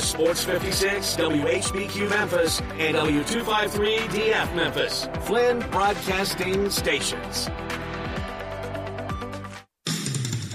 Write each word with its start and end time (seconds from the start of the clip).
Sports 0.00 0.42
56, 0.44 1.16
WHBQ 1.16 2.08
Memphis, 2.08 2.62
and 2.78 2.96
W253DF 2.96 4.54
Memphis. 4.54 5.06
Flynn 5.20 5.58
Broadcasting 5.70 6.70
Stations. 6.70 7.50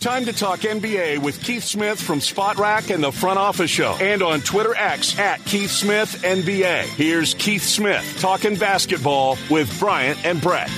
Time 0.01 0.25
to 0.25 0.33
talk 0.33 0.61
NBA 0.61 1.19
with 1.19 1.39
Keith 1.43 1.63
Smith 1.63 2.01
from 2.01 2.17
Spotrac 2.17 2.91
and 2.91 3.03
the 3.03 3.11
Front 3.11 3.37
Office 3.37 3.69
Show, 3.69 3.95
and 4.01 4.23
on 4.23 4.41
Twitter 4.41 4.75
X 4.75 5.19
at 5.19 5.45
Keith 5.45 5.69
Smith 5.69 6.23
NBA. 6.23 6.85
Here's 6.95 7.35
Keith 7.35 7.61
Smith 7.61 8.17
talking 8.19 8.55
basketball 8.55 9.37
with 9.51 9.79
Bryant 9.79 10.17
and 10.25 10.41
Brett. 10.41 10.71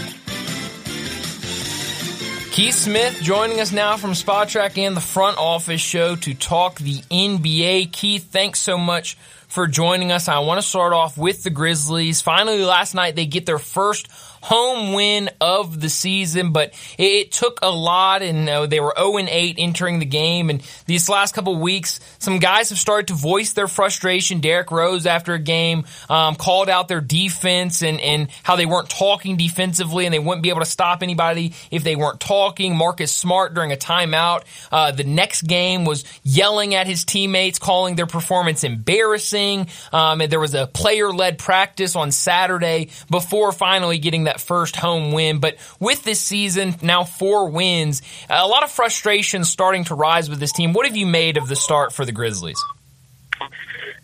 Keith 2.51 2.73
Smith 2.75 3.19
joining 3.21 3.59
us 3.59 3.71
now 3.71 3.95
from 3.95 4.11
Spotrac 4.11 4.77
and 4.79 4.97
the 4.97 5.01
Front 5.01 5.37
Office 5.37 5.79
Show 5.79 6.15
to 6.17 6.33
talk 6.33 6.79
the 6.79 6.97
NBA. 7.11 7.91
Keith, 7.91 8.31
thanks 8.31 8.59
so 8.59 8.77
much 8.77 9.17
for 9.47 9.67
joining 9.67 10.11
us. 10.11 10.27
I 10.27 10.39
want 10.39 10.59
to 10.59 10.67
start 10.67 10.91
off 10.91 11.17
with 11.17 11.43
the 11.43 11.51
Grizzlies. 11.51 12.21
Finally, 12.21 12.63
last 12.63 12.95
night 12.95 13.15
they 13.15 13.27
get 13.27 13.45
their 13.45 13.59
first 13.59 14.09
home 14.41 14.93
win 14.93 15.29
of 15.41 15.79
the 15.79 15.89
season, 15.89 16.51
but 16.51 16.73
it, 16.97 17.29
took 17.29 17.59
a 17.61 17.69
lot, 17.69 18.21
and 18.21 18.49
uh, 18.49 18.65
they 18.65 18.79
were 18.79 18.93
0 18.97 19.19
8 19.19 19.55
entering 19.59 19.99
the 19.99 20.05
game. 20.05 20.49
And 20.49 20.61
these 20.87 21.07
last 21.09 21.35
couple 21.35 21.55
weeks, 21.57 21.99
some 22.17 22.39
guys 22.39 22.69
have 22.69 22.79
started 22.79 23.07
to 23.09 23.13
voice 23.13 23.53
their 23.53 23.67
frustration. 23.67 24.39
Derrick 24.39 24.71
Rose, 24.71 25.05
after 25.05 25.33
a 25.33 25.39
game, 25.39 25.85
um, 26.09 26.35
called 26.35 26.69
out 26.69 26.87
their 26.87 27.01
defense 27.01 27.81
and, 27.83 28.01
and 28.01 28.29
how 28.43 28.55
they 28.55 28.65
weren't 28.65 28.89
talking 28.89 29.37
defensively, 29.37 30.05
and 30.05 30.13
they 30.13 30.19
wouldn't 30.19 30.43
be 30.43 30.49
able 30.49 30.61
to 30.61 30.65
stop 30.65 31.03
anybody 31.03 31.53
if 31.71 31.83
they 31.83 31.95
weren't 31.95 32.19
talking. 32.19 32.75
Marcus 32.75 33.13
Smart 33.13 33.53
during 33.53 33.71
a 33.71 33.77
timeout, 33.77 34.43
uh, 34.71 34.91
the 34.91 35.03
next 35.03 35.43
game 35.43 35.85
was 35.85 36.03
yelling 36.23 36.75
at 36.75 36.87
his 36.87 37.05
teammates, 37.05 37.59
calling 37.59 37.95
their 37.95 38.07
performance 38.07 38.63
embarrassing. 38.63 39.67
Um, 39.91 40.21
and 40.21 40.31
there 40.31 40.39
was 40.39 40.53
a 40.53 40.67
player 40.67 41.11
led 41.11 41.37
practice 41.37 41.95
on 41.95 42.11
Saturday 42.11 42.89
before 43.09 43.51
finally 43.51 43.97
getting 43.97 44.23
that 44.29 44.39
first 44.39 44.75
home 44.75 45.11
win. 45.11 45.39
But 45.39 45.57
with 45.79 46.03
this 46.03 46.21
season, 46.21 46.75
now 46.81 47.03
four 47.03 47.49
wins, 47.49 48.03
a 48.29 48.47
lot 48.47 48.63
of 48.63 48.71
frustration 48.71 49.43
starting 49.43 49.85
to 49.85 49.95
rise 49.95 50.29
with 50.29 50.39
this 50.39 50.51
team. 50.51 50.73
What 50.73 50.85
have 50.85 50.95
you 50.95 51.07
made 51.07 51.37
of 51.37 51.47
the 51.47 51.55
start 51.55 51.93
for 51.93 52.05
the 52.05 52.11
Grizzlies? 52.11 52.63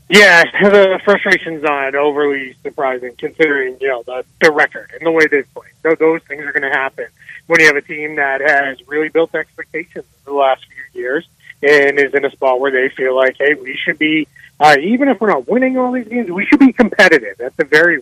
Yeah, 0.10 0.44
the 0.62 1.00
frustration's 1.04 1.64
not 1.64 1.96
overly 1.96 2.56
surprising 2.64 3.14
considering, 3.18 3.78
you 3.82 3.88
know, 3.88 4.04
the, 4.04 4.24
the 4.42 4.52
record 4.52 4.92
and 4.94 5.06
the 5.06 5.12
way 5.12 5.26
they've 5.28 5.52
played. 5.54 5.72
Those, 5.84 5.98
those 5.98 6.22
things 6.24 6.44
are 6.44 6.52
going 6.52 6.72
to 6.72 6.78
happen 6.78 7.08
when 7.48 7.60
you 7.60 7.68
have 7.68 7.76
a 7.76 7.82
team 7.82 8.16
that 8.16 8.42
has 8.42 8.88
really 8.88 9.10
built 9.10 9.34
expectations 9.34 10.06
in 10.06 10.34
the 10.34 10.34
last 10.34 10.66
few 10.66 11.02
years 11.02 11.28
and 11.62 12.00
is 12.00 12.14
in 12.14 12.26
a 12.26 12.32
spot 12.32 12.60
where 12.60 12.72
they 12.72 12.94
feel 12.96 13.16
like, 13.16 13.36
hey, 13.38 13.56
we 13.56 13.76
should 13.76 13.98
be, 13.98 14.28
uh, 14.60 14.76
even 14.80 15.08
if 15.08 15.20
we're 15.20 15.30
not 15.30 15.48
winning 15.48 15.78
all 15.78 15.92
these 15.92 16.08
games, 16.08 16.30
we 16.30 16.46
should 16.46 16.60
be 16.60 16.74
competitive 16.74 17.42
at 17.42 17.56
the 17.58 17.66
very 17.66 18.02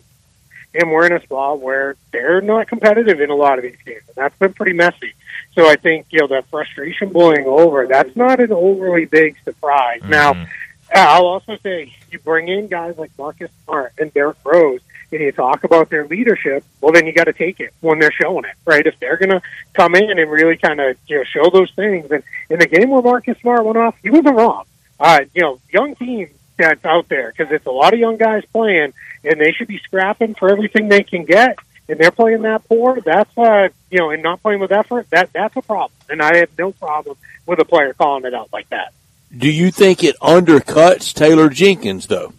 and 0.74 0.92
we're 0.92 1.06
in 1.06 1.14
a 1.14 1.22
spot 1.22 1.60
where 1.60 1.96
they're 2.12 2.42
not 2.42 2.68
competitive 2.68 3.22
in 3.22 3.30
a 3.30 3.36
lot 3.36 3.58
of 3.58 3.64
these 3.64 3.78
games, 3.86 4.04
and 4.08 4.16
that's 4.16 4.38
been 4.38 4.54
pretty 4.54 4.74
messy. 4.74 5.14
So 5.54 5.68
I 5.68 5.76
think 5.76 6.08
you 6.10 6.20
know 6.20 6.28
that 6.28 6.48
frustration 6.48 7.10
blowing 7.10 7.46
over. 7.46 7.88
That's 7.88 8.16
not 8.16 8.40
an 8.40 8.52
overly 8.52 9.06
big 9.06 9.38
surprise. 9.44 10.02
Mm-hmm. 10.02 10.10
Now, 10.10 10.48
I'll 10.94 11.28
also 11.28 11.58
say 11.58 11.96
you 12.12 12.20
bring 12.20 12.48
in 12.48 12.68
guys 12.68 12.98
like 12.98 13.12
Marcus 13.18 13.52
Smart 13.66 13.94
and 14.00 14.14
Derrick 14.14 14.38
Rose, 14.44 14.82
and 15.12 15.22
you 15.22 15.32
talk 15.32 15.64
about 15.64 15.90
their 15.90 16.08
leadership. 16.08 16.64
Well, 16.82 16.92
then 16.92 17.06
you 17.06 17.14
got 17.14 17.26
to 17.26 17.34
take 17.34 17.60
it 17.60 17.74
when 17.82 18.00
they're 18.00 18.12
showing 18.12 18.46
it, 18.46 18.56
right? 18.66 18.86
If 18.86 19.00
they're 19.00 19.18
going 19.18 19.30
to 19.30 19.42
come 19.74 19.96
in 19.96 20.20
and 20.20 20.32
really 20.32 20.58
kind 20.58 20.80
of 20.80 20.98
you 21.08 21.18
know 21.18 21.24
show 21.24 21.50
those 21.52 21.72
things, 21.72 22.10
and 22.12 22.24
in 22.50 22.60
the 22.60 22.68
game 22.68 22.90
where 22.90 23.02
Marcus 23.02 23.38
Smart 23.40 23.64
went 23.64 23.78
off, 23.78 23.96
he 24.02 24.10
wasn't 24.10 24.36
wrong. 24.36 24.66
Uh, 25.00 25.22
you 25.34 25.42
know, 25.42 25.60
young 25.72 25.96
teams 25.96 26.32
that's 26.58 26.84
out 26.86 27.10
there 27.10 27.34
because 27.36 27.52
it's 27.52 27.66
a 27.66 27.72
lot 27.72 27.94
of 27.94 28.00
young 28.00 28.18
guys 28.18 28.44
playing, 28.52 28.94
and 29.24 29.40
they 29.40 29.52
should 29.52 29.68
be 29.68 29.80
scrapping 29.80 30.36
for 30.36 30.50
everything 30.50 30.90
they 30.90 31.04
can 31.04 31.26
get. 31.26 31.58
And 31.90 32.00
they're 32.00 32.12
playing 32.12 32.44
that 32.44 32.68
poor. 32.68 33.00
That's 33.02 33.38
uh, 33.38 33.70
you 33.92 34.00
know, 34.00 34.10
and 34.10 34.24
not 34.24 34.42
playing 34.42 34.60
with 34.60 34.72
effort. 34.72 35.10
That 35.10 35.34
that's 35.34 35.56
a 35.58 35.62
problem. 35.62 35.92
And 36.10 36.22
I 36.22 36.38
have 36.38 36.58
no 36.58 36.72
problem 36.72 37.18
with 37.46 37.60
a 37.60 37.66
player 37.66 37.94
calling 37.94 38.26
it 38.26 38.34
out 38.34 38.50
like 38.54 38.70
that. 38.70 38.94
Do 39.36 39.50
you 39.50 39.72
think 39.72 40.04
it 40.04 40.18
undercuts 40.20 41.14
Taylor 41.14 41.50
Jenkins 41.50 42.08
though? 42.08 42.34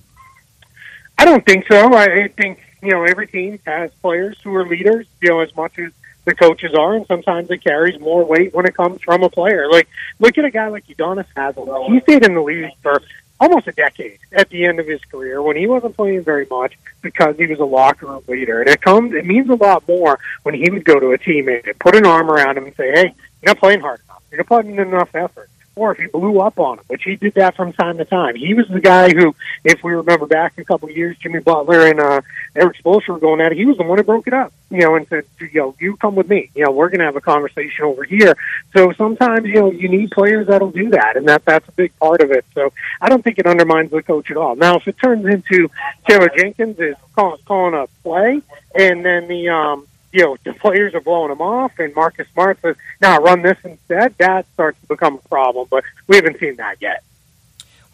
I 1.19 1.25
don't 1.25 1.45
think 1.45 1.67
so. 1.71 1.95
I 1.95 2.29
think 2.29 2.61
you 2.83 2.91
know 2.91 3.05
every 3.05 3.27
team 3.27 3.59
has 3.67 3.93
players 4.01 4.39
who 4.43 4.55
are 4.55 4.67
leaders. 4.67 5.07
You 5.21 5.31
know, 5.31 5.41
as 5.41 5.55
much 5.55 5.79
as 5.79 5.93
the 6.25 6.35
coaches 6.35 6.73
are, 6.75 6.95
and 6.95 7.07
sometimes 7.07 7.51
it 7.51 7.63
carries 7.63 8.01
more 8.01 8.25
weight 8.25 8.55
when 8.55 8.67
it 8.67 8.75
comes 8.75 9.03
from 9.03 9.23
a 9.23 9.29
player. 9.29 9.71
Like, 9.71 9.89
look 10.19 10.39
at 10.39 10.45
a 10.45 10.51
guy 10.51 10.69
like 10.69 10.87
Udonis 10.87 11.27
Haslem. 11.37 11.93
He 11.93 12.01
stayed 12.01 12.25
in 12.25 12.35
the 12.35 12.41
league 12.41 12.71
for 12.83 13.03
almost 13.41 13.67
a 13.67 13.73
decade 13.73 14.19
at 14.33 14.49
the 14.51 14.65
end 14.65 14.79
of 14.79 14.87
his 14.87 15.01
career 15.05 15.43
when 15.43 15.57
he 15.57 15.67
wasn't 15.67 15.97
playing 15.97 16.23
very 16.23 16.47
much 16.51 16.79
because 17.03 17.37
he 17.37 17.47
was 17.47 17.59
a 17.59 17.65
locker 17.65 18.07
room 18.07 18.23
leader. 18.29 18.61
And 18.61 18.71
it 18.71 18.81
comes, 18.81 19.15
it 19.15 19.27
means 19.27 19.49
a 19.49 19.55
lot 19.55 19.87
more 19.89 20.19
when 20.43 20.55
he 20.55 20.71
would 20.71 20.85
go 20.85 20.99
to 20.99 21.13
a 21.13 21.19
teammate 21.19 21.67
and 21.67 21.79
put 21.79 21.97
an 21.97 22.07
arm 22.07 22.31
around 22.31 22.57
him 22.59 22.67
and 22.67 22.77
say, 22.77 22.91
"Hey, 22.93 23.15
you're 23.43 23.55
not 23.55 23.59
playing 23.59 23.81
hard 23.81 24.01
enough. 24.09 24.23
You're 24.31 24.39
not 24.39 24.47
putting 24.47 24.73
in 24.73 24.81
enough 24.81 25.15
effort." 25.15 25.51
Or 25.77 25.95
he 25.95 26.07
blew 26.07 26.39
up 26.39 26.61
on 26.61 26.79
him, 26.79 26.85
which 26.87 27.03
he 27.03 27.17
did 27.17 27.35
that 27.35 27.57
from 27.57 27.73
time 27.73 27.99
to 27.99 28.05
time. 28.05 28.37
He 28.37 28.55
was 28.55 28.69
the 28.69 28.81
guy 28.81 29.13
who, 29.13 29.35
if 29.65 29.83
we 29.83 29.93
remember 29.93 30.27
back 30.27 30.57
a 30.57 30.65
couple 30.65 30.89
of 30.89 30.97
years, 30.97 31.17
Jimmy 31.19 31.41
Butler 31.41 31.89
and 31.89 31.99
uh, 31.99 32.21
Erik 32.55 32.77
Spoelstra 32.81 33.09
were 33.09 33.19
going 33.19 33.41
at 33.41 33.51
it. 33.51 33.59
He 33.59 33.65
was 33.65 33.77
the 33.77 33.83
one 33.83 33.99
who 33.99 34.05
broke 34.05 34.29
it 34.29 34.35
up, 34.35 34.53
you 34.71 34.83
know, 34.83 34.95
and 34.95 35.09
said, 35.09 35.25
you 35.41 35.51
know, 35.55 35.75
you 35.81 35.97
come 35.97 36.15
with 36.15 36.29
me. 36.29 36.51
You 36.55 36.65
know, 36.65 36.71
we're 36.71 36.91
going 36.91 37.01
to 37.01 37.07
have 37.07 37.17
a 37.17 37.21
conversation 37.21 37.85
over 37.85 38.05
here. 38.05 38.37
So 38.73 38.93
sometimes, 38.93 39.47
you 39.47 39.55
know, 39.55 39.73
you 39.73 39.89
need 39.89 40.13
players 40.13 40.47
that'll 40.47 40.71
do 40.71 40.91
that, 40.91 41.17
and 41.17 41.27
that 41.27 41.45
that's 41.45 41.69
a 41.69 41.73
big 41.73 41.99
part 41.99 42.21
of 42.21 42.31
it. 42.31 42.45
So 42.55 42.73
I 43.01 43.09
don't 43.09 43.25
think 43.25 43.41
it 43.41 43.47
undermines 43.47 43.91
the 43.91 44.03
coach 44.03 44.31
at 44.31 44.37
all. 44.37 44.55
Now, 44.55 44.77
if 44.77 44.87
it 44.87 44.97
turns 45.03 45.27
into 45.27 45.71
Taylor 46.09 46.31
Jenkins 46.37 46.79
is 46.79 46.95
call, 47.17 47.37
calling 47.39 47.75
a 47.75 47.89
play, 48.05 48.43
and 48.77 49.05
then 49.05 49.27
the 49.27 49.49
um, 49.49 49.89
you 50.15 50.23
know, 50.23 50.37
the 50.45 50.53
players 50.55 50.95
are 50.95 51.01
blowing 51.01 51.33
him 51.33 51.41
off, 51.41 51.73
and 51.81 51.93
Marcus 51.95 52.29
Smart 52.33 52.61
says, 52.63 52.77
"Now 53.01 53.21
run 53.21 53.43
this 53.43 53.59
instead." 53.65 54.15
That 54.19 54.47
starts 54.55 54.81
to 54.83 54.87
become 54.87 55.17
a 55.17 55.29
problem, 55.29 55.67
but 55.69 55.83
we 56.07 56.15
haven't 56.15 56.39
seen 56.39 56.55
that 56.57 56.77
yet. 56.81 57.03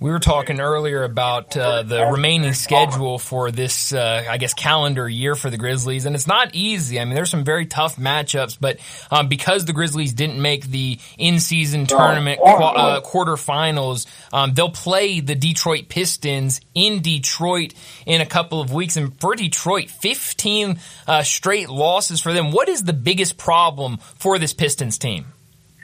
We 0.00 0.11
were 0.11 0.19
talking 0.19 0.61
earlier 0.61 1.03
about 1.03 1.55
uh, 1.55 1.83
the 1.83 2.06
remaining 2.06 2.55
schedule 2.55 3.19
for 3.19 3.50
this, 3.50 3.93
uh, 3.93 4.25
I 4.27 4.38
guess, 4.38 4.55
calendar 4.55 5.06
year 5.06 5.34
for 5.34 5.50
the 5.50 5.59
Grizzlies, 5.59 6.06
and 6.06 6.15
it's 6.16 6.27
not 6.27 6.55
easy. 6.55 6.99
I 6.99 7.05
mean, 7.05 7.15
there's 7.15 7.28
some 7.28 7.44
very 7.44 7.66
tough 7.66 7.97
matchups, 7.97 8.56
but 8.59 8.78
um, 9.11 9.28
because 9.28 9.66
the 9.66 9.75
Grizzlies 9.75 10.15
didn't 10.15 10.41
make 10.41 10.65
the 10.65 10.99
in-season 11.19 11.84
tournament 11.84 12.41
qu- 12.41 12.49
uh, 12.50 13.03
quarterfinals, 13.03 14.06
um, 14.33 14.55
they'll 14.55 14.71
play 14.71 15.21
the 15.21 15.34
Detroit 15.34 15.91
Pistons 15.91 16.62
in 16.75 17.03
Detroit 17.03 17.75
in 18.06 18.22
a 18.22 18.27
couple 18.27 18.62
of 18.62 18.72
weeks. 18.72 18.97
And 18.97 19.21
for 19.21 19.37
Detroit, 19.37 19.91
15 19.91 20.78
uh, 21.06 21.22
straight 21.25 21.69
losses 21.69 22.22
for 22.22 22.32
them. 22.32 22.53
What 22.53 22.71
is 22.71 22.84
the 22.84 22.94
biggest 22.94 23.37
problem 23.37 23.99
for 23.99 24.38
this 24.38 24.55
Pistons 24.55 24.97
team? 24.97 25.27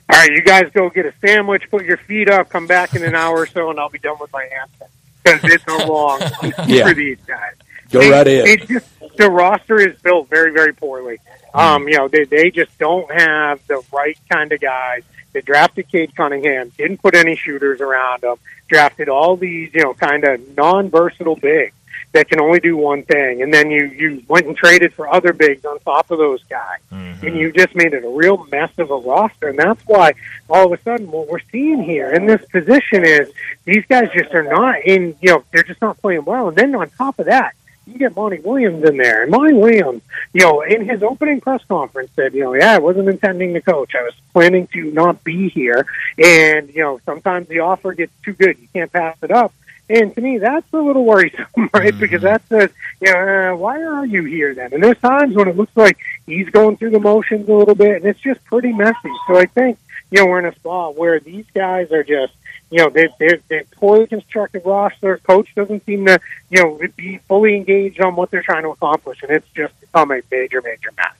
All 0.08 0.18
right, 0.18 0.30
you 0.30 0.42
guys 0.42 0.70
go 0.72 0.88
get 0.88 1.06
a 1.06 1.12
sandwich, 1.20 1.64
put 1.70 1.84
your 1.84 1.96
feet 1.96 2.28
up, 2.30 2.48
come 2.48 2.66
back 2.66 2.94
in 2.94 3.02
an 3.02 3.14
hour 3.14 3.38
or 3.38 3.46
so, 3.46 3.70
and 3.70 3.80
I'll 3.80 3.88
be 3.88 3.98
done 3.98 4.16
with 4.20 4.32
my 4.32 4.44
answer 4.44 4.90
because 5.24 5.52
it's 5.52 5.64
a 5.66 5.86
long 5.86 6.20
yeah. 6.66 6.86
for 6.88 6.94
these 6.94 7.18
guys. 7.26 7.54
Go 7.90 8.00
they, 8.00 8.10
right 8.10 8.26
in. 8.26 8.66
Just, 8.66 8.86
the 9.16 9.30
roster 9.30 9.76
is 9.80 10.00
built 10.02 10.28
very, 10.28 10.52
very 10.52 10.72
poorly. 10.72 11.18
Mm. 11.54 11.60
Um, 11.60 11.88
you 11.88 11.96
know, 11.96 12.08
they 12.08 12.24
they 12.24 12.50
just 12.50 12.76
don't 12.78 13.10
have 13.10 13.66
the 13.66 13.82
right 13.92 14.18
kind 14.30 14.52
of 14.52 14.60
guys. 14.60 15.02
They 15.32 15.40
drafted 15.40 15.88
Cade 15.90 16.14
Cunningham, 16.14 16.70
didn't 16.76 16.98
put 17.02 17.14
any 17.14 17.36
shooters 17.36 17.80
around 17.80 18.22
them. 18.22 18.36
Drafted 18.68 19.08
all 19.08 19.36
these, 19.36 19.74
you 19.74 19.82
know, 19.82 19.94
kind 19.94 20.24
of 20.24 20.56
non-versatile 20.56 21.36
bigs 21.36 21.74
that 22.16 22.28
can 22.28 22.41
only 22.41 22.60
do 22.60 22.77
one 22.77 23.03
thing, 23.03 23.43
and 23.43 23.53
then 23.53 23.71
you 23.71 23.87
you 23.87 24.22
went 24.27 24.47
and 24.47 24.56
traded 24.56 24.93
for 24.94 25.06
other 25.12 25.32
bigs 25.32 25.65
on 25.65 25.78
top 25.81 26.10
of 26.10 26.19
those 26.19 26.43
guys, 26.44 26.81
mm-hmm. 26.91 27.27
and 27.27 27.37
you 27.37 27.53
just 27.53 27.75
made 27.75 27.93
it 27.93 28.04
a 28.04 28.09
real 28.09 28.44
mess 28.50 28.71
of 28.78 28.91
a 28.91 28.97
roster, 28.97 29.49
and 29.49 29.59
that's 29.59 29.82
why 29.87 30.12
all 30.49 30.66
of 30.66 30.78
a 30.78 30.82
sudden 30.82 31.10
what 31.10 31.28
we're 31.28 31.41
seeing 31.53 31.82
here 31.82 32.10
in 32.10 32.27
this 32.27 32.43
position 32.47 33.04
is 33.04 33.31
these 33.65 33.84
guys 33.87 34.09
just 34.15 34.34
are 34.34 34.43
not 34.43 34.82
in, 34.84 35.15
you 35.21 35.31
know, 35.31 35.44
they're 35.53 35.62
just 35.62 35.82
not 35.82 36.00
playing 36.00 36.25
well, 36.25 36.48
and 36.48 36.57
then 36.57 36.74
on 36.74 36.89
top 36.91 37.18
of 37.18 37.27
that. 37.27 37.54
You 37.89 38.01
get 38.01 38.16
Monty 38.16 38.41
Williams 38.41 38.83
in 38.83 38.97
there, 38.97 39.22
and 39.22 39.30
Monty 39.30 39.54
Williams, 39.54 40.03
you 40.33 40.41
know, 40.41 40.60
in 40.62 40.89
his 40.89 41.04
opening 41.04 41.41
press 41.41 41.62
conference 41.69 42.10
said, 42.16 42.34
you 42.34 42.42
know, 42.42 42.53
yeah, 42.53 42.74
I 42.74 42.78
wasn't 42.78 43.09
intending 43.09 43.54
to 43.54 43.60
coach. 43.60 43.95
I 43.95 44.03
was 44.03 44.15
planning 44.33 44.66
to 44.72 44.91
not 44.91 45.22
be 45.22 45.48
here, 45.51 45.86
and 46.19 46.69
you 46.74 46.83
know, 46.83 46.98
sometimes 47.07 47.47
the 47.47 47.60
offer 47.60 47.92
gets 47.92 48.10
too 48.24 48.33
good, 48.33 48.59
you 48.59 48.66
can't 48.72 48.92
pass 48.92 49.16
it 49.22 49.30
up. 49.30 49.53
And 49.88 50.15
to 50.15 50.21
me, 50.21 50.38
that's 50.38 50.66
a 50.72 50.78
little 50.78 51.04
worrisome, 51.04 51.47
right? 51.56 51.71
Mm-hmm. 51.92 52.00
Because 52.00 52.22
that 52.22 52.42
says, 52.48 52.71
you 53.00 53.12
know, 53.12 53.53
uh, 53.53 53.56
why 53.56 53.83
are 53.83 54.04
you 54.04 54.24
here 54.24 54.54
then? 54.54 54.72
And 54.72 54.83
there's 54.83 54.98
times 54.98 55.36
when 55.36 55.48
it 55.48 55.56
looks 55.56 55.77
like 55.77 55.98
he's 56.27 56.48
going 56.50 56.77
through 56.77 56.91
the 56.91 57.00
motions 57.00 57.48
a 57.48 57.54
little 57.54 57.74
bit, 57.74 57.97
and 57.97 58.04
it's 58.04 58.21
just 58.21 58.44
pretty 58.44 58.72
messy. 58.72 59.12
So 59.28 59.38
I 59.38 59.47
think, 59.47 59.78
you 60.10 60.18
know, 60.18 60.27
we're 60.27 60.41
in 60.41 60.47
a 60.47 60.54
spot 60.54 60.97
where 60.97 61.21
these 61.21 61.47
guys 61.54 61.92
are 61.92 62.03
just, 62.03 62.33
you 62.71 62.78
know, 62.78 62.91
they're, 62.91 63.10
they're, 63.21 63.38
they're 63.48 63.65
poorly 63.77 64.09
constructed 64.09 64.62
roster. 64.65 65.18
Coach 65.18 65.54
doesn't 65.54 65.84
seem 65.86 66.04
to, 66.06 66.21
you 66.50 66.62
know, 66.62 66.80
be 66.97 67.18
fully 67.28 67.54
engaged 67.54 68.00
on 68.00 68.16
what 68.16 68.33
they're 68.33 68.42
trying 68.42 68.65
to 68.65 68.71
accomplish, 68.71 69.22
and 69.22 69.30
it's 69.30 69.48
just 69.54 69.78
become 69.80 70.10
a 70.10 70.21
major, 70.30 70.60
major 70.62 70.91
mess. 70.97 71.15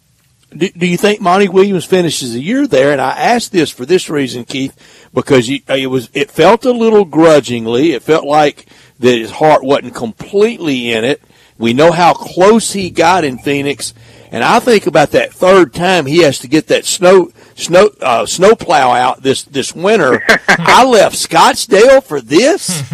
Do, 0.56 0.68
do 0.70 0.86
you 0.86 0.96
think 0.96 1.20
Monty 1.20 1.48
Williams 1.48 1.84
finishes 1.84 2.34
a 2.34 2.40
year 2.40 2.66
there? 2.66 2.92
And 2.92 3.00
I 3.00 3.10
ask 3.10 3.50
this 3.50 3.70
for 3.70 3.86
this 3.86 4.08
reason, 4.08 4.44
Keith, 4.44 5.08
because 5.12 5.48
you, 5.48 5.60
it 5.68 5.88
was 5.88 6.10
it 6.14 6.30
felt 6.30 6.64
a 6.64 6.72
little 6.72 7.04
grudgingly. 7.04 7.92
It 7.92 8.02
felt 8.02 8.24
like 8.24 8.66
that 9.00 9.16
his 9.16 9.30
heart 9.30 9.64
wasn't 9.64 9.94
completely 9.94 10.92
in 10.92 11.04
it. 11.04 11.22
We 11.58 11.72
know 11.72 11.90
how 11.90 12.12
close 12.12 12.72
he 12.72 12.90
got 12.90 13.24
in 13.24 13.38
Phoenix, 13.38 13.94
and 14.30 14.44
I 14.44 14.60
think 14.60 14.86
about 14.86 15.12
that 15.12 15.32
third 15.32 15.72
time 15.72 16.04
he 16.04 16.18
has 16.18 16.38
to 16.40 16.48
get 16.48 16.66
that 16.66 16.84
snow 16.84 17.30
snow 17.54 17.90
uh, 18.00 18.26
snow 18.26 18.54
plow 18.54 18.92
out 18.92 19.22
this 19.22 19.42
this 19.42 19.74
winter. 19.74 20.22
I 20.48 20.84
left 20.84 21.16
Scottsdale 21.16 22.02
for 22.02 22.20
this. 22.20 22.82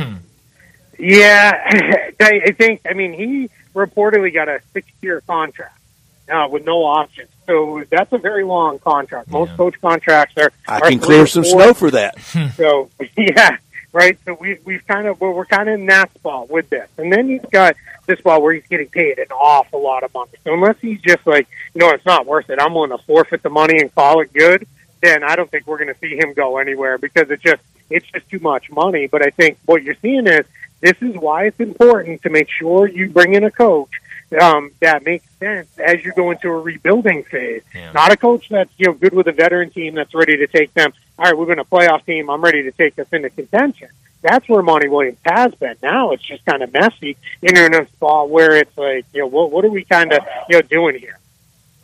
Yeah, 1.02 1.50
I 2.20 2.52
think. 2.52 2.82
I 2.88 2.92
mean, 2.92 3.12
he 3.12 3.50
reportedly 3.74 4.32
got 4.32 4.48
a 4.48 4.60
six-year 4.72 5.22
contract 5.22 5.76
uh, 6.30 6.46
with 6.48 6.64
no 6.64 6.84
options, 6.84 7.28
so 7.46 7.84
that's 7.90 8.12
a 8.12 8.18
very 8.18 8.44
long 8.44 8.78
contract. 8.78 9.28
Most 9.30 9.50
Yeah. 9.50 9.56
coach 9.56 9.80
contracts 9.80 10.36
are. 10.38 10.52
I 10.68 10.78
are 10.80 10.88
can 10.90 10.98
clear 10.98 11.26
some 11.26 11.44
four. 11.44 11.52
snow 11.62 11.74
for 11.74 11.90
that. 11.92 12.18
Hmm. 12.32 12.46
So 12.56 12.90
yeah, 13.16 13.56
right. 13.92 14.18
So 14.24 14.34
we 14.40 14.58
we've 14.64 14.86
kind 14.86 15.06
of 15.06 15.20
we're, 15.20 15.32
we're 15.32 15.44
kind 15.46 15.68
of 15.68 15.74
in 15.80 15.86
that 15.86 16.12
spot 16.14 16.50
with 16.50 16.70
this, 16.70 16.88
and 16.98 17.12
then 17.12 17.28
you've 17.28 17.50
got 17.50 17.76
this 18.06 18.18
spot 18.18 18.42
where 18.42 18.52
he's 18.54 18.66
getting 18.66 18.88
paid 18.88 19.18
an 19.18 19.26
awful 19.30 19.82
lot 19.82 20.02
of 20.02 20.12
money. 20.14 20.32
So 20.44 20.52
unless 20.54 20.76
he's 20.80 21.00
just 21.00 21.24
like, 21.26 21.46
you 21.74 21.80
know, 21.80 21.90
it's 21.90 22.04
not 22.06 22.26
worth 22.26 22.50
it. 22.50 22.58
I'm 22.60 22.74
willing 22.74 22.90
to 22.90 22.98
forfeit 22.98 23.42
the 23.42 23.50
money 23.50 23.78
and 23.80 23.94
call 23.94 24.20
it 24.22 24.32
good. 24.32 24.66
Then 25.00 25.22
I 25.22 25.36
don't 25.36 25.50
think 25.50 25.66
we're 25.66 25.78
going 25.78 25.92
to 25.92 25.98
see 26.00 26.16
him 26.16 26.32
go 26.32 26.58
anywhere 26.58 26.98
because 26.98 27.30
it's 27.30 27.42
just 27.42 27.62
it's 27.90 28.06
just 28.06 28.28
too 28.30 28.38
much 28.40 28.70
money. 28.70 29.06
But 29.06 29.22
I 29.24 29.30
think 29.30 29.58
what 29.66 29.82
you're 29.82 29.96
seeing 30.02 30.26
is 30.26 30.46
this 30.80 30.96
is 31.00 31.14
why 31.16 31.46
it's 31.46 31.60
important 31.60 32.22
to 32.22 32.30
make 32.30 32.48
sure 32.48 32.88
you 32.88 33.08
bring 33.10 33.34
in 33.34 33.44
a 33.44 33.50
coach 33.50 33.90
um, 34.40 34.70
that 34.80 35.04
makes 35.04 35.26
sense 35.38 35.68
as 35.78 36.04
you 36.04 36.12
go 36.14 36.30
into 36.30 36.48
a 36.48 36.60
rebuilding 36.60 37.24
phase. 37.24 37.62
Yeah. 37.74 37.92
Not 37.92 38.12
a 38.12 38.16
coach 38.16 38.48
that's 38.48 38.72
you 38.78 38.86
know 38.86 38.92
good 38.94 39.12
with 39.12 39.28
a 39.28 39.32
veteran 39.32 39.70
team 39.70 39.94
that's 39.94 40.14
ready 40.14 40.36
to 40.38 40.46
take 40.46 40.72
them. 40.74 40.92
All 41.18 41.26
right, 41.26 41.36
we're 41.36 41.46
going 41.46 41.58
a 41.58 41.64
playoff 41.64 42.04
team. 42.04 42.30
I'm 42.30 42.42
ready 42.42 42.62
to 42.64 42.72
take 42.72 42.98
us 42.98 43.06
into 43.12 43.30
contention. 43.30 43.88
That's 44.22 44.48
where 44.48 44.62
Monty 44.62 44.88
Williams 44.88 45.18
has 45.24 45.54
been. 45.56 45.74
Now 45.82 46.12
it's 46.12 46.22
just 46.22 46.44
kind 46.44 46.62
of 46.62 46.72
messy. 46.72 47.16
In 47.42 47.74
a 47.74 47.86
spot 47.88 48.30
where 48.30 48.56
it's 48.56 48.76
like, 48.78 49.04
you 49.12 49.20
know, 49.20 49.26
what 49.26 49.50
what 49.50 49.64
are 49.64 49.70
we 49.70 49.84
kind 49.84 50.12
of 50.12 50.24
you 50.48 50.56
know 50.56 50.62
doing 50.62 50.98
here? 50.98 51.18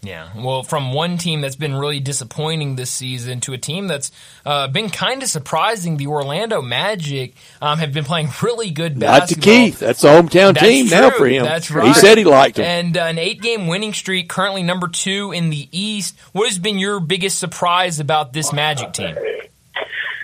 Yeah, 0.00 0.28
well, 0.36 0.62
from 0.62 0.92
one 0.92 1.18
team 1.18 1.40
that's 1.40 1.56
been 1.56 1.74
really 1.74 1.98
disappointing 1.98 2.76
this 2.76 2.90
season 2.90 3.40
to 3.40 3.52
a 3.52 3.58
team 3.58 3.88
that's 3.88 4.12
uh, 4.46 4.68
been 4.68 4.90
kind 4.90 5.24
of 5.24 5.28
surprising, 5.28 5.96
the 5.96 6.06
Orlando 6.06 6.62
Magic 6.62 7.34
um, 7.60 7.78
have 7.78 7.92
been 7.92 8.04
playing 8.04 8.28
really 8.40 8.70
good 8.70 9.00
basketball. 9.00 9.18
Not 9.18 9.28
to. 9.28 9.40
Keith. 9.40 9.78
That's 9.80 10.00
the 10.00 10.08
hometown 10.08 10.54
That's 10.54 10.60
team 10.60 10.86
now 10.86 11.10
for 11.10 11.26
him. 11.26 11.44
That's 11.44 11.70
right. 11.72 11.88
He 11.88 11.94
said 11.94 12.16
he 12.16 12.24
liked 12.24 12.58
him. 12.58 12.64
And 12.64 12.96
uh, 12.96 13.00
an 13.02 13.18
eight-game 13.18 13.66
winning 13.66 13.92
streak, 13.92 14.28
currently 14.28 14.62
number 14.62 14.86
two 14.86 15.32
in 15.32 15.50
the 15.50 15.68
East. 15.72 16.16
What 16.30 16.46
has 16.48 16.60
been 16.60 16.78
your 16.78 17.00
biggest 17.00 17.38
surprise 17.38 17.98
about 17.98 18.32
this 18.32 18.52
Magic 18.52 18.92
team? 18.92 19.16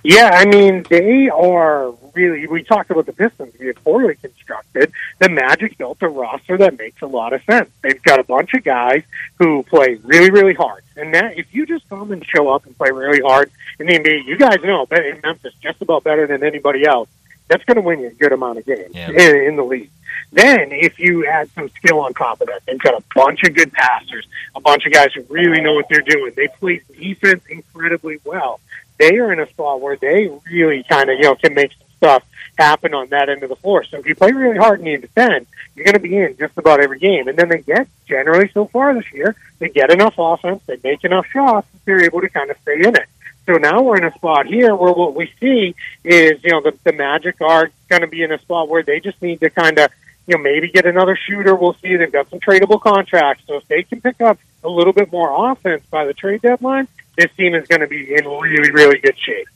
Yeah, 0.07 0.29
I 0.35 0.45
mean, 0.45 0.85
they 0.91 1.31
are 1.31 1.91
really, 2.15 2.47
we 2.47 2.63
talked 2.63 2.91
about 2.91 3.07
the 3.07 3.15
Pistons 3.15 3.55
being 3.59 3.73
poorly 3.73 4.17
constructed. 4.17 4.93
The 5.19 5.31
Magic 5.31 5.79
built 5.79 5.99
a 6.03 6.09
roster 6.09 6.59
that 6.59 6.77
makes 6.79 7.01
a 7.01 7.07
lot 7.07 7.33
of 7.33 7.43
sense. 7.45 7.71
They've 7.83 8.03
got 8.03 8.21
a 8.21 8.23
bunch 8.25 8.53
of 8.53 8.63
guys 8.63 9.03
who 9.39 9.63
play 9.63 9.95
really, 10.05 10.31
really 10.31 10.53
hard. 10.53 10.85
And 10.97 11.15
that, 11.15 11.39
if 11.39 11.55
you 11.55 11.65
just 11.65 11.89
come 11.89 12.13
and 12.13 12.25
show 12.25 12.51
up 12.51 12.67
and 12.67 12.77
play 12.77 12.91
really 12.91 13.21
hard 13.27 13.51
in 13.81 13.87
the 13.87 13.99
NBA, 13.99 14.27
you 14.27 14.37
guys 14.37 14.59
know, 14.63 14.85
but 14.85 15.05
in 15.07 15.21
Memphis, 15.23 15.55
just 15.63 15.81
about 15.81 16.05
better 16.05 16.27
than 16.27 16.45
anybody 16.45 16.85
else, 16.87 17.09
that's 17.49 17.65
going 17.65 17.77
to 17.77 17.81
win 17.83 18.01
you 18.01 18.09
a 18.09 18.11
good 18.11 18.33
amount 18.33 18.59
of 18.59 18.67
games 18.67 18.95
Yeah. 18.95 19.09
in, 19.11 19.37
in 19.49 19.57
the 19.57 19.65
league. 19.65 19.91
Then, 20.33 20.69
if 20.73 20.99
you 20.99 21.27
add 21.27 21.49
some 21.51 21.69
skill 21.71 22.01
on 22.01 22.13
top 22.13 22.41
of 22.41 22.49
that, 22.49 22.61
they've 22.67 22.79
got 22.79 22.95
a 22.95 23.03
bunch 23.15 23.43
of 23.45 23.55
good 23.55 23.73
passers, 23.73 24.27
a 24.55 24.61
bunch 24.61 24.85
of 24.85 24.93
guys 24.93 25.13
who 25.15 25.23
really 25.31 25.61
know 25.63 25.75
what 25.75 25.89
they're 25.89 26.01
doing. 26.03 26.33
They 26.37 26.49
play 26.49 26.83
defense 26.99 27.43
incredibly 27.49 28.19
well. 28.25 28.61
They 28.99 29.19
are 29.19 29.33
in 29.33 29.41
a 29.41 29.49
spot 29.49 29.81
where 29.81 29.97
they 29.97 30.31
really 30.51 30.85
kind 30.89 31.11
of, 31.11 31.17
you 31.19 31.25
know, 31.25 31.35
can 31.35 31.55
make 31.55 31.73
some 31.73 31.89
stuff 31.97 32.25
happen 32.57 32.95
on 32.95 33.09
that 33.09 33.29
end 33.29 33.43
of 33.43 33.49
the 33.49 33.57
floor. 33.57 33.85
So 33.85 33.99
if 33.99 34.07
you 34.07 34.15
play 34.15 34.33
really 34.33 34.59
hard 34.59 34.79
and 34.79 34.89
you 34.89 34.99
defend, 34.99 35.47
you're 35.75 35.85
going 35.85 35.95
to 35.95 36.01
be 36.01 36.17
in 36.17 36.37
just 36.37 36.57
about 36.57 36.81
every 36.81 36.99
game. 36.99 37.27
And 37.29 37.37
then 37.37 37.49
they 37.49 37.59
get, 37.59 37.89
generally 38.07 38.49
so 38.53 38.67
far 38.67 38.95
this 38.95 39.13
year, 39.13 39.35
they 39.59 39.69
get 39.69 39.91
enough 39.91 40.15
offense, 40.19 40.63
they 40.67 40.79
make 40.85 41.05
enough 41.05 41.27
shots, 41.27 41.67
they're 41.85 42.05
able 42.05 42.21
to 42.21 42.29
kind 42.29 42.51
of 42.51 42.57
stay 42.63 42.77
in 42.77 42.95
it. 42.95 43.09
So 43.47 43.55
now 43.55 43.83
we're 43.83 43.99
in 43.99 44.05
a 44.05 44.15
spot 44.15 44.47
here 44.47 44.75
where 44.75 44.93
what 44.93 45.15
we 45.15 45.31
see 45.41 45.75
is, 46.03 46.43
you 46.43 46.51
know, 46.51 46.63
the, 46.63 46.79
the 46.85 46.93
Magic 46.93 47.41
are 47.41 47.71
going 47.89 48.03
to 48.03 48.09
be 48.09 48.23
in 48.23 48.33
a 48.33 48.39
spot 48.39 48.69
where 48.69 48.83
they 48.83 49.01
just 49.01 49.21
need 49.21 49.41
to 49.41 49.51
kind 49.51 49.79
of, 49.79 49.91
you 50.27 50.37
know, 50.37 50.43
maybe 50.43 50.71
get 50.71 50.87
another 50.87 51.17
shooter. 51.17 51.55
We'll 51.55 51.75
see. 51.75 51.97
They've 51.97 52.11
got 52.11 52.31
some 52.31 52.41
tradable 52.41 52.81
contracts. 52.81 53.45
So 53.47 53.57
if 53.57 53.69
they 53.69 53.83
can 53.83 54.01
pick 54.01 54.23
up 54.23 54.39
a 54.63 54.69
little 54.69 54.95
bit 54.95 55.13
more 55.13 55.51
offense 55.51 55.83
by 55.91 56.07
the 56.07 56.15
trade 56.15 56.41
deadline, 56.41 56.89
this 57.17 57.31
team 57.37 57.55
is 57.55 57.67
going 57.69 57.81
to 57.81 57.87
be 57.87 58.15
in 58.15 58.27
really, 58.27 58.71
really 58.71 58.99
good 58.99 59.19
shape. 59.19 59.49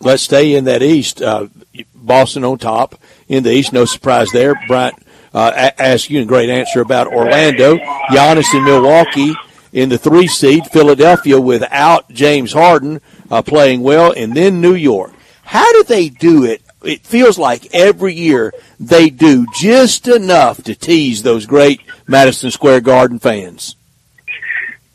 Let's 0.00 0.22
stay 0.22 0.54
in 0.54 0.64
that 0.64 0.82
East. 0.82 1.22
Uh, 1.22 1.48
Boston 1.94 2.44
on 2.44 2.58
top 2.58 2.96
in 3.28 3.42
the 3.42 3.52
East. 3.52 3.72
No 3.72 3.84
surprise 3.84 4.30
there. 4.30 4.54
Bryant 4.68 4.94
uh, 5.32 5.70
asked 5.78 6.10
you 6.10 6.20
a 6.22 6.24
great 6.24 6.50
answer 6.50 6.80
about 6.80 7.06
Orlando. 7.06 7.76
Giannis 8.10 8.52
in 8.54 8.64
Milwaukee 8.64 9.34
in 9.72 9.88
the 9.88 9.98
three 9.98 10.26
seed. 10.26 10.66
Philadelphia 10.66 11.40
without 11.40 12.08
James 12.10 12.52
Harden 12.52 13.00
uh, 13.30 13.42
playing 13.42 13.82
well, 13.82 14.12
and 14.16 14.34
then 14.34 14.60
New 14.60 14.74
York. 14.74 15.12
How 15.42 15.70
do 15.72 15.84
they 15.84 16.08
do 16.08 16.44
it? 16.44 16.62
It 16.84 17.06
feels 17.06 17.38
like 17.38 17.74
every 17.74 18.14
year 18.14 18.52
they 18.78 19.10
do 19.10 19.46
just 19.54 20.08
enough 20.08 20.62
to 20.64 20.74
tease 20.74 21.22
those 21.22 21.46
great 21.46 21.80
Madison 22.06 22.50
Square 22.50 22.82
Garden 22.82 23.18
fans. 23.18 23.76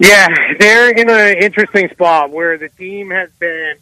Yeah, 0.01 0.29
they're 0.57 0.89
in 0.89 1.11
an 1.11 1.43
interesting 1.43 1.87
spot 1.89 2.31
where 2.31 2.57
the 2.57 2.69
team 2.69 3.11
has 3.11 3.29
been, 3.37 3.75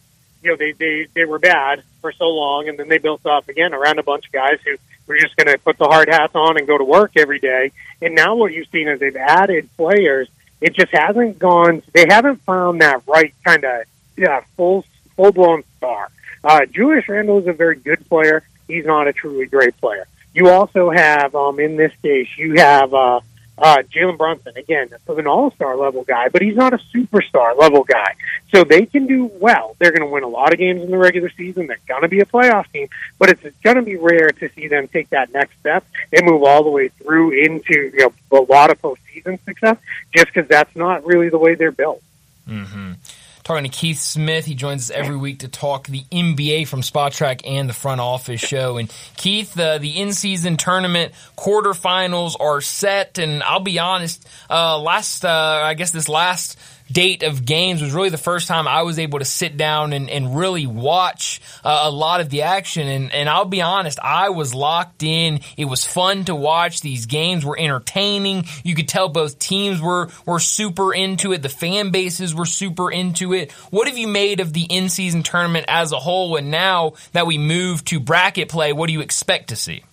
you 0.43 0.51
know, 0.51 0.57
they 0.57 0.73
they 0.73 1.07
they 1.13 1.23
were 1.23 1.39
bad 1.39 1.81
for 2.01 2.11
so 2.11 2.25
long, 2.25 2.67
and 2.67 2.77
then 2.77 2.89
they 2.89 2.97
built 2.97 3.25
up 3.25 3.47
again 3.47 3.73
around 3.73 3.99
a 3.99 4.03
bunch 4.03 4.25
of 4.25 4.33
guys 4.33 4.59
who 4.65 4.75
were 5.07 5.17
just 5.17 5.37
going 5.37 5.47
to 5.47 5.57
put 5.57 5.77
the 5.77 5.85
hard 5.85 6.09
hats 6.09 6.35
on 6.35 6.57
and 6.57 6.67
go 6.67 6.77
to 6.77 6.83
work 6.83 7.13
every 7.15 7.39
day. 7.39 7.71
And 8.01 8.15
now 8.15 8.35
what 8.35 8.51
you've 8.51 8.67
seen 8.67 8.89
is 8.89 8.99
they've 8.99 9.15
added 9.15 9.69
players. 9.77 10.27
It 10.59 10.75
just 10.75 10.91
hasn't 10.91 11.39
gone. 11.39 11.83
They 11.93 12.05
haven't 12.09 12.41
found 12.41 12.81
that 12.81 13.03
right 13.07 13.33
kind 13.45 13.63
of 13.63 13.83
yeah 14.17 14.41
full 14.57 14.83
full 15.15 15.31
blown 15.31 15.63
star. 15.77 16.09
Uh, 16.43 16.65
Julius 16.65 17.07
Randle 17.07 17.39
is 17.39 17.47
a 17.47 17.53
very 17.53 17.77
good 17.77 18.05
player. 18.09 18.43
He's 18.67 18.85
not 18.85 19.07
a 19.07 19.13
truly 19.13 19.45
great 19.45 19.77
player. 19.77 20.05
You 20.33 20.49
also 20.49 20.89
have, 20.89 21.33
um, 21.33 21.59
in 21.59 21.75
this 21.77 21.91
case, 22.03 22.27
you 22.37 22.55
have 22.55 22.93
uh, 22.93 23.21
uh, 23.59 23.77
Jalen 23.93 24.17
Brunson 24.17 24.55
again, 24.55 24.89
an 25.07 25.27
all-star 25.27 25.75
level 25.75 26.03
guy, 26.03 26.29
but 26.29 26.41
he's 26.41 26.55
not 26.55 26.73
a 26.73 26.79
superstar 26.95 27.57
level 27.57 27.83
guy. 27.83 28.15
So 28.53 28.63
they 28.63 28.85
can 28.85 29.05
do 29.05 29.25
well. 29.25 29.75
They're 29.79 29.91
going 29.91 30.07
to 30.07 30.11
win 30.11 30.23
a 30.23 30.27
lot 30.27 30.53
of 30.53 30.59
games 30.59 30.81
in 30.81 30.91
the 30.91 30.97
regular 30.97 31.29
season. 31.29 31.67
They're 31.67 31.79
going 31.87 32.03
to 32.03 32.07
be 32.07 32.21
a 32.21 32.25
playoff 32.25 32.71
team, 32.71 32.87
but 33.17 33.29
it's 33.29 33.41
going 33.63 33.75
to 33.75 33.81
be 33.81 33.97
rare 33.97 34.29
to 34.29 34.49
see 34.49 34.67
them 34.67 34.87
take 34.87 35.09
that 35.09 35.33
next 35.33 35.59
step 35.59 35.85
and 36.13 36.25
move 36.25 36.43
all 36.43 36.63
the 36.63 36.69
way 36.69 36.87
through 36.87 37.31
into 37.31 37.91
you 37.93 38.11
know 38.31 38.37
a 38.37 38.41
lot 38.41 38.71
of 38.71 38.81
postseason 38.81 39.43
success, 39.43 39.77
just 40.15 40.27
because 40.27 40.47
that's 40.47 40.75
not 40.75 41.05
really 41.05 41.29
the 41.29 41.37
way 41.37 41.55
they're 41.55 41.71
built. 41.71 42.01
Mm-hmm. 42.47 42.93
Talking 43.49 43.63
to 43.63 43.75
Keith 43.75 43.97
Smith, 43.97 44.45
he 44.45 44.53
joins 44.53 44.91
us 44.91 44.95
every 44.95 45.17
week 45.17 45.39
to 45.39 45.47
talk 45.47 45.87
the 45.87 46.03
NBA 46.11 46.67
from 46.67 46.81
Spotrac 46.81 47.41
and 47.47 47.67
the 47.67 47.73
Front 47.73 47.99
Office 47.99 48.39
Show. 48.39 48.77
And 48.77 48.93
Keith, 49.17 49.59
uh, 49.59 49.79
the 49.79 49.99
in-season 49.99 50.55
tournament 50.55 51.13
quarterfinals 51.35 52.39
are 52.39 52.61
set, 52.61 53.17
and 53.17 53.41
I'll 53.41 53.59
be 53.59 53.79
honest, 53.79 54.23
uh, 54.51 54.77
last 54.77 55.25
uh, 55.25 55.61
I 55.63 55.73
guess 55.73 55.89
this 55.89 56.07
last 56.07 56.59
date 56.91 57.23
of 57.23 57.45
games 57.45 57.81
was 57.81 57.93
really 57.93 58.09
the 58.09 58.17
first 58.17 58.47
time 58.47 58.67
I 58.67 58.83
was 58.83 58.99
able 58.99 59.19
to 59.19 59.25
sit 59.25 59.57
down 59.57 59.93
and, 59.93 60.09
and 60.09 60.35
really 60.35 60.67
watch 60.67 61.41
uh, 61.63 61.81
a 61.83 61.91
lot 61.91 62.21
of 62.21 62.29
the 62.29 62.43
action. 62.43 62.87
And, 62.87 63.13
and 63.13 63.29
I'll 63.29 63.45
be 63.45 63.61
honest, 63.61 63.99
I 64.01 64.29
was 64.29 64.53
locked 64.53 65.03
in. 65.03 65.41
It 65.57 65.65
was 65.65 65.85
fun 65.85 66.25
to 66.25 66.35
watch. 66.35 66.81
These 66.81 67.05
games 67.05 67.45
were 67.45 67.57
entertaining. 67.57 68.45
You 68.63 68.75
could 68.75 68.87
tell 68.87 69.09
both 69.09 69.39
teams 69.39 69.81
were, 69.81 70.09
were 70.25 70.39
super 70.39 70.93
into 70.93 71.33
it. 71.33 71.41
The 71.41 71.49
fan 71.49 71.91
bases 71.91 72.33
were 72.33 72.45
super 72.45 72.91
into 72.91 73.33
it. 73.33 73.51
What 73.71 73.87
have 73.87 73.97
you 73.97 74.07
made 74.07 74.39
of 74.39 74.53
the 74.53 74.63
in-season 74.63 75.23
tournament 75.23 75.65
as 75.67 75.91
a 75.91 75.99
whole? 75.99 76.35
And 76.35 76.51
now 76.51 76.93
that 77.13 77.27
we 77.27 77.37
move 77.37 77.83
to 77.85 77.99
bracket 77.99 78.49
play, 78.49 78.73
what 78.73 78.87
do 78.87 78.93
you 78.93 79.01
expect 79.01 79.49
to 79.49 79.55
see? 79.55 79.83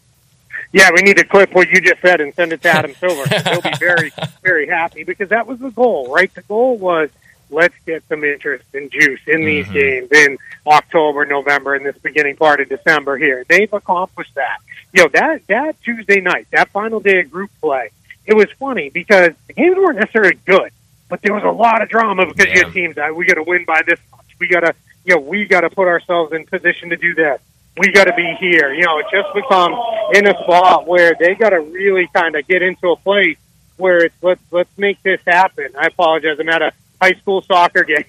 Yeah, 0.73 0.91
we 0.95 1.03
need 1.03 1.17
to 1.17 1.25
clip 1.25 1.55
what 1.55 1.69
you 1.69 1.81
just 1.81 2.01
said 2.01 2.21
and 2.21 2.35
send 2.35 2.53
it 2.53 2.63
to 2.63 2.69
Adam 2.69 2.95
Silver. 3.01 3.25
He'll 3.51 3.63
be 3.63 3.77
very, 3.79 4.13
very 4.43 4.67
happy 4.67 5.05
because 5.05 5.29
that 5.31 5.47
was 5.47 5.59
the 5.59 5.71
goal, 5.71 6.13
right? 6.13 6.33
The 6.35 6.43
goal 6.43 6.77
was 6.77 7.11
let's 7.51 7.75
get 7.87 8.03
some 8.09 8.25
interest 8.25 8.65
and 8.75 8.91
juice 8.91 9.21
in 9.27 9.45
these 9.45 9.67
mm-hmm. 9.67 9.75
games 9.75 10.09
in 10.13 10.39
October, 10.67 11.25
November, 11.25 11.75
and 11.75 11.87
this 11.87 11.97
beginning 11.99 12.37
part 12.37 12.61
of 12.61 12.69
December 12.69 13.17
here. 13.17 13.45
They've 13.49 13.73
accomplished 13.73 14.35
that. 14.35 14.59
You 14.93 15.05
know, 15.05 15.09
that, 15.13 15.47
that 15.47 15.83
Tuesday 15.83 16.21
night, 16.21 16.49
that 16.53 16.71
final 16.71 17.01
day 17.01 17.21
of 17.21 17.31
group 17.31 17.51
play, 17.61 17.91
it 18.25 18.35
was 18.35 18.51
funny 18.59 18.91
because 18.91 19.33
the 19.47 19.53
games 19.53 19.77
weren't 19.77 19.99
necessarily 19.99 20.39
good, 20.45 20.73
but 21.09 21.23
there 21.23 21.33
was 21.33 21.45
a 21.45 21.51
lot 21.51 21.83
of 21.83 21.89
drama 21.89 22.27
because 22.27 22.47
you 22.47 22.53
Yeah. 22.59 22.65
had 22.65 22.73
teams 22.73 22.97
that 22.97 23.15
we 23.15 23.27
got 23.27 23.35
to 23.35 23.45
win 23.45 23.65
by 23.65 23.83
this 23.87 24.01
much. 24.11 24.27
We 24.41 24.49
got 24.49 24.61
to, 24.61 24.75
you 25.05 25.15
know, 25.15 25.21
we 25.21 25.45
got 25.45 25.61
to 25.61 25.71
put 25.71 25.87
ourselves 25.87 26.33
in 26.33 26.45
position 26.47 26.91
to 26.91 26.97
do 26.97 27.15
this 27.15 27.41
we 27.79 27.91
got 27.93 28.05
to 28.05 28.15
be 28.15 28.35
here. 28.41 28.73
You 28.73 28.85
know, 28.85 28.99
it 28.99 29.07
just 29.13 29.33
becomes 29.35 29.77
in 30.15 30.27
a 30.27 30.35
spot 30.43 30.87
where 30.87 31.15
they 31.19 31.35
got 31.35 31.51
to 31.51 31.61
really 31.61 32.09
kind 32.15 32.35
of 32.37 32.47
get 32.47 32.63
into 32.63 32.91
a 32.91 32.97
place 32.97 33.37
where 33.77 34.05
it's 34.05 34.15
let's 34.23 34.41
let's 34.51 34.71
make 34.79 35.03
this 35.03 35.21
happen. 35.27 35.69
I 35.79 35.87
apologize. 35.87 36.39
I'm 36.41 36.49
at 36.49 36.63
a 36.63 36.73
high 37.01 37.13
school 37.15 37.43
soccer 37.43 37.85
game. 37.85 38.05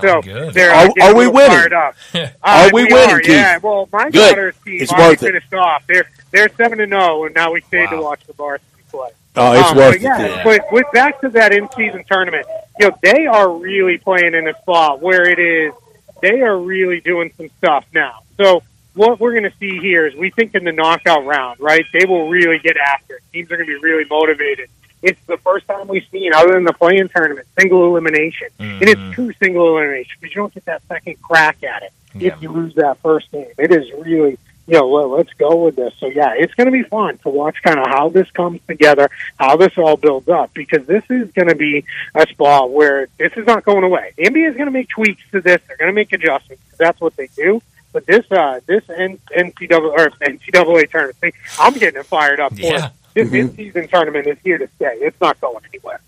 so 0.00 0.22
good. 0.22 0.54
they're 0.54 0.70
Are- 0.72 0.86
uh, 0.86 0.92
are 1.02 1.14
we 1.14 1.26
little 1.26 1.32
winning? 1.34 1.50
Fired 1.58 1.72
up. 1.72 1.94
Uh, 2.14 2.28
Are 2.42 2.70
we 2.72 2.84
winning, 2.84 3.10
Are, 3.10 3.20
Keith? 3.20 3.30
yeah. 3.30 3.58
Well, 3.58 3.88
my 3.92 4.10
Good. 4.10 4.28
daughter's 4.30 4.56
team 4.64 4.80
It's 4.82 4.92
already 4.92 5.10
worth 5.10 5.22
it. 5.22 5.26
finished 5.26 5.54
off. 5.54 5.84
They're 5.86 6.08
they're 6.30 6.48
seven 6.56 6.78
to 6.78 6.86
zero, 6.86 7.24
and 7.24 7.34
now 7.34 7.52
we 7.52 7.60
stayed 7.62 7.88
to 7.90 8.00
watch 8.00 8.24
the 8.26 8.32
varsity 8.32 8.66
play. 8.90 9.10
Oh, 9.36 9.52
it's 9.58 9.70
Um, 9.70 9.76
worth 9.76 9.94
but 9.94 10.00
yeah, 10.00 10.20
it. 10.22 10.30
yeah. 10.30 10.44
But 10.44 10.60
with 10.72 10.86
back 10.92 11.20
to 11.22 11.28
that 11.30 11.52
in-season 11.52 12.04
tournament, 12.10 12.46
you 12.78 12.88
know, 12.90 12.98
they 13.02 13.26
are 13.26 13.50
really 13.50 13.96
playing 13.98 14.34
in 14.34 14.46
a 14.46 14.54
spot 14.60 15.00
where 15.00 15.22
it 15.28 15.38
is. 15.38 15.72
They 16.20 16.42
are 16.42 16.56
really 16.58 17.00
doing 17.00 17.32
some 17.36 17.48
stuff 17.58 17.84
now. 17.94 18.20
So 18.36 18.62
what 18.94 19.20
we're 19.20 19.32
going 19.32 19.50
to 19.50 19.56
see 19.58 19.78
here 19.78 20.06
is 20.06 20.14
we 20.14 20.30
think 20.30 20.54
in 20.54 20.64
the 20.64 20.72
knockout 20.72 21.24
round, 21.24 21.60
right? 21.60 21.84
They 21.92 22.04
will 22.04 22.28
really 22.28 22.58
get 22.58 22.76
after 22.76 23.16
it. 23.16 23.22
Teams 23.32 23.50
are 23.50 23.56
going 23.56 23.68
to 23.68 23.78
be 23.78 23.82
really 23.82 24.04
motivated. 24.08 24.68
It's 25.02 25.20
the 25.26 25.38
first 25.38 25.66
time 25.66 25.88
we've 25.88 26.06
seen, 26.12 26.32
other 26.32 26.52
than 26.52 26.64
the 26.64 26.72
play-in 26.72 27.08
tournament, 27.08 27.48
single 27.58 27.86
elimination, 27.86 28.48
and 28.58 28.82
it's 28.82 29.00
mm-hmm. 29.00 29.12
true 29.12 29.32
single 29.42 29.76
elimination 29.76 30.16
because 30.20 30.34
you 30.34 30.42
don't 30.42 30.54
get 30.54 30.64
that 30.66 30.82
second 30.86 31.20
crack 31.20 31.64
at 31.64 31.82
it 31.82 31.92
Yeah. 32.14 32.34
if 32.34 32.42
you 32.42 32.50
lose 32.50 32.74
that 32.76 32.98
first 32.98 33.32
game. 33.32 33.48
It 33.58 33.72
is 33.72 33.90
really 33.92 34.38
you 34.66 34.74
know, 34.74 34.86
well, 34.86 35.08
let's 35.08 35.32
go 35.34 35.64
with 35.64 35.76
this. 35.76 35.92
So 35.98 36.06
yeah, 36.06 36.34
it's 36.36 36.54
going 36.54 36.66
to 36.66 36.72
be 36.72 36.82
fun 36.84 37.18
to 37.18 37.28
watch 37.28 37.62
kind 37.62 37.78
of 37.78 37.86
how 37.86 38.10
this 38.10 38.30
comes 38.30 38.60
together, 38.68 39.10
how 39.36 39.56
this 39.56 39.76
all 39.76 39.96
builds 39.96 40.28
up, 40.28 40.54
because 40.54 40.86
this 40.86 41.02
is 41.10 41.30
going 41.32 41.48
to 41.48 41.56
be 41.56 41.84
a 42.14 42.26
spot 42.28 42.70
where 42.70 43.08
this 43.18 43.32
is 43.36 43.46
not 43.46 43.64
going 43.64 43.82
away. 43.82 44.12
The 44.16 44.24
NBA 44.24 44.50
is 44.50 44.56
going 44.56 44.66
to 44.66 44.72
make 44.72 44.88
tweaks 44.88 45.22
to 45.32 45.40
this. 45.40 45.60
They're 45.66 45.76
going 45.76 45.90
to 45.90 45.94
make 45.94 46.12
adjustments. 46.12 46.62
That's 46.78 47.00
what 47.00 47.16
they 47.16 47.28
do. 47.34 47.60
But 47.92 48.06
this, 48.06 48.24
uh, 48.30 48.60
this 48.66 48.82
N- 48.88 49.18
NCAA 49.36 49.80
or 49.82 50.10
NCAA 50.20 50.90
tournament, 50.90 51.16
see, 51.22 51.32
I'm 51.60 51.74
getting 51.74 52.02
fired 52.02 52.40
up. 52.40 52.54
For 52.54 52.60
Yeah. 52.60 52.86
it. 52.86 52.92
This 53.14 53.32
in-season 53.32 53.88
tournament 53.88 54.26
is 54.26 54.38
here 54.42 54.56
to 54.56 54.66
stay. 54.76 54.94
It's 55.00 55.20
not 55.20 55.38
going 55.40 55.62
anywhere. 55.72 56.00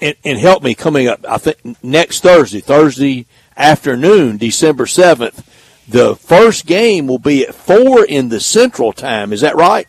and, 0.00 0.14
and 0.24 0.38
help 0.38 0.62
me 0.62 0.74
coming 0.74 1.08
up. 1.08 1.24
I 1.26 1.38
think 1.38 1.82
next 1.82 2.20
Thursday, 2.22 2.60
Thursday 2.60 3.24
afternoon, 3.56 4.36
December 4.36 4.86
seventh. 4.86 5.42
The 5.88 6.16
first 6.16 6.66
game 6.66 7.06
will 7.06 7.18
be 7.20 7.46
at 7.46 7.54
four 7.54 8.04
in 8.04 8.28
the 8.28 8.40
Central 8.40 8.92
Time. 8.92 9.32
Is 9.32 9.40
that 9.42 9.54
right? 9.56 9.86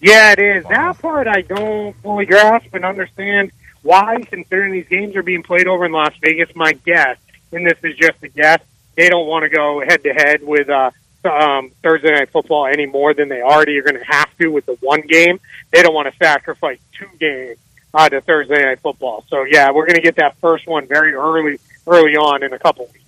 Yeah, 0.00 0.32
it 0.32 0.38
is. 0.38 0.64
That 0.64 0.98
part 1.00 1.26
I 1.28 1.42
don't 1.42 1.94
fully 2.02 2.24
grasp 2.24 2.72
and 2.72 2.84
understand 2.84 3.52
why, 3.82 4.22
considering 4.28 4.72
these 4.72 4.88
games 4.88 5.14
are 5.16 5.22
being 5.22 5.42
played 5.42 5.66
over 5.68 5.84
in 5.84 5.92
Las 5.92 6.14
Vegas. 6.22 6.48
My 6.56 6.72
guess, 6.72 7.18
and 7.52 7.66
this 7.66 7.78
is 7.84 7.94
just 7.96 8.22
a 8.22 8.28
guess, 8.28 8.60
they 8.98 9.08
don't 9.08 9.26
want 9.26 9.44
to 9.44 9.48
go 9.48 9.80
head 9.80 10.02
to 10.04 10.12
head 10.12 10.42
with 10.42 10.68
uh, 10.68 10.90
um, 11.24 11.70
Thursday 11.82 12.10
night 12.10 12.28
football 12.30 12.66
any 12.66 12.84
more 12.84 13.14
than 13.14 13.28
they 13.30 13.40
already 13.40 13.78
are 13.78 13.82
going 13.82 13.96
to 13.98 14.04
have 14.04 14.28
to 14.38 14.48
with 14.48 14.66
the 14.66 14.74
one 14.80 15.00
game. 15.02 15.40
They 15.72 15.82
don't 15.82 15.94
want 15.94 16.12
to 16.12 16.16
sacrifice 16.18 16.78
two 16.92 17.06
games 17.18 17.58
uh, 17.94 18.08
to 18.08 18.20
Thursday 18.20 18.62
night 18.64 18.80
football. 18.80 19.24
So 19.28 19.44
yeah, 19.44 19.70
we're 19.70 19.86
going 19.86 19.96
to 19.96 20.02
get 20.02 20.16
that 20.16 20.36
first 20.38 20.66
one 20.66 20.86
very 20.86 21.14
early, 21.14 21.58
early 21.86 22.16
on 22.16 22.42
in 22.42 22.52
a 22.52 22.58
couple 22.58 22.84
weeks. 22.86 23.04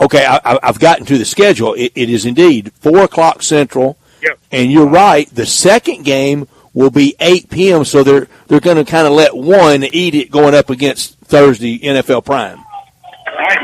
Okay, 0.00 0.24
I, 0.26 0.36
I- 0.44 0.58
I've 0.64 0.80
gotten 0.80 1.06
to 1.06 1.16
the 1.18 1.24
schedule. 1.24 1.74
It, 1.74 1.92
it 1.94 2.10
is 2.10 2.26
indeed 2.26 2.72
four 2.74 2.98
o'clock 3.04 3.42
Central, 3.42 3.96
Yep. 4.22 4.38
and 4.50 4.72
you're 4.72 4.88
right. 4.88 5.28
The 5.32 5.46
second 5.46 6.04
game 6.04 6.48
will 6.72 6.90
be 6.90 7.14
eight 7.20 7.48
p.m. 7.50 7.84
So 7.84 8.02
they're 8.02 8.26
they're 8.48 8.58
going 8.58 8.78
to 8.78 8.84
kind 8.90 9.06
of 9.06 9.12
let 9.12 9.36
one 9.36 9.84
eat 9.84 10.14
it 10.16 10.30
going 10.32 10.54
up 10.54 10.70
against 10.70 11.16
Thursday 11.20 11.78
NFL 11.78 12.24
Prime. 12.24 12.63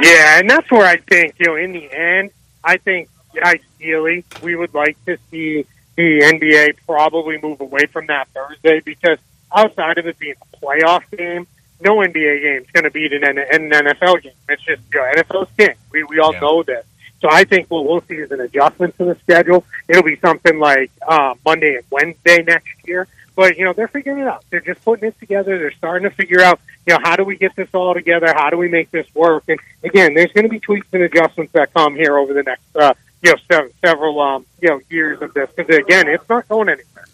Yeah, 0.03 0.39
and 0.39 0.49
that's 0.51 0.71
where 0.71 0.87
I 0.87 0.97
think, 0.99 1.35
you 1.39 1.47
know, 1.47 1.57
in 1.57 1.73
the 1.73 1.91
end, 1.93 2.31
I 2.65 2.77
think 2.79 3.09
ideally 3.43 4.25
we 4.43 4.57
would 4.57 4.75
like 4.75 4.97
to 5.07 5.19
see 5.31 5.65
the 5.97 6.21
NBA 6.23 6.79
probably 6.87 7.39
move 7.41 7.61
away 7.61 7.87
from 7.93 8.07
that 8.07 8.29
Thursday 8.35 8.81
because 8.85 9.19
outside 9.55 9.99
of 9.99 10.07
it 10.07 10.19
being 10.19 10.35
a 10.41 10.57
playoff 10.57 11.03
game, 11.17 11.47
no 11.81 11.97
NBA 11.97 12.43
game 12.43 12.63
is 12.63 12.71
going 12.73 12.85
to 12.85 12.91
beat 12.91 13.13
an, 13.13 13.25
N- 13.25 13.39
an 13.39 13.71
NFL 13.71 14.23
game. 14.23 14.33
It's 14.49 14.63
just, 14.63 14.83
you 14.93 15.01
know, 15.01 15.13
NFL's 15.17 15.49
king. 15.57 15.75
We, 15.91 16.05
we 16.05 16.19
all 16.19 16.33
Yeah. 16.35 16.41
know 16.41 16.63
this. 16.63 16.85
So 17.21 17.29
I 17.31 17.45
think 17.45 17.71
what 17.71 17.85
we'll 17.85 18.01
see 18.03 18.15
is 18.15 18.31
an 18.31 18.41
adjustment 18.41 18.97
to 18.99 19.05
the 19.05 19.15
schedule. 19.23 19.65
It'll 19.89 20.03
be 20.03 20.17
something 20.17 20.59
like 20.59 20.91
uh, 21.07 21.35
Monday 21.45 21.77
and 21.77 21.85
Wednesday 21.91 22.43
next 22.43 22.69
year. 22.87 23.07
But 23.41 23.57
you 23.57 23.65
know 23.65 23.73
they're 23.73 23.89
figuring 23.89 24.19
it 24.19 24.29
out. 24.29 24.45
They're 24.51 24.61
just 24.61 24.85
putting 24.85 25.09
it 25.09 25.19
together. 25.19 25.57
They're 25.59 25.71
starting 25.71 26.07
to 26.07 26.15
figure 26.15 26.43
out 26.43 26.61
you 26.87 26.93
know 26.93 27.01
how 27.03 27.17
do 27.17 27.25
we 27.25 27.39
get 27.39 27.57
this 27.57 27.71
all 27.73 27.95
together? 27.95 28.27
How 28.37 28.51
do 28.51 28.59
we 28.59 28.69
make 28.69 28.91
this 28.91 29.07
work? 29.15 29.45
And 29.49 29.59
again, 29.83 30.13
there's 30.13 30.31
going 30.33 30.43
to 30.45 30.51
be 30.51 30.61
tweaks 30.61 30.89
and 30.93 31.03
adjustments 31.03 31.53
that 31.53 31.73
come 31.73 31.95
here 31.95 32.19
over 32.19 32.35
the 32.35 32.43
next 32.43 32.77
uh, 32.77 32.93
you 33.23 33.31
know 33.31 33.39
sev- 33.51 33.73
several 33.83 34.21
um, 34.21 34.45
you 34.61 34.69
know 34.69 34.81
years 34.91 35.23
of 35.23 35.33
this. 35.33 35.49
Because 35.57 35.75
again, 35.75 36.07
it's 36.07 36.29
not 36.29 36.51
going 36.51 36.69
anywhere. 36.69 37.07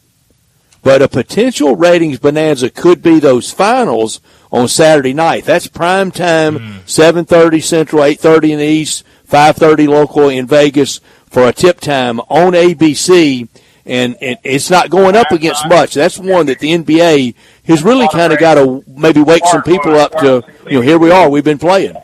But 0.83 1.01
a 1.01 1.07
potential 1.07 1.77
ratings 1.77 2.19
bonanza 2.19 2.71
could 2.71 3.03
be 3.03 3.21
those 3.21 3.53
finals 3.53 4.21
on 4.51 4.67
Saturday 4.67 5.15
night. 5.15 5.45
That's 5.45 5.69
prime 5.69 6.11
time, 6.11 6.83
seven 6.87 7.25
thirty 7.25 7.61
Central, 7.61 8.03
eight 8.03 8.19
thirty 8.19 8.51
in 8.51 8.59
the 8.59 8.67
East, 8.67 9.05
five 9.23 9.55
thirty 9.55 9.87
local 9.87 10.29
in 10.29 10.49
Vegas 10.49 11.01
for 11.31 11.47
a 11.47 11.53
tip 11.53 11.79
time 11.79 12.19
on 12.19 12.55
ABC. 12.55 13.47
And, 13.87 14.17
and 14.21 14.37
it's 14.43 14.69
not 14.69 14.91
going 14.91 15.15
up 15.15 15.31
against 15.31 15.69
much. 15.69 15.95
That's 15.95 16.19
one 16.19 16.47
that 16.47 16.59
the 16.59 16.73
NBA 16.77 17.35
has 17.67 17.85
really 17.85 18.09
kind 18.09 18.33
of 18.33 18.39
got 18.41 18.55
to 18.55 18.83
maybe 18.89 19.23
wake 19.23 19.45
some 19.47 19.63
people 19.63 19.95
up 19.95 20.11
to. 20.19 20.43
You 20.67 20.79
know, 20.79 20.81
here 20.81 20.99
we 20.99 21.11
are. 21.13 21.31
We've 21.31 21.45
been 21.45 21.59
playing. 21.59 21.95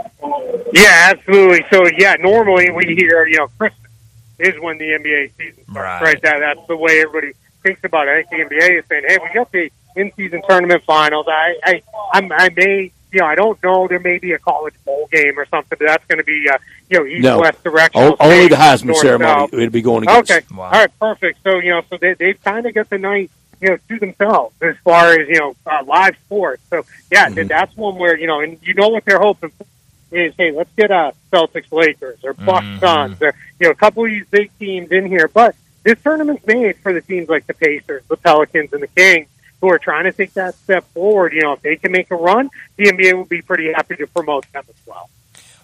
Yeah, 0.72 1.10
absolutely. 1.12 1.64
So 1.70 1.82
yeah, 1.98 2.14
normally 2.20 2.70
we 2.70 2.94
hear 2.94 3.26
you 3.26 3.38
know 3.38 3.48
Christmas 3.58 3.90
is 4.38 4.54
when 4.60 4.78
the 4.78 4.84
NBA 4.84 5.32
season 5.36 5.64
starts, 5.64 5.76
Right. 5.76 6.02
right? 6.02 6.22
That 6.22 6.38
that's 6.40 6.66
the 6.68 6.76
way 6.76 7.00
everybody 7.02 7.32
thinks 7.62 7.82
about 7.84 8.08
it. 8.08 8.12
I 8.12 8.22
think 8.28 8.48
the 8.48 8.54
NBA 8.54 8.78
is 8.78 8.84
saying, 8.88 9.04
hey, 9.06 9.18
we 9.22 9.34
got 9.34 9.50
the 9.52 9.70
in-season 9.96 10.42
tournament 10.48 10.82
finals. 10.84 11.26
I 11.28 11.56
I 11.64 11.82
I'm, 12.14 12.30
I 12.32 12.48
may 12.56 12.92
you 13.12 13.20
know 13.20 13.26
I 13.26 13.34
don't 13.34 13.62
know 13.62 13.86
there 13.88 13.98
may 14.00 14.18
be 14.18 14.32
a 14.32 14.38
college 14.38 14.74
bowl 14.84 15.08
game 15.12 15.38
or 15.38 15.46
something, 15.46 15.76
but 15.78 15.86
that's 15.86 16.04
going 16.06 16.18
to 16.18 16.24
be 16.24 16.48
uh, 16.50 16.58
you 16.90 16.98
know 16.98 17.06
east 17.06 17.22
No. 17.22 17.40
west 17.40 17.62
direction. 17.62 18.00
O- 18.02 18.16
only 18.20 18.48
the 18.48 18.56
Heisman 18.56 18.94
ceremony 18.96 19.48
it'll 19.52 19.70
be 19.70 19.82
going 19.82 20.04
against. 20.04 20.30
Okay. 20.30 20.46
Wow. 20.54 20.64
All 20.64 20.70
right. 20.70 20.98
Perfect. 20.98 21.38
So 21.44 21.58
you 21.58 21.70
know, 21.70 21.82
so 21.90 21.96
they 21.98 22.14
they've 22.14 22.42
kind 22.42 22.66
of 22.66 22.74
got 22.74 22.88
the 22.90 22.98
night 22.98 23.30
you 23.60 23.68
know 23.70 23.78
to 23.88 23.98
themselves 23.98 24.54
as 24.62 24.76
far 24.84 25.12
as 25.12 25.28
you 25.28 25.38
know 25.38 25.54
uh, 25.66 25.82
live 25.86 26.16
sports. 26.26 26.62
So 26.70 26.84
yeah, 27.10 27.28
Mm-hmm. 27.28 27.46
that's 27.48 27.76
one 27.76 27.96
where 27.96 28.18
you 28.18 28.26
know, 28.26 28.40
and 28.40 28.58
you 28.62 28.74
know 28.74 28.88
what 28.88 29.04
they're 29.04 29.20
hoping 29.20 29.50
for 29.50 29.66
is 30.10 30.34
hey, 30.36 30.50
let's 30.52 30.70
get 30.76 30.90
uh, 30.90 31.12
Celtics, 31.32 31.70
Lakers, 31.72 32.18
or 32.24 32.34
Bucks, 32.34 32.66
Mhm. 32.66 32.80
Suns, 32.80 33.22
or 33.22 33.34
you 33.60 33.66
know, 33.66 33.70
a 33.70 33.74
couple 33.74 34.04
of 34.04 34.10
these 34.10 34.26
big 34.30 34.50
teams 34.58 34.90
in 34.90 35.06
here. 35.06 35.28
But 35.32 35.54
this 35.84 35.98
tournament's 36.02 36.46
made 36.46 36.76
for 36.78 36.92
the 36.92 37.00
teams 37.00 37.28
like 37.28 37.46
the 37.46 37.54
Pacers, 37.54 38.02
the 38.08 38.16
Pelicans, 38.16 38.72
and 38.72 38.82
the 38.82 38.88
Kings. 38.88 39.28
Who 39.62 39.70
are 39.70 39.78
trying 39.78 40.04
to 40.04 40.12
take 40.12 40.34
that 40.34 40.56
step 40.56 40.84
forward? 40.92 41.32
You 41.32 41.42
know, 41.42 41.52
if 41.52 41.62
they 41.62 41.76
can 41.76 41.92
make 41.92 42.10
a 42.10 42.16
run, 42.16 42.50
the 42.76 42.86
NBA 42.86 43.14
will 43.14 43.24
be 43.24 43.42
pretty 43.42 43.72
happy 43.72 43.94
to 43.94 44.08
promote 44.08 44.44
them 44.52 44.64
as 44.68 44.74
well. 44.86 45.08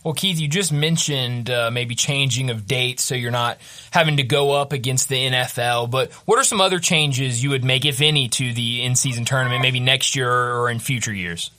Well, 0.05 0.15
Keith, 0.15 0.39
you 0.39 0.47
just 0.47 0.73
mentioned 0.73 1.51
uh, 1.51 1.73
maybe 1.73 1.97
changing 1.97 2.49
of 2.51 2.69
dates 2.69 3.03
so 3.03 3.17
you're 3.17 3.33
not 3.33 3.59
having 3.91 4.19
to 4.19 4.23
go 4.23 4.53
up 4.53 4.73
against 4.73 5.09
the 5.09 5.17
NFL. 5.17 5.91
But 5.91 6.13
what 6.27 6.39
are 6.39 6.45
some 6.45 6.61
other 6.61 6.79
changes 6.79 7.43
you 7.43 7.51
would 7.51 7.65
make, 7.65 7.85
if 7.85 8.01
any, 8.01 8.29
to 8.29 8.53
the 8.55 8.85
in-season 8.85 9.25
tournament, 9.25 9.63
maybe 9.63 9.81
next 9.81 10.15
year 10.15 10.31
or 10.31 10.71
in 10.71 10.79
future 10.79 11.13
years? 11.13 11.51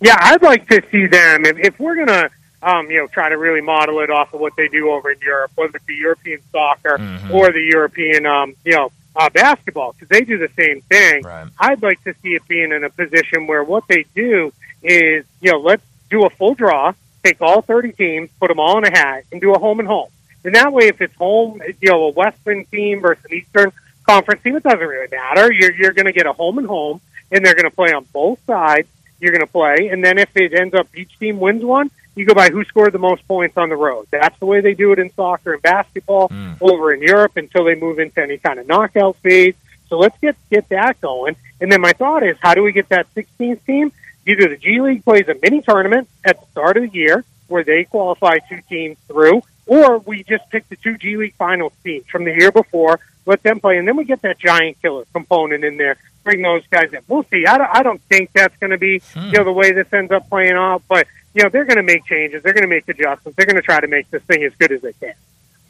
Yeah, 0.00 0.16
I'd 0.18 0.42
like 0.42 0.66
to 0.70 0.82
see 0.90 1.06
them 1.08 1.44
if, 1.44 1.58
if 1.58 1.78
we're 1.78 2.06
gonna, 2.06 2.30
um, 2.62 2.90
you 2.90 2.96
know, 2.96 3.06
try 3.06 3.28
to 3.28 3.36
really 3.36 3.60
model 3.60 4.00
it 4.00 4.08
off 4.08 4.32
of 4.32 4.40
what 4.40 4.54
they 4.56 4.68
do 4.68 4.90
over 4.90 5.10
in 5.10 5.18
Europe, 5.20 5.50
whether 5.56 5.76
it 5.76 5.84
be 5.84 5.96
European 5.96 6.40
soccer 6.50 6.96
Mhm. 6.96 7.34
or 7.34 7.52
the 7.52 7.60
European, 7.70 8.24
um, 8.24 8.54
you 8.64 8.72
know, 8.72 8.90
uh, 9.16 9.30
basketball, 9.30 9.92
because 9.92 10.08
they 10.08 10.22
do 10.22 10.38
the 10.38 10.50
same 10.56 10.80
thing. 10.82 11.22
Right. 11.22 11.48
I'd 11.58 11.82
like 11.82 12.02
to 12.04 12.14
see 12.22 12.34
it 12.34 12.46
being 12.48 12.72
in 12.72 12.84
a 12.84 12.90
position 12.90 13.46
where 13.46 13.64
what 13.64 13.84
they 13.88 14.04
do 14.14 14.52
is, 14.82 15.24
you 15.40 15.52
know, 15.52 15.58
let's 15.58 15.82
do 16.10 16.24
a 16.24 16.30
full 16.30 16.54
draw, 16.54 16.92
take 17.24 17.40
all 17.40 17.62
30 17.62 17.92
teams, 17.92 18.30
put 18.38 18.48
them 18.48 18.60
all 18.60 18.78
in 18.78 18.84
a 18.84 18.90
hat, 18.90 19.24
and 19.32 19.40
do 19.40 19.54
a 19.54 19.58
home 19.58 19.78
and 19.78 19.88
home. 19.88 20.08
And 20.44 20.54
that 20.54 20.72
way, 20.72 20.88
if 20.88 21.00
it's 21.00 21.14
home, 21.16 21.60
you 21.80 21.90
know, 21.90 22.04
a 22.04 22.10
Western 22.10 22.64
team 22.66 23.00
versus 23.00 23.24
an 23.26 23.36
Eastern 23.36 23.72
Conference 24.06 24.42
team, 24.42 24.56
it 24.56 24.62
doesn't 24.62 24.80
really 24.80 25.08
matter. 25.10 25.52
You're, 25.52 25.72
you're 25.74 25.92
going 25.92 26.06
to 26.06 26.12
get 26.12 26.26
a 26.26 26.32
home 26.32 26.58
and 26.58 26.66
home, 26.66 27.00
and 27.30 27.44
they're 27.44 27.54
going 27.54 27.68
to 27.68 27.74
play 27.74 27.92
on 27.92 28.06
both 28.12 28.38
sides. 28.46 28.88
You're 29.20 29.32
going 29.32 29.46
to 29.46 29.52
play, 29.52 29.88
and 29.88 30.02
then 30.02 30.16
if 30.16 30.34
it 30.34 30.54
ends 30.54 30.74
up 30.74 30.88
each 30.96 31.18
team 31.18 31.40
wins 31.40 31.62
one, 31.62 31.90
you 32.20 32.26
go 32.26 32.34
by 32.34 32.50
who 32.50 32.64
scored 32.64 32.92
the 32.92 32.98
most 32.98 33.26
points 33.26 33.56
on 33.56 33.70
the 33.70 33.76
road. 33.76 34.06
That's 34.10 34.38
the 34.38 34.46
way 34.46 34.60
they 34.60 34.74
do 34.74 34.92
it 34.92 34.98
in 34.98 35.10
soccer 35.14 35.54
and 35.54 35.62
basketball 35.62 36.28
hmm. 36.28 36.52
over 36.60 36.92
in 36.92 37.02
Europe 37.02 37.36
until 37.36 37.64
they 37.64 37.74
move 37.74 37.98
into 37.98 38.20
any 38.20 38.38
kind 38.38 38.58
of 38.58 38.68
knockout 38.68 39.16
phase. 39.16 39.54
So 39.88 39.98
let's 39.98 40.16
get 40.20 40.36
get 40.50 40.68
that 40.68 41.00
going. 41.00 41.36
And 41.60 41.72
then 41.72 41.80
my 41.80 41.92
thought 41.92 42.22
is, 42.22 42.36
how 42.40 42.54
do 42.54 42.62
we 42.62 42.72
get 42.72 42.88
that 42.90 43.12
16th 43.14 43.64
team? 43.64 43.92
Either 44.26 44.48
the 44.48 44.56
G 44.56 44.80
League 44.80 45.04
plays 45.04 45.28
a 45.28 45.34
mini 45.42 45.62
tournament 45.62 46.08
at 46.24 46.40
the 46.40 46.46
start 46.46 46.76
of 46.76 46.84
the 46.84 46.96
year 46.96 47.24
where 47.48 47.64
they 47.64 47.84
qualify 47.84 48.38
two 48.38 48.60
teams 48.68 48.96
through, 49.08 49.42
or 49.66 49.98
we 49.98 50.22
just 50.22 50.48
pick 50.50 50.68
the 50.68 50.76
two 50.76 50.96
G 50.96 51.16
League 51.16 51.34
final 51.34 51.72
teams 51.82 52.06
from 52.06 52.24
the 52.24 52.32
year 52.32 52.52
before, 52.52 53.00
let 53.26 53.42
them 53.42 53.60
play, 53.60 53.78
and 53.78 53.88
then 53.88 53.96
we 53.96 54.04
get 54.04 54.22
that 54.22 54.38
giant 54.38 54.80
killer 54.80 55.04
component 55.12 55.64
in 55.64 55.76
there. 55.76 55.96
Bring 56.22 56.42
those 56.42 56.66
guys 56.66 56.92
in. 56.92 57.00
We'll 57.08 57.24
see. 57.24 57.46
I 57.46 57.56
don't, 57.56 57.70
I 57.72 57.82
don't 57.82 58.00
think 58.02 58.30
that's 58.32 58.56
going 58.58 58.70
to 58.70 58.78
be 58.78 59.00
you 59.14 59.20
hmm. 59.20 59.30
know 59.30 59.44
the 59.44 59.52
way 59.52 59.72
this 59.72 59.90
ends 59.92 60.12
up 60.12 60.28
playing 60.28 60.52
out, 60.52 60.82
but 60.86 61.06
you 61.34 61.42
know 61.42 61.48
they're 61.48 61.64
going 61.64 61.76
to 61.76 61.82
make 61.82 62.04
changes. 62.04 62.42
They're 62.42 62.52
going 62.52 62.62
to 62.62 62.68
make 62.68 62.88
adjustments. 62.88 63.36
They're 63.36 63.46
going 63.46 63.56
to 63.56 63.62
try 63.62 63.80
to 63.80 63.88
make 63.88 64.10
this 64.10 64.22
thing 64.22 64.42
as 64.44 64.54
good 64.54 64.72
as 64.72 64.82
they 64.82 64.92
can. 64.92 65.14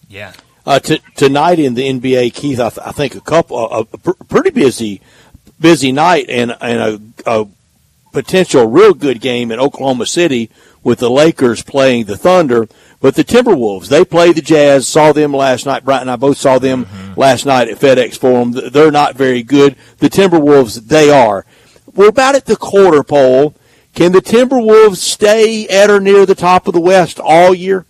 Yeah. 0.09 0.33
Uh, 0.67 0.79
t- 0.79 1.03
tonight 1.17 1.59
in 1.59 1.75
the 1.75 1.89
NBA, 1.89 2.35
Keith, 2.35 2.61
I, 2.61 2.69
th- 2.69 2.87
I 2.87 2.93
think 2.93 3.15
a 3.15 3.21
couple, 3.21 3.59
a, 3.59 3.81
a 3.81 3.85
pr- 3.85 4.25
pretty 4.29 4.51
busy, 4.51 5.01
busy 5.59 5.91
night, 5.91 6.27
and 6.29 6.55
and 6.61 7.15
a, 7.27 7.41
a 7.41 7.49
potential 8.13 8.67
real 8.67 8.95
good 8.95 9.21
game 9.21 9.51
in 9.51 9.61
Oklahoma 9.61 10.07
City 10.07 10.51
with 10.83 10.99
the 10.99 11.11
Lakers 11.11 11.63
playing 11.63 12.05
the 12.05 12.17
Thunder. 12.17 12.69
But 13.01 13.15
the 13.15 13.25
Timberwolves, 13.25 13.89
they 13.89 14.05
play 14.05 14.33
the 14.33 14.43
Jazz. 14.43 14.87
Saw 14.87 15.13
them 15.13 15.33
last 15.33 15.65
night. 15.65 15.85
Bryant 15.85 16.03
and 16.03 16.11
I 16.11 16.17
both 16.17 16.37
saw 16.37 16.59
them 16.59 16.85
mm-hmm. 16.85 17.19
last 17.19 17.47
night 17.47 17.69
at 17.69 17.79
FedEx 17.79 18.19
Forum. 18.19 18.53
They're 18.53 18.91
not 18.91 19.17
very 19.17 19.43
good. 19.43 19.77
The 19.99 20.11
Timberwolves, 20.11 20.87
they 20.89 21.11
are. 21.11 21.47
We're 21.95 22.09
about 22.09 22.35
at 22.35 22.47
the 22.47 22.57
quarter 22.57 23.03
pole. 23.03 23.55
Can 23.95 24.13
the 24.13 24.21
Timberwolves 24.21 24.97
stay 24.97 25.67
at 25.69 25.91
or 25.91 26.01
near 26.01 26.25
the 26.27 26.35
top 26.35 26.67
of 26.67 26.75
the 26.75 26.81
West 26.81 27.19
all 27.19 27.55
year? 27.55 27.85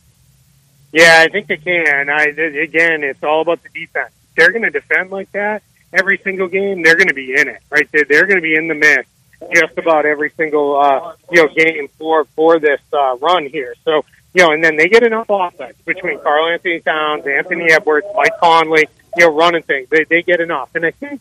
Yeah, 0.92 1.24
I 1.24 1.28
think 1.28 1.46
they 1.46 1.56
can. 1.56 2.10
I 2.10 2.24
again, 2.24 3.04
it's 3.04 3.22
all 3.22 3.42
about 3.42 3.62
the 3.62 3.68
defense. 3.68 4.12
They're 4.36 4.50
going 4.50 4.62
to 4.62 4.70
defend 4.70 5.10
like 5.10 5.30
that 5.32 5.62
every 5.92 6.18
single 6.18 6.48
game. 6.48 6.82
They're 6.82 6.96
going 6.96 7.08
to 7.08 7.14
be 7.14 7.32
in 7.32 7.48
it, 7.48 7.60
right? 7.70 7.88
They're, 7.92 8.04
they're 8.04 8.26
going 8.26 8.38
to 8.38 8.42
be 8.42 8.54
in 8.54 8.68
the 8.68 8.74
mix 8.74 9.08
just 9.54 9.78
about 9.78 10.04
every 10.04 10.30
single 10.30 10.76
uh, 10.76 11.14
you 11.30 11.42
know 11.42 11.48
game 11.54 11.88
for 11.98 12.24
for 12.36 12.58
this 12.58 12.80
uh, 12.92 13.16
run 13.20 13.46
here. 13.46 13.74
So 13.84 14.04
you 14.34 14.42
know, 14.42 14.52
and 14.52 14.62
then 14.62 14.76
they 14.76 14.88
get 14.88 15.02
enough 15.02 15.26
offense 15.28 15.76
between 15.84 16.20
Karl-Anthony 16.20 16.80
Towns, 16.80 17.26
Anthony 17.26 17.72
Edwards, 17.72 18.06
Mike 18.14 18.38
Conley, 18.38 18.86
you 19.16 19.26
know, 19.26 19.34
running 19.34 19.62
things. 19.62 19.88
They 19.90 20.04
they 20.04 20.22
get 20.22 20.40
enough, 20.40 20.70
and 20.74 20.84
I 20.84 20.90
think 20.90 21.20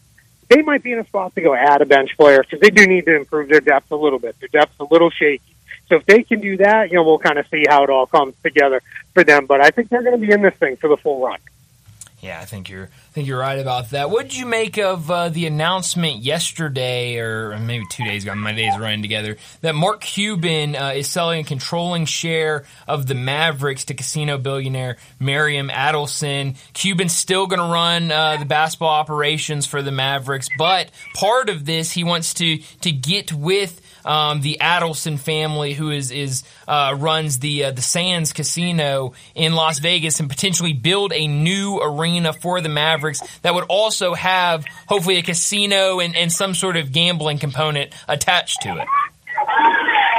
they 0.49 0.61
might 0.61 0.83
be 0.83 0.91
in 0.91 0.99
a 0.99 1.05
spot 1.05 1.33
to 1.35 1.41
go 1.41 1.53
add 1.53 1.81
a 1.81 1.85
bench 1.85 2.17
player 2.17 2.41
because 2.41 2.59
they 2.59 2.71
do 2.71 2.85
need 2.85 3.05
to 3.05 3.15
improve 3.15 3.49
their 3.49 3.61
depth 3.61 3.91
a 3.91 3.95
little 3.95 4.19
bit. 4.19 4.35
Their 4.39 4.49
depth's 4.49 4.79
a 4.79 4.85
little 4.89 5.09
shaky. 5.09 5.41
So 5.87 5.95
if 5.95 6.05
they 6.05 6.23
can 6.23 6.41
do 6.41 6.57
that, 6.57 6.89
you 6.89 6.95
know, 6.95 7.03
we'll 7.03 7.19
kind 7.19 7.39
of 7.39 7.47
see 7.47 7.63
how 7.67 7.83
it 7.83 7.89
all 7.89 8.05
comes 8.05 8.35
together 8.43 8.81
for 9.13 9.23
them. 9.23 9.45
But 9.45 9.61
I 9.61 9.69
think 9.71 9.89
they're 9.89 10.03
going 10.03 10.19
to 10.19 10.25
be 10.25 10.31
in 10.31 10.41
this 10.41 10.55
thing 10.55 10.75
for 10.77 10.87
the 10.87 10.97
full 10.97 11.23
run. 11.23 11.39
Yeah, 12.21 12.41
I 12.41 12.45
think 12.45 12.69
you're 12.69 12.85
I 12.85 13.11
think 13.13 13.27
you're 13.27 13.39
right 13.39 13.59
about 13.59 13.91
that. 13.91 14.09
What 14.09 14.23
did 14.23 14.37
you 14.37 14.45
make 14.45 14.77
of 14.77 15.09
uh, 15.09 15.29
the 15.29 15.45
announcement 15.45 16.17
yesterday, 16.17 17.17
or 17.17 17.57
maybe 17.59 17.85
two 17.89 18.03
days 18.03 18.23
ago? 18.23 18.35
My 18.35 18.51
days 18.51 18.73
are 18.75 18.81
running 18.81 19.01
together. 19.01 19.37
That 19.61 19.73
Mark 19.73 20.01
Cuban 20.01 20.75
uh, 20.75 20.91
is 20.95 21.07
selling 21.07 21.39
a 21.39 21.43
controlling 21.45 22.05
share 22.05 22.65
of 22.89 23.07
the 23.07 23.15
Mavericks 23.15 23.85
to 23.85 23.93
casino 23.93 24.37
billionaire 24.37 24.97
Miriam 25.19 25.69
Adelson. 25.69 26.57
Cuban's 26.73 27.15
still 27.15 27.47
going 27.47 27.59
to 27.59 27.73
run 27.73 28.11
uh, 28.11 28.35
the 28.37 28.45
basketball 28.45 28.89
operations 28.89 29.65
for 29.65 29.81
the 29.81 29.91
Mavericks, 29.91 30.49
but 30.57 30.91
part 31.15 31.47
of 31.47 31.63
this 31.63 31.91
he 31.91 32.03
wants 32.03 32.33
to 32.35 32.57
to 32.81 32.91
get 32.91 33.31
with 33.31 33.79
um, 34.09 34.41
the 34.41 34.57
Adelson 34.59 35.19
family, 35.19 35.73
who 35.73 35.91
is 35.91 36.09
is 36.09 36.43
uh, 36.67 36.95
runs 36.97 37.37
the 37.37 37.65
uh, 37.65 37.71
the 37.71 37.83
Sands 37.83 38.33
Casino 38.33 39.13
in 39.35 39.53
Las 39.53 39.77
Vegas, 39.77 40.19
and 40.19 40.27
potentially 40.27 40.73
build 40.73 41.13
a 41.13 41.27
new 41.27 41.77
arena 41.77 42.33
for 42.33 42.59
the 42.59 42.69
Mavericks 42.69 43.21
that 43.43 43.53
would 43.53 43.65
also 43.65 44.15
have 44.15 44.65
hopefully 44.87 45.17
a 45.17 45.21
casino 45.21 45.99
and, 45.99 46.15
and 46.15 46.31
some 46.31 46.55
sort 46.55 46.75
of 46.75 46.91
gambling 46.91 47.37
component 47.37 47.93
attached 48.07 48.63
to 48.63 48.69
it. 48.77 48.87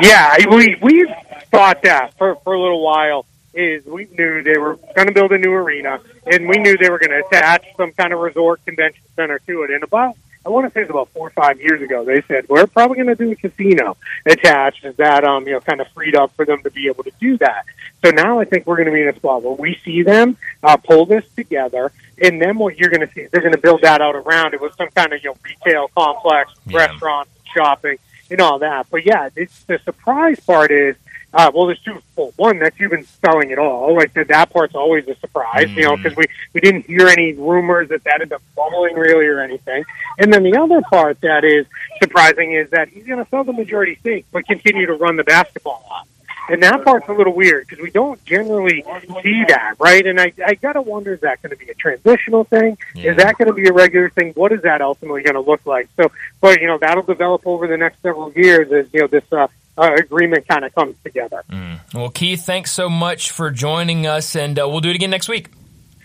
Yeah, 0.03 0.37
we 0.49 0.77
we 0.81 1.13
thought 1.51 1.83
that 1.83 2.17
for 2.17 2.37
for 2.37 2.55
a 2.55 2.61
little 2.61 2.83
while. 2.83 3.27
Is 3.53 3.85
we 3.85 4.07
knew 4.17 4.45
they 4.45 4.59
were 4.59 4.77
going 4.95 5.09
to 5.09 5.13
build 5.13 5.33
a 5.33 5.39
new 5.39 5.53
arena, 5.53 5.99
and 6.25 6.49
we 6.49 6.59
knew 6.59 6.79
they 6.79 6.89
were 6.89 7.01
going 7.01 7.11
to 7.11 7.27
attach 7.27 7.67
some 7.77 7.91
kind 7.91 8.13
of 8.13 8.21
resort 8.21 8.65
convention 8.65 9.03
center 9.17 9.41
to 9.41 9.63
it. 9.65 9.73
And 9.73 9.83
about 9.83 10.17
want 10.51 10.67
to 10.67 10.73
say 10.73 10.83
it's 10.83 10.91
about 10.91 11.09
four 11.11 11.29
or 11.29 11.31
five 11.31 11.61
years 11.61 11.83
ago. 11.83 12.05
They 12.05 12.23
said 12.23 12.49
we're 12.49 12.67
probably 12.67 12.97
going 12.97 13.09
to 13.09 13.15
do 13.15 13.31
a 13.31 13.37
casino 13.37 13.97
attached. 14.27 14.85
Is 14.85 14.97
that 14.97 15.25
um 15.25 15.47
you 15.47 15.53
know 15.53 15.61
kind 15.61 15.81
of 15.81 15.89
freed 15.89 16.17
up 16.17 16.35
for 16.37 16.45
them 16.45 16.63
to 16.63 16.71
be 16.71 16.87
able 16.89 17.05
to 17.05 17.13
do 17.21 17.39
that? 17.39 17.65
So 18.05 18.11
now 18.11 18.41
I 18.41 18.45
think 18.45 18.67
we're 18.67 18.77
going 18.77 18.87
to 18.87 18.93
be 18.93 19.03
in 19.03 19.09
a 19.09 19.17
spot 19.17 19.43
where 19.43 19.55
we 19.55 19.79
see 19.85 20.03
them 20.03 20.37
uh, 20.63 20.77
pull 20.77 21.07
this 21.07 21.25
together, 21.37 21.93
and 22.23 22.41
then 22.41 22.59
what 22.59 22.77
you're 22.79 22.91
going 22.91 23.07
to 23.07 23.13
see 23.13 23.27
they're 23.31 23.43
going 23.43 23.55
to 23.55 23.59
build 23.61 23.83
that 23.83 24.01
out 24.01 24.17
around 24.17 24.55
it 24.55 24.61
with 24.61 24.75
some 24.77 24.89
kind 24.91 25.13
of 25.13 25.23
you 25.23 25.31
know 25.31 25.37
retail 25.45 25.89
complex, 25.89 26.53
yeah. 26.67 26.79
restaurant, 26.79 27.29
shopping, 27.55 27.99
and 28.31 28.41
all 28.41 28.59
that. 28.61 28.87
But 28.91 29.05
yeah, 29.05 29.29
it's, 29.37 29.65
the 29.65 29.79
surprise 29.85 30.41
part 30.41 30.71
is 30.71 30.97
uh, 31.33 31.51
well, 31.55 31.67
there's 31.67 31.81
two. 31.81 32.03
Well, 32.17 32.33
one 32.37 32.59
that 32.59 32.75
you've 32.79 32.91
been 32.91 33.07
selling 33.25 33.51
it 33.51 33.59
all. 33.59 33.95
Like 33.95 34.13
that, 34.15 34.29
that 34.29 34.51
part's 34.51 34.75
always 34.75 35.07
a 35.07 35.15
surprise, 35.17 35.69
mm. 35.69 35.77
you 35.77 35.83
know, 35.83 35.97
because 35.97 36.17
we 36.17 36.25
we 36.53 36.61
didn't 36.61 36.87
hear 36.87 37.07
any 37.07 37.35
rumors 37.35 37.89
that 37.91 38.03
that 38.05 38.15
ended 38.15 38.33
up 38.33 38.43
bubbling 38.57 38.97
really 38.97 39.27
or 39.27 39.41
anything. 39.41 39.85
And 40.19 40.33
then 40.33 40.43
the 40.43 40.57
other 40.59 40.81
part 40.83 41.21
that 41.21 41.45
is 41.45 41.67
surprising 42.03 42.53
is 42.53 42.71
that 42.71 42.89
he's 42.89 43.07
going 43.07 43.23
to 43.23 43.31
sell 43.31 43.45
the 43.45 43.53
majority 43.53 43.97
stake, 44.01 44.27
but 44.33 44.47
continue 44.47 44.87
to 44.87 44.95
run 44.95 45.17
the 45.17 45.25
basketball 45.25 45.85
off. 45.91 46.09
And 46.49 46.61
that 46.65 46.85
part's 46.85 47.09
a 47.09 47.13
little 47.13 47.33
weird 47.33 47.69
because 47.69 47.81
we 47.81 47.93
don't 47.93 48.23
generally 48.25 48.83
see 49.23 49.45
that, 49.47 49.77
right? 49.79 50.05
And 50.05 50.21
I, 50.21 50.33
I 50.45 50.55
gotta 50.55 50.83
wonder, 50.83 51.15
is 51.15 51.21
that 51.21 51.41
going 51.43 51.51
to 51.51 51.57
be 51.57 51.71
a 51.71 51.75
transitional 51.75 52.43
thing? 52.43 52.77
Yeah. 52.93 53.13
Is 53.13 53.19
that 53.19 53.39
going 53.39 53.47
to 53.47 53.55
be 53.55 53.69
a 53.69 53.73
regular 53.73 54.11
thing? 54.11 54.33
What 54.33 54.51
is 54.51 54.63
that 54.63 54.81
ultimately 54.81 55.23
going 55.23 55.35
to 55.35 55.49
look 55.49 55.65
like? 55.65 55.89
So, 55.97 56.11
but 56.41 56.61
you 56.61 56.67
know, 56.67 56.77
that'll 56.77 57.05
develop 57.05 57.47
over 57.47 57.69
the 57.69 57.77
next 57.77 58.03
several 58.03 58.33
years 58.33 58.73
as 58.73 58.93
you 58.93 59.03
know 59.03 59.07
this 59.07 59.23
uh, 59.31 59.47
uh, 59.81 59.95
agreement 59.95 60.47
kind 60.47 60.65
of 60.65 60.75
comes 60.75 60.95
together. 61.03 61.43
Mm. 61.51 61.81
Well, 61.95 62.11
Keith, 62.11 62.45
thanks 62.45 62.71
so 62.71 62.89
much 62.91 63.31
for 63.31 63.51
joining 63.51 64.07
us, 64.07 64.37
and 64.37 64.59
uh, 64.59 64.69
we'll 64.69 64.81
do 64.81 64.91
it 64.91 64.97
again 64.97 65.11
next 65.11 65.29
week. 65.29 65.49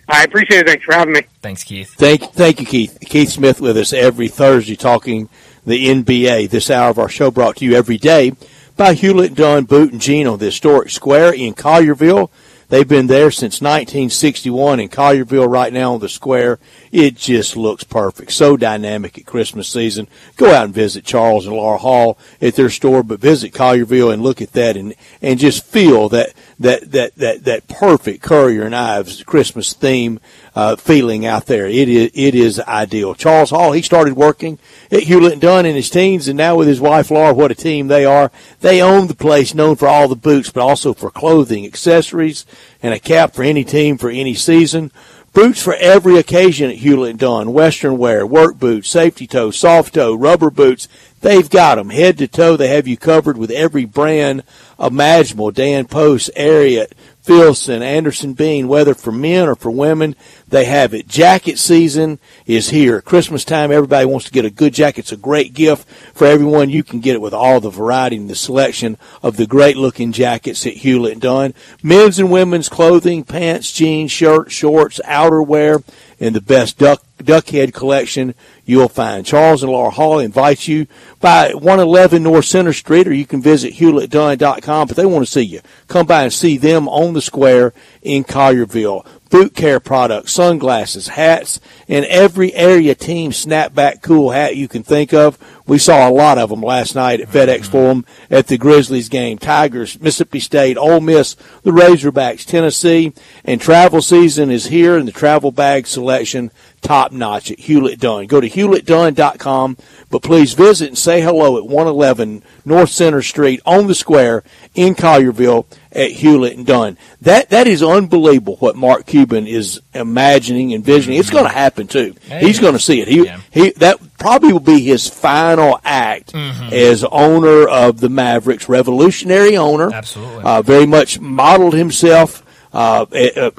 I 0.07 0.23
appreciate 0.23 0.61
it. 0.61 0.67
Thanks 0.67 0.85
for 0.85 0.93
having 0.93 1.13
me. 1.13 1.21
Thanks, 1.41 1.63
Keith. 1.63 1.93
Thank, 1.95 2.21
thank 2.33 2.59
you, 2.59 2.65
Keith. 2.65 2.97
Keith 3.01 3.29
Smith 3.29 3.59
with 3.59 3.75
us 3.75 3.91
every 3.91 4.27
Thursday 4.27 4.75
talking 4.75 5.29
the 5.65 5.87
NBA. 5.87 6.49
This 6.49 6.69
hour 6.69 6.89
of 6.89 6.99
our 6.99 7.09
show 7.09 7.31
brought 7.31 7.57
to 7.57 7.65
you 7.65 7.75
every 7.75 7.97
day 7.97 8.33
by 8.77 8.93
Hewlett 8.93 9.35
Dunn 9.35 9.65
Boot 9.65 9.91
and 9.91 10.01
Jean 10.01 10.27
on 10.27 10.39
the 10.39 10.45
historic 10.45 10.91
square 10.91 11.33
in 11.33 11.53
Collierville. 11.53 12.29
They've 12.67 12.87
been 12.87 13.07
there 13.07 13.29
since 13.29 13.61
1961 13.61 14.79
in 14.79 14.89
Collierville 14.89 15.49
right 15.49 15.71
now 15.71 15.93
on 15.93 15.99
the 15.99 16.09
square. 16.09 16.59
It 16.95 17.17
just 17.17 17.57
looks 17.57 17.83
perfect. 17.83 18.31
So 18.31 18.55
dynamic 18.55 19.17
at 19.17 19.25
Christmas 19.25 19.67
season. 19.67 20.07
Go 20.37 20.55
out 20.55 20.63
and 20.63 20.73
visit 20.73 21.03
Charles 21.03 21.45
and 21.45 21.53
Laura 21.53 21.77
Hall 21.77 22.17
at 22.41 22.55
their 22.55 22.69
store, 22.69 23.03
but 23.03 23.19
visit 23.19 23.51
Collierville 23.51 24.13
and 24.13 24.23
look 24.23 24.41
at 24.41 24.53
that 24.53 24.77
and, 24.77 24.95
and 25.21 25.37
just 25.37 25.65
feel 25.65 26.07
that, 26.07 26.33
that, 26.57 26.93
that, 26.93 27.15
that, 27.15 27.43
that 27.43 27.67
perfect 27.67 28.23
Currier 28.23 28.63
and 28.63 28.73
Ives 28.73 29.21
Christmas 29.23 29.73
theme 29.73 30.21
uh, 30.55 30.77
feeling 30.77 31.25
out 31.25 31.47
there. 31.47 31.65
It 31.65 31.89
is 31.89 32.11
it 32.13 32.33
is 32.33 32.59
ideal. 32.61 33.13
Charles 33.13 33.49
Hall 33.49 33.73
he 33.73 33.81
started 33.81 34.15
working 34.15 34.57
at 34.89 35.03
Hewlett 35.03 35.33
and 35.33 35.41
Dunn 35.41 35.65
in 35.65 35.75
his 35.75 35.89
teens, 35.89 36.29
and 36.29 36.37
now 36.37 36.55
with 36.55 36.69
his 36.69 36.79
wife 36.79 37.11
Laura, 37.11 37.33
what 37.33 37.51
a 37.51 37.55
team 37.55 37.87
they 37.87 38.05
are. 38.05 38.31
They 38.61 38.81
own 38.81 39.07
the 39.07 39.15
place, 39.15 39.53
known 39.53 39.75
for 39.75 39.87
all 39.87 40.07
the 40.07 40.15
boots, 40.15 40.49
but 40.49 40.61
also 40.61 40.93
for 40.93 41.11
clothing, 41.11 41.65
accessories, 41.65 42.45
and 42.81 42.93
a 42.93 42.99
cap 42.99 43.35
for 43.35 43.43
any 43.43 43.65
team 43.65 43.97
for 43.97 44.09
any 44.09 44.33
season. 44.33 44.91
Boots 45.35 45.61
for 45.61 45.73
every 45.73 46.17
occasion 46.17 46.69
at 46.69 46.77
Hewlett 46.77 47.17
Dunn. 47.17 47.51
Western 47.51 47.97
wear, 47.97 48.25
work 48.25 48.57
boots, 48.57 48.87
safety 48.87 49.27
toe, 49.27 49.51
soft 49.51 49.95
toe, 49.95 50.15
rubber 50.15 50.49
boots. 50.49 50.87
They've 51.25 51.49
got 51.49 51.75
them 51.79 51.89
head 51.89 52.19
to 52.19 52.27
toe. 52.27 52.55
They 52.55 52.67
have 52.67 52.87
you 52.87 52.97
covered 52.97 53.35
with 53.35 53.49
every 53.49 53.85
brand 53.85 54.43
imaginable. 54.79 55.49
Dan 55.49 55.87
Post, 55.87 56.29
Ariat, 56.37 56.91
Filson, 57.23 57.81
Anderson 57.81 58.33
Bean, 58.33 58.67
whether 58.67 58.93
for 58.93 59.11
men 59.11 59.47
or 59.47 59.55
for 59.55 59.71
women, 59.71 60.15
they 60.47 60.65
have 60.65 60.93
it. 60.93 61.07
Jacket 61.07 61.57
season 61.57 62.19
is 62.45 62.69
here. 62.69 63.01
Christmas 63.01 63.43
time, 63.43 63.71
everybody 63.71 64.05
wants 64.05 64.27
to 64.27 64.31
get 64.31 64.45
a 64.45 64.51
good 64.51 64.75
jacket. 64.75 64.99
It's 64.99 65.11
a 65.13 65.17
great 65.17 65.55
gift 65.55 65.89
for 66.13 66.27
everyone. 66.27 66.69
You 66.69 66.83
can 66.83 66.99
get 66.99 67.15
it 67.15 67.21
with 67.21 67.33
all 67.33 67.59
the 67.59 67.71
variety 67.71 68.17
and 68.17 68.29
the 68.29 68.35
selection 68.35 68.95
of 69.23 69.35
the 69.35 69.47
great 69.47 69.77
looking 69.77 70.11
jackets 70.11 70.67
at 70.67 70.73
Hewlett 70.73 71.19
Dunn. 71.19 71.55
Men's 71.81 72.19
and 72.19 72.31
women's 72.31 72.69
clothing, 72.69 73.23
pants, 73.23 73.71
jeans, 73.71 74.11
shirts, 74.11 74.53
shorts, 74.53 75.01
outerwear, 75.03 75.83
and 76.19 76.35
the 76.35 76.41
best 76.41 76.77
duck 76.77 77.03
Duckhead 77.25 77.73
collection 77.73 78.35
you'll 78.65 78.89
find. 78.89 79.25
Charles 79.25 79.63
and 79.63 79.71
Laura 79.71 79.89
Hall 79.89 80.19
invite 80.19 80.67
you 80.67 80.87
by 81.19 81.53
111 81.53 82.23
North 82.23 82.45
Center 82.45 82.73
Street, 82.73 83.07
or 83.07 83.13
you 83.13 83.25
can 83.25 83.41
visit 83.41 83.73
HewlettDunn.com, 83.73 84.87
but 84.87 84.95
they 84.95 85.05
want 85.05 85.25
to 85.25 85.31
see 85.31 85.41
you. 85.41 85.61
Come 85.87 86.05
by 86.05 86.23
and 86.23 86.33
see 86.33 86.57
them 86.57 86.87
on 86.87 87.13
the 87.13 87.21
square 87.21 87.73
in 88.01 88.23
Collierville 88.23 89.05
boot 89.29 89.53
care 89.53 89.81
products, 89.81 90.31
sunglasses, 90.31 91.09
hats, 91.09 91.59
and 91.89 92.05
every 92.05 92.53
area 92.53 92.95
team 92.95 93.31
snapback 93.31 94.01
cool 94.01 94.31
hat 94.31 94.55
you 94.55 94.67
can 94.67 94.83
think 94.83 95.13
of. 95.13 95.37
We 95.67 95.77
saw 95.79 96.07
a 96.07 96.11
lot 96.11 96.37
of 96.37 96.49
them 96.49 96.61
last 96.61 96.95
night 96.95 97.21
at 97.21 97.29
FedEx 97.29 97.61
mm-hmm. 97.61 97.71
Forum 97.71 98.05
at 98.29 98.47
the 98.47 98.57
Grizzlies 98.57 99.09
game. 99.09 99.37
Tigers, 99.37 99.99
Mississippi 99.99 100.39
State, 100.39 100.77
Ole 100.77 100.99
Miss, 100.99 101.35
the 101.63 101.71
Razorbacks, 101.71 102.45
Tennessee, 102.45 103.13
and 103.43 103.59
travel 103.59 104.01
season 104.01 104.51
is 104.51 104.67
here 104.67 104.97
and 104.97 105.07
the 105.07 105.11
travel 105.11 105.51
bag 105.51 105.87
selection 105.87 106.51
top 106.85 107.11
notch 107.11 107.51
at 107.51 107.59
Hewlett 107.59 107.99
Dunn. 107.99 108.27
Go 108.27 108.39
to 108.39 108.49
hewlettdunn.com, 108.49 109.77
but 110.09 110.21
please 110.21 110.53
visit 110.53 110.89
and 110.89 110.97
say 110.97 111.21
hello 111.21 111.57
at 111.57 111.65
111 111.65 112.43
North 112.63 112.89
Center 112.89 113.21
Street 113.21 113.61
on 113.65 113.87
the 113.87 113.95
square 113.95 114.43
in 114.75 114.93
Collierville 114.93 115.65
at 115.91 116.11
Hewlett 116.11 116.57
and 116.57 116.65
Dunn. 116.65 116.97
That 117.21 117.49
that 117.49 117.67
is 117.67 117.81
unbelievable 117.81 118.57
what 118.57 118.75
Mark 118.75 119.05
Cuban 119.05 119.47
is 119.47 119.81
imagining, 119.93 120.73
and 120.73 120.81
envisioning. 120.81 121.19
It's 121.19 121.29
going 121.29 121.45
to 121.45 121.49
happen 121.49 121.87
too. 121.87 122.15
He's 122.21 122.59
going 122.59 122.73
to 122.73 122.79
see 122.79 123.01
it. 123.01 123.07
He 123.07 123.25
yeah. 123.25 123.39
he 123.51 123.71
that 123.71 124.14
probably 124.25 124.51
will 124.51 124.59
be 124.59 124.79
his 124.79 125.07
final 125.07 125.79
act 125.85 126.33
mm-hmm. 126.33 126.73
as 126.73 127.03
owner 127.03 127.67
of 127.67 127.99
the 127.99 128.09
Mavericks, 128.09 128.67
revolutionary 128.67 129.55
owner. 129.55 129.93
Absolutely, 129.93 130.43
uh, 130.43 130.63
very 130.63 130.87
much 130.87 131.19
modeled 131.19 131.75
himself. 131.75 132.41
Uh, 132.73 133.05
uh, 133.13 133.51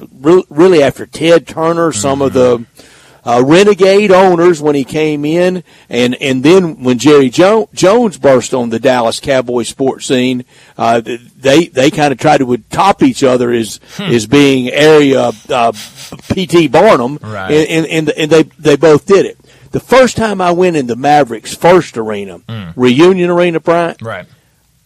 really 0.49 0.83
after 0.83 1.05
Ted 1.05 1.47
Turner, 1.47 1.93
some 1.93 2.19
mm-hmm. 2.19 2.27
of 2.27 2.33
the 2.33 2.65
uh, 3.23 3.43
renegade 3.45 4.11
owners 4.11 4.61
when 4.61 4.75
he 4.75 4.83
came 4.83 5.23
in, 5.23 5.63
and 5.89 6.15
and 6.15 6.43
then 6.43 6.83
when 6.83 6.97
Jerry 6.97 7.29
jo- 7.29 7.69
Jones 7.73 8.17
burst 8.17 8.53
on 8.53 8.69
the 8.69 8.79
Dallas 8.79 9.21
Cowboy 9.21 9.63
sports 9.63 10.05
scene, 10.05 10.43
uh, 10.77 10.99
they 11.01 11.67
they 11.67 11.91
kind 11.91 12.11
of 12.11 12.19
tried 12.19 12.39
to 12.39 12.57
top 12.69 13.03
each 13.03 13.23
other 13.23 13.51
as 13.51 13.79
Hmm. 13.95 14.03
as 14.03 14.27
being 14.27 14.69
area 14.69 15.31
uh, 15.49 15.71
PT 15.71 16.69
Barnum, 16.69 17.19
Right. 17.21 17.51
and, 17.69 17.87
and 17.87 18.09
and 18.09 18.29
they 18.29 18.43
they 18.59 18.75
both 18.75 19.05
did 19.05 19.25
it. 19.25 19.37
The 19.71 19.79
first 19.79 20.17
time 20.17 20.41
I 20.41 20.51
went 20.51 20.75
in 20.75 20.87
the 20.87 20.95
Mavericks' 20.95 21.55
first 21.55 21.97
arena, 21.97 22.41
reunion 22.75 23.29
arena, 23.29 23.59
Bryant, 23.59 24.01
Right. 24.01 24.25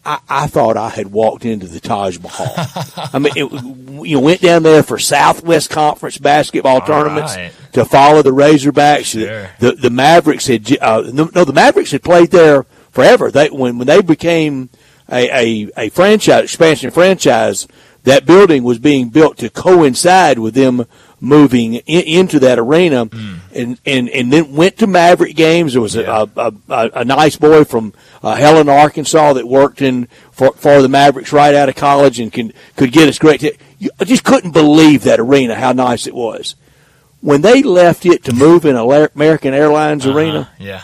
I, 0.04 0.20
I 0.28 0.48
thought 0.48 0.78
I 0.78 0.90
had 0.90 1.12
walked 1.12 1.46
into 1.46 1.68
the 1.68 1.80
Taj 1.80 2.18
Mahal. 2.18 2.54
I 3.14 3.20
mean, 3.20 3.34
it, 3.36 4.08
you 4.08 4.20
went 4.20 4.42
down 4.42 4.64
there 4.64 4.82
for 4.82 4.98
Southwest 4.98 5.70
Conference 5.70 6.18
basketball 6.18 6.82
tournaments 6.82 7.36
right. 7.36 7.52
to 7.74 7.86
follow 7.86 8.24
the 8.24 8.32
Razorbacks. 8.32 9.12
Sure. 9.12 9.50
The, 9.60 9.74
the 9.74 9.92
Mavericks 9.92 10.48
had, 10.48 10.76
uh, 10.82 11.04
no, 11.14 11.30
no, 11.36 11.44
the 11.44 11.54
Mavericks 11.54 11.92
had 11.92 12.02
played 12.02 12.32
there 12.32 12.64
forever. 12.90 13.30
They, 13.30 13.50
when, 13.50 13.78
when 13.78 13.86
they 13.88 14.02
became 14.02 14.70
a, 15.08 15.30
a, 15.30 15.72
a 15.78 15.90
franchise, 15.90 16.46
expansion 16.46 16.90
franchise, 16.90 17.68
that 18.04 18.26
building 18.26 18.64
was 18.64 18.80
being 18.80 19.10
built 19.10 19.38
to 19.38 19.50
coincide 19.52 20.40
with 20.40 20.56
them 20.56 20.86
moving 21.22 21.76
in, 21.76 22.04
into 22.04 22.40
that 22.40 22.58
arena 22.60 23.08
and, 23.54 23.78
and, 23.86 24.10
and 24.10 24.34
then 24.34 24.54
went 24.54 24.78
to 24.80 24.88
Maverick 24.88 25.36
games. 25.36 25.74
There 25.74 25.82
was 25.82 25.96
a, 25.96 26.04
a, 26.36 26.52
a, 26.70 26.90
a 26.96 27.06
nice 27.06 27.36
boy 27.38 27.64
from 27.64 27.94
uh, 28.24 28.36
Helena, 28.36 28.72
Arkansas 28.74 29.34
that 29.34 29.48
worked 29.48 29.82
in 29.82 30.08
for, 30.32 30.52
for 30.54 30.82
the 30.82 30.90
Mavericks 30.90 31.32
right 31.32 31.54
out 31.54 31.70
of 31.70 31.76
college 31.76 32.20
and 32.20 32.34
can, 32.34 32.52
could 32.76 32.92
get 32.92 33.08
us 33.08 33.20
great. 33.20 33.40
T- 33.42 33.54
you, 33.78 33.92
I 34.00 34.04
just 34.06 34.24
couldn't 34.24 34.52
believe 34.52 35.04
that 35.04 35.20
arena, 35.20 35.56
how 35.56 35.72
nice 35.74 36.08
it 36.08 36.14
was. 36.16 36.56
When 37.22 37.42
they 37.42 37.62
left 37.62 38.06
it 38.08 38.24
to 38.24 38.34
move 38.34 38.66
in 38.66 38.76
American 38.76 39.54
Airlines 39.54 40.08
arena, 40.08 40.40
Uh-huh. 40.40 40.52
Yeah. 40.60 40.82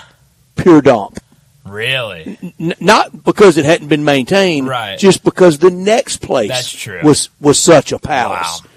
pure 0.56 0.82
dump. 0.84 1.20
Really? 1.66 2.38
N- 2.60 2.76
not 2.80 3.24
because 3.26 3.58
it 3.58 3.66
hadn't 3.66 3.88
been 3.88 4.06
maintained, 4.06 4.68
Right. 4.68 4.98
just 5.00 5.24
because 5.24 5.58
the 5.58 5.72
next 5.72 6.18
place 6.22 6.50
That's 6.50 6.72
true. 6.72 7.02
was 7.04 7.30
was 7.42 7.60
such 7.60 7.92
a 7.92 8.00
palace. 8.00 8.62
Wow. 8.64 8.70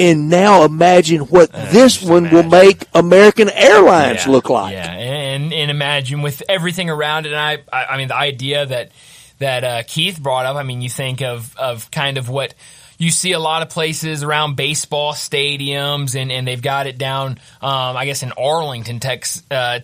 And 0.00 0.28
now 0.28 0.64
imagine 0.64 1.22
what 1.22 1.52
this 1.52 1.98
just 1.98 2.10
one 2.10 2.30
will 2.30 2.42
make 2.42 2.86
American 2.94 3.50
Airlines 3.50 4.26
Yeah, 4.26 4.32
look 4.32 4.48
like. 4.48 4.72
Yeah, 4.72 4.90
and 4.90 5.52
and 5.52 5.70
imagine 5.70 6.22
with 6.22 6.42
everything 6.48 6.88
around 6.90 7.26
it. 7.26 7.32
And 7.32 7.40
I, 7.40 7.58
I, 7.72 7.84
I 7.86 7.96
mean, 7.98 8.08
the 8.08 8.16
idea 8.16 8.64
that 8.66 8.92
that 9.38 9.64
uh, 9.64 9.82
Keith 9.86 10.20
brought 10.20 10.46
up. 10.46 10.56
I 10.56 10.62
mean, 10.62 10.80
you 10.80 10.88
think 10.88 11.22
of 11.22 11.56
of 11.56 11.90
kind 11.90 12.18
of 12.18 12.28
what 12.28 12.54
you 12.98 13.10
see 13.10 13.32
a 13.32 13.38
lot 13.38 13.62
of 13.62 13.70
places 13.70 14.22
around 14.22 14.56
baseball 14.56 15.12
stadiums, 15.12 16.20
and 16.20 16.30
and 16.30 16.46
they've 16.46 16.62
got 16.62 16.86
it 16.86 16.98
down. 16.98 17.32
Um, 17.60 17.96
I 17.96 18.04
guess 18.06 18.22
in 18.22 18.32
Arlington, 18.32 19.00
Tex. 19.00 19.42
Uh, 19.50 19.80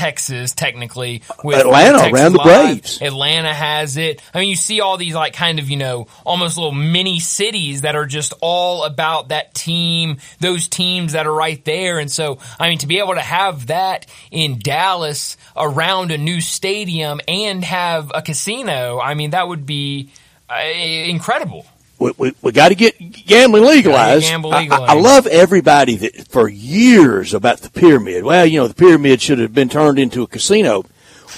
Texas, 0.00 0.54
technically, 0.54 1.20
with 1.44 1.58
Atlanta, 1.58 1.98
Texas 1.98 2.18
around 2.18 2.32
the. 2.32 2.38
Braves. 2.38 3.02
Atlanta 3.02 3.52
has 3.52 3.98
it. 3.98 4.22
I 4.32 4.40
mean, 4.40 4.48
you 4.48 4.56
see 4.56 4.80
all 4.80 4.96
these 4.96 5.14
like 5.14 5.34
kind 5.34 5.58
of, 5.58 5.68
you 5.68 5.76
know, 5.76 6.06
almost 6.24 6.56
little 6.56 6.72
mini 6.72 7.20
cities 7.20 7.82
that 7.82 7.96
are 7.96 8.06
just 8.06 8.32
all 8.40 8.84
about 8.84 9.28
that 9.28 9.52
team, 9.52 10.16
those 10.38 10.68
teams 10.68 11.12
that 11.12 11.26
are 11.26 11.34
right 11.34 11.62
there. 11.66 11.98
And 11.98 12.10
so, 12.10 12.38
I 12.58 12.70
mean, 12.70 12.78
to 12.78 12.86
be 12.86 12.98
able 12.98 13.12
to 13.12 13.20
have 13.20 13.66
that 13.66 14.06
in 14.30 14.58
Dallas 14.58 15.36
around 15.54 16.12
a 16.12 16.18
new 16.18 16.40
stadium 16.40 17.20
and 17.28 17.62
have 17.62 18.10
a 18.14 18.22
casino, 18.22 18.98
I 18.98 19.12
mean, 19.12 19.30
that 19.30 19.46
would 19.46 19.66
be 19.66 20.08
uh, 20.48 20.62
incredible. 20.64 21.66
We, 22.00 22.12
we, 22.18 22.34
we 22.42 22.50
got 22.52 22.70
to 22.70 22.74
get 22.74 22.98
gambling 23.26 23.64
legalized. 23.64 24.24
gamble 24.24 24.52
I- 24.52 24.66
I. 24.70 24.76
I 24.88 24.94
love 24.94 25.26
everybody 25.28 25.96
that 25.96 26.26
for 26.28 26.48
years 26.48 27.34
about 27.34 27.58
the 27.58 27.70
pyramid. 27.70 28.24
Well, 28.24 28.44
you 28.46 28.58
know, 28.60 28.66
the 28.68 28.74
pyramid 28.74 29.20
should 29.22 29.38
have 29.38 29.54
been 29.54 29.68
turned 29.68 29.98
into 29.98 30.22
a 30.22 30.26
casino. 30.26 30.84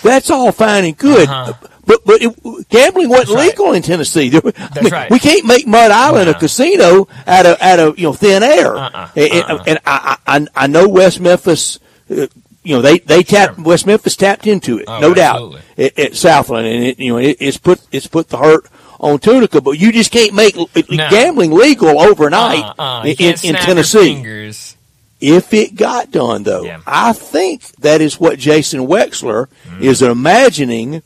That's 0.03 0.31
all 0.31 0.53
fine 0.53 0.85
and 0.85 0.97
good. 0.97 1.29
But 1.85 2.05
but 2.07 2.23
it, 2.23 2.69
gambling 2.69 3.09
wasn't 3.09 3.31
Uh-huh. 3.31 3.39
right. 3.39 3.49
legal 3.51 3.73
in 3.73 3.83
Tennessee. 3.83 4.31
Were- 4.31 4.53
I 4.57 4.69
That's 4.69 4.83
mean, 4.83 4.93
right. 4.93 5.11
We 5.11 5.19
can't 5.19 5.45
make 5.45 5.67
Mud 5.67 5.91
Island 5.91 6.31
a 6.31 6.35
casino 6.35 7.09
out 7.27 7.45
of 7.45 7.61
out 7.61 7.79
of 7.81 7.99
you 7.99 8.05
know 8.05 8.13
thin 8.13 8.43
air. 8.45 8.77
Uh-uh. 8.77 9.09
And, 9.17 9.33
Uh-uh. 9.45 9.65
and 9.67 9.79
I, 9.85 10.17
I 10.27 10.47
I 10.55 10.67
know 10.69 10.89
West 10.89 11.21
Memphis. 11.21 11.79
Uh, 12.11 12.27
you 12.63 12.77
know 12.77 12.83
they 12.83 13.01
they 13.01 13.25
tapped 13.25 13.59
West 13.59 13.87
Memphis 13.87 14.15
tapped 14.15 14.47
into 14.47 14.79
it, 14.79 14.85
Oh, 14.87 15.01
no 15.01 15.11
absolutely. 15.13 15.61
doubt. 15.61 15.63
At, 15.79 15.99
at 15.99 16.15
Southland, 16.17 16.69
and 16.69 16.85
it, 16.85 17.01
you 17.01 17.13
know 17.13 17.19
it, 17.19 17.37
it's 17.41 17.59
put 17.59 17.81
it's 17.91 18.07
put 18.07 18.29
the 18.29 18.39
hurt 18.39 18.67
on 19.03 19.19
Tunica, 19.19 19.61
but 19.61 19.73
you 19.73 19.93
just 19.93 20.11
can't 20.13 20.33
make 20.33 20.57
No. 20.57 20.67
gambling 21.11 21.51
legal 21.53 22.01
overnight 22.01 22.65
Uh, 22.79 22.83
uh, 22.83 23.05
in, 23.05 23.35
in 23.43 23.55
Tennessee. 23.57 24.53
If 25.21 25.53
it 25.55 25.77
got 25.77 26.11
done, 26.11 26.43
though, 26.43 26.65
Yeah. 26.65 26.79
I 26.87 27.13
think 27.13 27.63
that 27.81 28.01
is 28.01 28.19
what 28.19 28.39
Jason 28.39 28.87
Wexler 28.87 29.47
Mm-hmm. 29.69 29.83
is 29.85 30.03
imagining, 30.03 31.03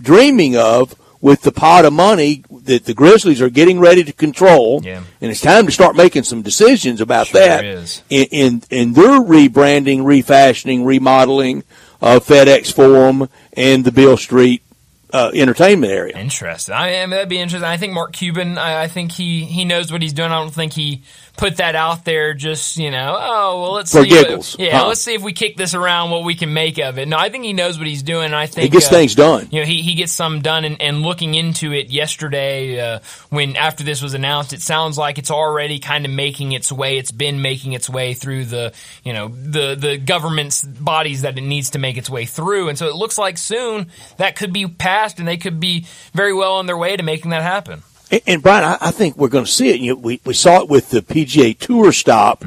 dreaming 0.00 0.56
of 0.56 0.94
with 1.20 1.42
the 1.42 1.52
pot 1.52 1.84
of 1.84 1.92
money 1.92 2.44
that 2.64 2.84
the 2.84 2.94
Grizzlies 2.94 3.42
are 3.42 3.50
getting 3.50 3.80
ready 3.80 4.04
to 4.04 4.12
control. 4.12 4.80
Yeah. 4.84 5.00
And 5.20 5.30
it's 5.30 5.40
time 5.40 5.66
to 5.66 5.72
start 5.72 5.96
making 5.96 6.22
some 6.22 6.42
decisions 6.42 7.00
about 7.00 7.26
Sure 7.26 7.40
that 7.40 7.64
in, 8.08 8.24
in 8.30 8.62
in 8.70 8.92
their 8.92 9.20
rebranding, 9.20 10.04
refashioning, 10.04 10.84
remodeling 10.84 11.64
of 12.00 12.24
FedEx 12.24 12.72
Forum 12.72 13.28
and 13.54 13.84
the 13.84 13.90
Beale 13.92 14.16
Street 14.16 14.62
uh, 15.12 15.30
entertainment 15.34 15.92
area. 15.92 16.16
Interesting. 16.16 16.74
I, 16.74 16.96
I 16.96 17.00
mean, 17.00 17.10
that'd 17.10 17.28
be 17.28 17.38
interesting. 17.38 17.68
I 17.68 17.76
think 17.76 17.92
Mark 17.92 18.12
Cuban. 18.12 18.58
I, 18.58 18.82
I 18.82 18.88
think 18.88 19.12
he 19.12 19.44
he 19.44 19.64
knows 19.64 19.90
what 19.90 20.02
he's 20.02 20.12
doing. 20.12 20.30
I 20.30 20.40
don't 20.40 20.50
think 20.54 20.72
he 20.72 21.02
put 21.38 21.56
that 21.58 21.74
out 21.74 22.04
there 22.04 22.34
just 22.34 22.76
you 22.76 22.90
know. 22.90 23.16
Oh 23.18 23.62
well, 23.62 23.72
let's 23.72 23.90
For 23.92 24.02
see. 24.02 24.10
giggles. 24.10 24.56
yeah, 24.58 24.80
Huh. 24.80 24.88
let's 24.88 25.00
see 25.00 25.14
if 25.14 25.22
we 25.22 25.32
kick 25.32 25.56
this 25.56 25.72
around, 25.74 26.10
what 26.10 26.24
we 26.24 26.34
can 26.34 26.52
make 26.52 26.78
of 26.78 26.98
it. 26.98 27.08
No, 27.08 27.16
I 27.16 27.30
think 27.30 27.44
he 27.44 27.54
knows 27.54 27.78
what 27.78 27.86
he's 27.86 28.02
doing. 28.02 28.26
and 28.26 28.36
I 28.36 28.46
think 28.46 28.64
He 28.64 28.68
gets 28.68 28.88
uh, 28.88 28.90
things 28.90 29.14
done. 29.14 29.48
You 29.50 29.60
know, 29.60 29.66
he, 29.66 29.80
he 29.82 29.94
gets 29.94 30.12
some 30.12 30.42
done. 30.42 30.64
And, 30.66 30.82
and 30.82 31.02
looking 31.02 31.34
into 31.34 31.72
it 31.72 31.88
yesterday, 31.90 32.78
uh, 32.80 32.98
when 33.30 33.56
after 33.56 33.84
this 33.84 34.02
was 34.02 34.12
announced, 34.14 34.52
it 34.52 34.60
sounds 34.60 34.98
like 34.98 35.16
it's 35.18 35.30
already 35.30 35.78
kind 35.78 36.04
of 36.04 36.10
making 36.12 36.52
its 36.52 36.70
way. 36.70 36.98
It's 36.98 37.12
been 37.12 37.40
making 37.40 37.72
its 37.72 37.88
way 37.88 38.12
through 38.14 38.44
the 38.46 38.72
you 39.04 39.12
know 39.12 39.28
the 39.28 39.74
the 39.76 39.96
government's 39.96 40.62
bodies 40.62 41.22
that 41.22 41.38
it 41.38 41.42
needs 41.42 41.70
to 41.70 41.78
make 41.78 41.96
its 41.96 42.10
way 42.10 42.26
through. 42.26 42.68
And 42.68 42.76
so 42.76 42.88
it 42.88 42.94
looks 42.96 43.16
like 43.16 43.38
soon 43.38 43.86
that 44.16 44.34
could 44.36 44.52
be 44.52 44.66
passed, 44.66 45.18
and 45.20 45.28
they 45.28 45.36
could 45.36 45.60
be 45.60 45.86
very 46.12 46.34
well 46.34 46.54
on 46.54 46.66
their 46.66 46.76
way 46.76 46.96
to 46.96 47.02
making 47.02 47.30
that 47.30 47.42
happen. 47.42 47.82
And, 48.10 48.22
and 48.26 48.42
Bryant, 48.42 48.64
I, 48.82 48.88
I 48.88 48.90
think 48.90 49.16
we're 49.16 49.28
going 49.28 49.44
to 49.44 49.50
see 49.50 49.70
it. 49.70 49.80
You 49.80 49.94
know, 49.94 50.00
we, 50.00 50.20
we 50.24 50.34
saw 50.34 50.60
it 50.62 50.68
with 50.68 50.90
the 50.90 51.00
PGA 51.00 51.56
Tour 51.58 51.92
stop 51.92 52.44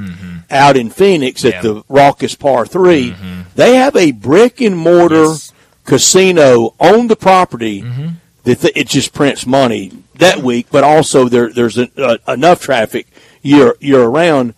out 0.50 0.76
in 0.78 0.90
Phoenix 0.90 1.46
at 1.46 1.54
Mm-hmm. 1.56 1.66
Yeah. 1.66 1.72
Mm-hmm. 1.74 1.80
the 1.90 1.94
Raucous 1.94 2.36
Par 2.36 2.66
3. 2.66 3.16
They 3.56 3.76
have 3.76 3.96
a 3.96 4.12
brick 4.12 4.60
and 4.62 4.78
mortar 4.78 5.24
Yes. 5.26 5.54
casino 5.86 6.74
on 6.80 7.08
the 7.08 7.16
property 7.16 7.82
Mm-hmm. 7.82 8.08
that 8.44 8.60
th- 8.62 8.74
it 8.76 8.88
just 8.88 9.14
prints 9.14 9.46
money 9.46 9.92
that 10.16 10.40
week, 10.40 10.68
but 10.72 10.84
also 10.84 11.28
there, 11.30 11.52
there's 11.52 11.78
a, 11.78 11.90
uh, 11.98 12.18
enough 12.28 12.62
traffic 12.62 13.08
year 13.42 13.76
year 13.80 14.06
round. 14.06 14.54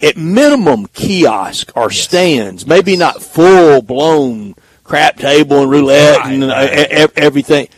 At 0.00 0.16
minimum, 0.18 0.86
kiosk 0.88 1.72
or 1.76 1.90
Yes. 1.90 2.00
stands, 2.02 2.66
maybe 2.66 2.96
not 2.96 3.22
full 3.22 3.80
blown 3.80 4.54
crap 4.82 5.16
table 5.16 5.62
and 5.62 5.70
roulette 5.70 6.18
Right, 6.18 6.32
and 6.34 6.44
uh, 6.44 6.48
right. 6.48 6.92
e- 7.08 7.12
everything 7.16 7.68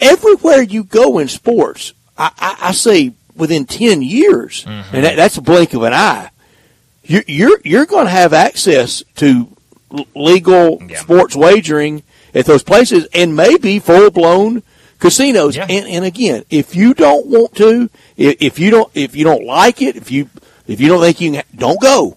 everywhere 0.00 0.62
you 0.62 0.84
go 0.84 1.18
in 1.18 1.28
sports, 1.28 1.92
I, 2.16 2.30
I, 2.38 2.68
I 2.68 2.72
say 2.72 3.12
within 3.36 3.64
ten 3.66 4.02
years, 4.02 4.64
Mm-hmm. 4.64 4.96
and 4.96 5.04
that, 5.04 5.16
that's 5.16 5.36
a 5.36 5.42
blink 5.42 5.74
of 5.74 5.82
an 5.82 5.92
eye. 5.94 6.30
You're 7.02 7.24
you're, 7.26 7.60
you're 7.64 7.86
going 7.86 8.06
to 8.06 8.10
have 8.10 8.32
access 8.32 9.02
to 9.16 9.48
legal 10.14 10.82
Yeah. 10.88 10.98
sports 11.00 11.36
wagering 11.36 12.02
at 12.34 12.46
those 12.46 12.62
places, 12.62 13.06
and 13.14 13.36
maybe 13.36 13.78
full 13.78 14.10
blown 14.10 14.62
casinos. 14.98 15.56
Yeah. 15.56 15.66
And, 15.68 15.86
and 15.86 16.04
again, 16.04 16.44
if 16.50 16.74
you 16.74 16.94
don't 16.94 17.26
want 17.26 17.54
to, 17.56 17.90
if, 18.16 18.36
if 18.40 18.58
you 18.58 18.70
don't, 18.70 18.90
if 18.94 19.14
you 19.14 19.24
don't 19.24 19.44
like 19.44 19.82
it, 19.82 19.96
if 19.96 20.10
you 20.10 20.28
if 20.66 20.80
you 20.80 20.88
don't 20.88 21.00
think 21.00 21.20
you 21.20 21.32
can, 21.32 21.42
don't 21.54 21.80
go. 21.80 22.16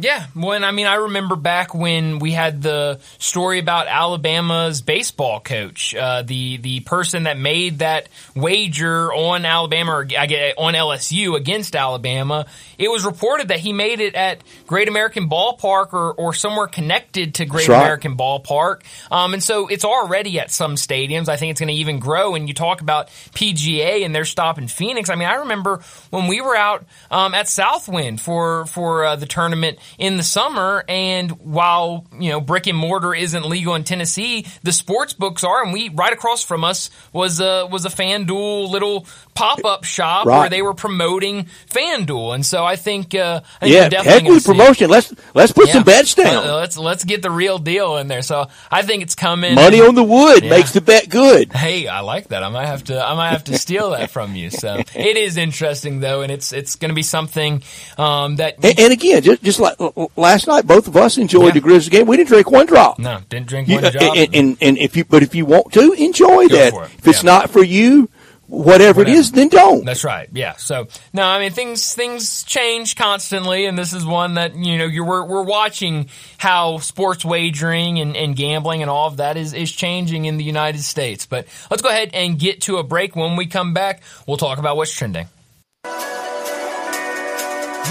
Yeah, 0.00 0.26
when 0.34 0.64
I 0.64 0.70
mean, 0.70 0.86
I 0.86 0.96
remember 0.96 1.36
back 1.36 1.74
when 1.74 2.18
we 2.18 2.32
had 2.32 2.62
the 2.62 3.00
story 3.18 3.58
about 3.58 3.86
Alabama's 3.86 4.82
baseball 4.82 5.40
coach, 5.40 5.94
uh, 5.94 6.22
the 6.22 6.58
the 6.58 6.80
person 6.80 7.24
that 7.24 7.38
made 7.38 7.78
that 7.78 8.08
wager 8.34 9.12
on 9.12 9.44
Alabama 9.44 9.92
or 9.92 10.08
I 10.18 10.26
get 10.26 10.54
on 10.58 10.74
LSU 10.74 11.36
against 11.36 11.74
Alabama. 11.74 12.46
It 12.78 12.90
was 12.90 13.04
reported 13.04 13.48
that 13.48 13.60
he 13.60 13.72
made 13.72 14.00
it 14.00 14.14
at 14.14 14.42
Great 14.66 14.88
American 14.88 15.30
Ballpark 15.30 15.94
or, 15.94 16.12
or 16.12 16.34
somewhere 16.34 16.66
connected 16.66 17.36
to 17.36 17.46
Great 17.46 17.68
right. 17.68 17.80
American 17.80 18.16
Ballpark, 18.16 18.82
um, 19.10 19.32
and 19.32 19.42
so 19.42 19.68
it's 19.68 19.84
already 19.84 20.38
at 20.38 20.50
some 20.50 20.74
stadiums. 20.74 21.28
I 21.28 21.36
think 21.36 21.52
it's 21.52 21.60
going 21.60 21.68
to 21.68 21.80
even 21.80 21.98
grow. 21.98 22.34
And 22.34 22.46
you 22.48 22.54
talk 22.54 22.82
about 22.82 23.08
PGA 23.34 24.04
and 24.04 24.14
their 24.14 24.26
stop 24.26 24.58
in 24.58 24.68
Phoenix. 24.68 25.08
I 25.08 25.14
mean, 25.14 25.28
I 25.28 25.36
remember 25.36 25.80
when 26.10 26.26
we 26.26 26.40
were 26.40 26.56
out 26.56 26.84
um, 27.10 27.34
at 27.34 27.48
Southwind 27.48 28.20
for 28.20 28.66
for 28.66 29.04
uh, 29.04 29.16
the 29.16 29.26
tournament 29.26 29.45
tournament 29.46 29.78
in 29.98 30.16
the 30.16 30.22
summer. 30.22 30.84
And 30.88 31.30
while, 31.40 32.06
you 32.18 32.30
know, 32.30 32.40
brick 32.40 32.66
and 32.66 32.76
mortar 32.76 33.14
isn't 33.14 33.44
legal 33.46 33.74
in 33.74 33.84
Tennessee, 33.84 34.46
the 34.62 34.72
sports 34.72 35.12
books 35.12 35.44
are. 35.44 35.62
And 35.62 35.72
we, 35.72 35.88
right 35.90 36.12
across 36.12 36.42
from 36.42 36.64
us 36.64 36.90
was 37.12 37.40
a, 37.40 37.66
was 37.70 37.84
a 37.84 37.88
FanDuel 37.88 38.68
little 38.70 39.06
pop 39.34 39.64
up 39.64 39.84
shop 39.84 40.26
Right. 40.26 40.40
where 40.40 40.50
they 40.50 40.62
were 40.62 40.74
promoting 40.74 41.44
FanDuel. 41.70 42.34
And 42.34 42.44
so 42.44 42.64
I 42.64 42.74
think, 42.76 43.14
uh, 43.14 43.40
I 43.60 43.66
think 43.66 43.74
Yeah, 43.74 43.88
definitely 43.88 44.40
promotion. 44.40 44.90
Let's 44.90 45.12
let's 45.34 45.52
put 45.52 45.68
some 45.68 45.84
bets 45.84 46.14
down. 46.14 46.44
Uh, 46.46 46.56
Let's, 46.56 46.76
let's 46.78 47.04
get 47.04 47.22
the 47.22 47.30
real 47.30 47.58
deal 47.58 47.98
in 47.98 48.08
there. 48.08 48.22
So 48.22 48.48
I 48.70 48.82
think 48.82 49.02
it's 49.02 49.14
coming. 49.14 49.54
Money 49.54 49.80
on 49.80 49.94
the 49.94 50.02
wood 50.02 50.42
Yeah. 50.42 50.50
makes 50.50 50.72
the 50.72 50.80
bet 50.80 51.08
good. 51.08 51.52
Hey, 51.52 51.86
I 51.86 52.00
like 52.00 52.28
that. 52.28 52.42
I 52.42 52.48
might 52.48 52.66
have 52.66 52.84
to. 52.84 53.00
I 53.04 53.14
might 53.14 53.30
have 53.30 53.44
to 53.44 53.58
steal 53.58 53.90
that 53.90 54.10
from 54.10 54.34
you. 54.34 54.50
So 54.50 54.76
it 54.94 55.16
is 55.16 55.36
interesting 55.36 56.00
though, 56.00 56.22
and 56.22 56.32
it's 56.32 56.52
it's 56.52 56.76
going 56.76 56.88
to 56.88 56.94
be 56.94 57.02
something 57.02 57.62
um, 57.98 58.36
that 58.36 58.56
And, 58.64 58.78
and 58.80 58.92
again, 58.92 59.22
just 59.22 59.35
just 59.42 59.60
like 59.60 59.76
last 60.16 60.46
night, 60.46 60.66
both 60.66 60.88
of 60.88 60.96
us 60.96 61.18
enjoyed 61.18 61.46
Yeah. 61.48 61.52
the 61.52 61.60
Grizzlies 61.60 61.88
game. 61.88 62.06
We 62.06 62.16
didn't 62.16 62.28
drink 62.28 62.50
one 62.50 62.66
drop. 62.66 62.98
no 62.98 63.20
didn't 63.28 63.46
drink 63.46 63.68
one 63.68 63.84
uh, 63.84 63.90
drop. 63.90 64.16
and, 64.16 64.34
and 64.34 64.56
and 64.60 64.78
if 64.78 64.96
you 64.96 65.04
but 65.04 65.22
if 65.22 65.34
you 65.34 65.44
want 65.46 65.72
to 65.72 65.92
enjoy 65.92 66.48
Go 66.48 66.56
that, 66.56 66.74
it. 66.74 66.90
if 66.98 67.06
it's 67.08 67.22
not 67.24 67.50
for 67.50 67.62
you, 67.62 68.08
whatever, 68.48 69.00
it 69.00 69.04
Whatever. 69.04 69.18
is, 69.18 69.32
then 69.32 69.48
don't. 69.48 69.84
That's 69.84 70.04
right. 70.04 70.28
Yeah. 70.32 70.54
So 70.56 70.86
no, 71.12 71.22
I 71.24 71.38
mean 71.40 71.50
things 71.52 71.94
things 71.94 72.42
change 72.44 72.94
constantly, 72.96 73.66
and 73.66 73.76
this 73.76 73.92
is 73.92 74.04
one 74.06 74.34
that 74.34 74.54
you 74.54 74.78
know 74.78 74.84
you're 74.86 75.04
we're, 75.04 75.24
we're 75.24 75.42
watching 75.42 76.08
how 76.38 76.78
sports 76.78 77.24
wagering 77.24 77.98
and, 77.98 78.16
and 78.16 78.36
gambling 78.36 78.82
and 78.82 78.90
all 78.90 79.08
of 79.08 79.16
that 79.18 79.36
is 79.36 79.52
is 79.52 79.72
changing 79.72 80.26
in 80.26 80.36
the 80.36 80.44
United 80.44 80.80
States. 80.82 81.26
But 81.26 81.46
let's 81.70 81.82
go 81.82 81.88
ahead 81.88 82.10
and 82.14 82.38
get 82.38 82.60
to 82.62 82.76
a 82.76 82.82
break. 82.84 83.16
When 83.16 83.36
we 83.36 83.46
come 83.46 83.74
back, 83.74 84.02
we'll 84.26 84.36
talk 84.36 84.58
about 84.58 84.76
what's 84.76 84.92
trending. 84.92 85.26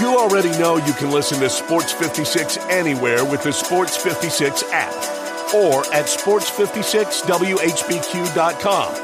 You 0.00 0.18
already 0.18 0.50
know 0.58 0.76
you 0.76 0.92
can 0.92 1.10
listen 1.10 1.40
to 1.40 1.48
Sports 1.48 1.90
56 1.92 2.58
anywhere 2.68 3.24
with 3.24 3.42
the 3.42 3.52
Sports 3.52 3.96
56 3.96 4.62
app 4.70 4.92
or 5.54 5.80
at 5.94 6.04
sports56whbq.com. 6.04 8.94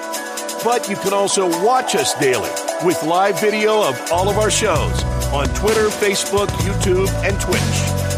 But 0.62 0.90
you 0.90 0.96
can 0.96 1.14
also 1.14 1.48
watch 1.64 1.94
us 1.94 2.12
daily 2.16 2.50
with 2.84 3.02
live 3.04 3.40
video 3.40 3.82
of 3.82 3.98
all 4.12 4.28
of 4.28 4.36
our 4.36 4.50
shows 4.50 5.02
on 5.32 5.46
Twitter, 5.54 5.88
Facebook, 5.88 6.48
YouTube, 6.60 7.08
and 7.24 7.40
Twitch. 7.40 8.11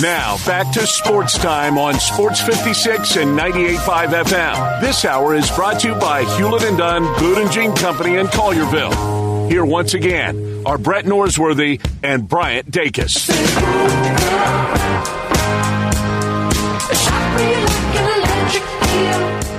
Now, 0.00 0.36
back 0.46 0.72
to 0.74 0.86
sports 0.86 1.36
time 1.36 1.76
on 1.76 1.98
Sports 1.98 2.40
56 2.40 3.16
and 3.16 3.36
98.5 3.36 4.24
FM. 4.24 4.80
This 4.80 5.04
hour 5.04 5.34
is 5.34 5.50
brought 5.50 5.80
to 5.80 5.88
you 5.88 5.94
by 5.96 6.22
Hewlett 6.36 6.62
and 6.62 6.78
Dunn, 6.78 7.02
Boot 7.18 7.76
Company 7.76 8.16
in 8.16 8.28
Collierville. 8.28 9.50
Here 9.50 9.64
once 9.64 9.94
again 9.94 10.62
are 10.64 10.78
Brett 10.78 11.04
Norsworthy 11.04 11.84
and 12.04 12.28
Bryant 12.28 12.70
Dacus. 12.70 13.28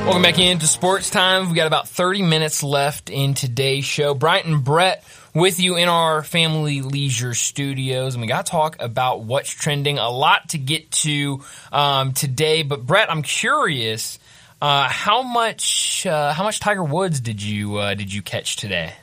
Welcome 0.10 0.24
back 0.24 0.40
into 0.40 0.66
sports 0.66 1.10
time. 1.12 1.46
We've 1.46 1.56
got 1.56 1.68
about 1.68 1.88
30 1.88 2.24
minutes 2.24 2.64
left 2.64 3.10
in 3.10 3.36
today's 3.36 3.86
show. 3.86 4.14
Bryant 4.16 4.48
and 4.48 4.64
Brett 4.64 5.04
with 5.36 5.60
you 5.60 5.76
in 5.76 5.88
our 5.88 6.24
family 6.24 6.82
leisure 6.82 7.34
studios, 7.34 8.16
and 8.16 8.22
we 8.22 8.28
got 8.28 8.46
to 8.46 8.52
talk 8.52 8.78
about 8.80 9.22
what's 9.22 9.50
trending. 9.50 10.00
A 10.00 10.10
lot 10.10 10.50
to 10.50 10.58
get 10.58 10.92
to 10.92 11.44
um, 11.72 12.14
today, 12.14 12.64
but 12.64 12.86
Brett, 12.86 13.12
I'm 13.12 13.22
curious, 13.22 14.18
uh, 14.62 14.88
how 14.90 15.22
much 15.22 16.06
uh, 16.06 16.34
how 16.34 16.44
much 16.44 16.60
Tiger 16.60 16.84
Woods 16.84 17.20
did 17.20 17.42
you 17.42 17.78
uh, 17.78 17.94
did 17.94 18.12
you 18.12 18.22
catch 18.22 18.56
today? 18.56 18.94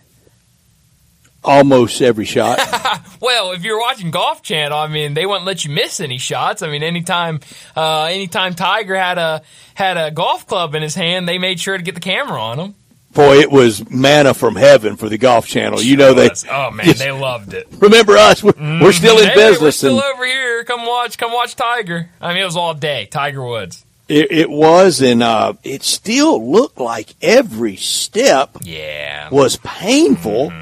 Almost 1.47 2.03
every 2.03 2.25
shot. 2.27 2.59
Well, 3.19 3.53
if 3.53 3.65
you're 3.65 3.81
watching 3.81 4.11
Golf 4.11 4.43
Channel, 4.43 4.77
I 4.79 4.89
mean, 4.89 5.15
they 5.15 5.25
wouldn't 5.25 5.47
let 5.47 5.65
you 5.65 5.71
miss 5.71 6.01
any 6.01 6.19
shots. 6.19 6.63
I 6.63 6.69
mean, 6.69 6.83
anytime, 6.83 7.41
uh, 7.75 8.05
anytime 8.05 8.55
Tiger 8.55 8.95
had 8.95 9.17
a 9.17 9.43
had 9.75 9.97
a 9.97 10.11
golf 10.11 10.47
club 10.47 10.75
in 10.75 10.83
his 10.83 10.95
hand, 10.95 11.27
they 11.27 11.39
made 11.39 11.59
sure 11.59 11.77
to 11.79 11.83
get 11.83 11.95
the 11.95 12.01
camera 12.01 12.41
on 12.41 12.59
him. 12.61 12.75
Boy, 13.15 13.39
it 13.39 13.51
was 13.51 13.89
manna 13.91 14.35
from 14.35 14.55
heaven 14.55 14.97
for 14.97 15.09
the 15.09 15.17
Golf 15.17 15.47
Channel. 15.47 15.81
You 15.81 15.97
know 15.97 16.13
they. 16.13 16.29
Oh 16.51 16.71
man, 16.71 16.87
Yes. 16.87 16.99
they 16.99 17.11
loved 17.11 17.55
it. 17.55 17.67
Remember 17.79 18.17
us? 18.19 18.45
We're, 18.45 18.53
we're 18.59 18.93
still 18.93 19.19
in 19.19 19.25
Hey, 19.29 19.35
we're 19.35 19.51
business, 19.53 19.79
still 19.79 19.95
and 19.99 20.15
over 20.15 20.27
here. 20.27 20.63
Come 20.65 20.85
watch, 20.85 21.17
come 21.17 21.33
watch 21.33 21.57
Tiger. 21.57 22.11
I 22.21 22.35
mean, 22.35 22.43
it 22.43 22.47
was 22.47 22.57
all 22.57 22.75
day. 22.75 23.07
Tiger 23.11 23.43
Woods. 23.43 23.83
it, 24.09 24.31
it 24.31 24.51
was, 24.51 25.01
and 25.01 25.23
uh, 25.23 25.55
it 25.65 25.83
still 25.83 26.53
looked 26.53 26.79
like 26.79 27.15
every 27.23 27.77
step 27.77 28.59
Yeah. 28.61 29.31
was 29.31 29.57
painful, 29.65 30.53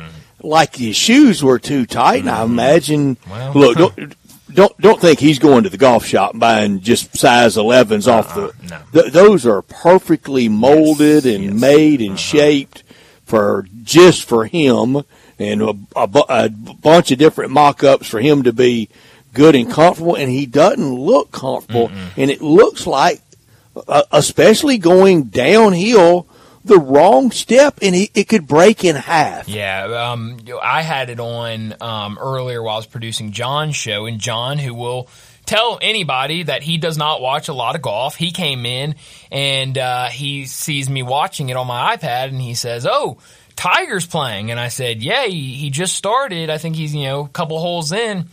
like 0.44 0.76
his 0.76 0.96
shoes 0.96 1.42
were 1.42 1.58
too 1.58 1.86
tight. 1.86 2.20
And 2.20 2.30
I 2.30 2.42
imagine, 2.44 3.16
Well- 3.28 3.52
look, 3.54 3.76
don't, 3.78 4.14
don't 4.54 4.78
don't 4.80 5.00
think 5.00 5.18
he's 5.18 5.38
going 5.40 5.64
to 5.64 5.70
the 5.70 5.76
golf 5.78 6.04
shop 6.06 6.32
buying 6.38 6.80
just 6.80 7.16
size 7.16 7.56
11s 7.56 8.06
off 8.06 8.34
the. 8.34 8.52
no. 8.68 8.80
Th- 8.92 9.12
those 9.12 9.46
are 9.46 9.62
perfectly 9.62 10.48
molded 10.48 11.26
and 11.26 11.42
yes. 11.44 11.50
Uh-huh. 11.52 11.60
made 11.60 12.00
and 12.02 12.18
shaped 12.20 12.82
for 13.24 13.66
just 13.82 14.24
for 14.24 14.44
him, 14.44 15.02
and 15.38 15.62
a, 15.62 15.74
a, 15.96 16.08
a 16.28 16.48
bunch 16.50 17.10
of 17.10 17.18
different 17.18 17.50
mock-ups 17.52 18.06
for 18.06 18.20
him 18.20 18.42
to 18.44 18.52
be 18.52 18.88
good 19.32 19.56
and 19.56 19.70
comfortable. 19.70 20.14
And 20.14 20.30
he 20.30 20.46
doesn't 20.46 20.94
look 20.94 21.32
comfortable, 21.32 21.90
and 22.16 22.30
it 22.30 22.40
looks 22.42 22.86
like, 22.86 23.20
uh, 23.88 24.02
especially 24.12 24.78
going 24.78 25.24
downhill. 25.24 26.26
The 26.64 26.78
wrong 26.78 27.30
step, 27.30 27.80
and 27.82 27.94
he, 27.94 28.10
it 28.14 28.26
could 28.26 28.46
break 28.46 28.84
in 28.84 28.96
half. 28.96 29.48
Yeah, 29.48 29.84
um, 30.10 30.38
I 30.62 30.80
had 30.80 31.10
it 31.10 31.20
on 31.20 31.74
um, 31.80 32.18
earlier 32.18 32.62
while 32.62 32.76
I 32.76 32.78
was 32.78 32.86
producing 32.86 33.32
John's 33.32 33.76
show, 33.76 34.06
and 34.06 34.18
John, 34.18 34.58
who 34.58 34.72
will 34.72 35.08
tell 35.44 35.78
anybody 35.82 36.44
that 36.44 36.62
he 36.62 36.78
does 36.78 36.96
not 36.96 37.20
watch 37.20 37.48
a 37.48 37.52
lot 37.52 37.76
of 37.76 37.82
golf, 37.82 38.16
he 38.16 38.30
came 38.30 38.64
in 38.64 38.94
and 39.30 39.76
uh, 39.76 40.06
he 40.06 40.46
sees 40.46 40.88
me 40.88 41.02
watching 41.02 41.50
it 41.50 41.56
on 41.56 41.66
my 41.66 41.96
iPad, 41.96 42.28
and 42.28 42.40
he 42.40 42.54
says, 42.54 42.86
"Oh, 42.88 43.18
Tiger's 43.56 44.06
playing," 44.06 44.50
and 44.50 44.58
I 44.58 44.68
said, 44.68 45.02
"Yeah, 45.02 45.26
he, 45.26 45.52
he 45.52 45.70
just 45.70 45.94
started. 45.94 46.48
I 46.48 46.58
think 46.58 46.76
he's 46.76 46.94
you 46.94 47.04
know 47.04 47.24
a 47.24 47.28
couple 47.28 47.58
holes 47.58 47.92
in." 47.92 48.28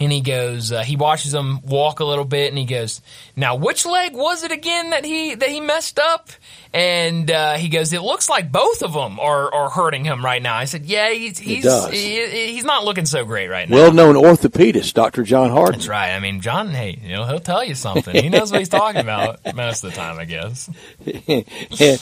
And 0.00 0.12
he 0.12 0.20
goes, 0.20 0.70
uh, 0.70 0.82
he 0.84 0.94
watches 0.94 1.34
him 1.34 1.60
walk 1.62 1.98
a 1.98 2.04
little 2.04 2.24
bit, 2.24 2.50
and 2.50 2.56
he 2.58 2.66
goes, 2.66 3.00
"Now, 3.34 3.56
which 3.56 3.84
leg 3.84 4.14
was 4.14 4.44
it 4.44 4.52
again 4.52 4.90
that 4.90 5.04
he 5.04 5.34
that 5.34 5.48
he 5.48 5.60
messed 5.60 5.98
up?" 5.98 6.30
And 6.72 7.28
uh, 7.30 7.54
he 7.54 7.68
goes, 7.68 7.92
"It 7.92 8.02
looks 8.02 8.28
like 8.28 8.52
both 8.52 8.82
of 8.84 8.92
them 8.92 9.18
are, 9.18 9.52
are 9.52 9.70
hurting 9.70 10.04
him 10.04 10.24
right 10.24 10.40
now." 10.40 10.54
I 10.54 10.66
said, 10.66 10.84
"Yeah, 10.86 11.10
he's 11.10 11.38
he's 11.38 11.64
does. 11.64 11.90
he, 11.90 12.52
he's 12.52 12.62
not 12.62 12.84
looking 12.84 13.06
so 13.06 13.24
great 13.24 13.48
right 13.48 13.68
now." 13.68 13.74
Well-known 13.74 14.14
orthopedist, 14.14 14.94
Dr. 14.94 15.24
John 15.24 15.50
Harden. 15.50 15.80
That's 15.80 15.88
right. 15.88 16.12
I 16.12 16.20
mean, 16.20 16.42
John, 16.42 16.68
hey, 16.68 17.00
you 17.02 17.16
know, 17.16 17.24
he'll 17.24 17.40
tell 17.40 17.64
you 17.64 17.74
something. 17.74 18.14
He 18.22 18.28
knows 18.28 18.52
what 18.52 18.60
he's 18.60 18.68
talking 18.68 19.00
about 19.00 19.40
most 19.56 19.82
of 19.82 19.90
the 19.90 19.96
time, 19.96 20.18
I 20.20 20.26
guess. 20.26 20.70
a, 21.28 21.98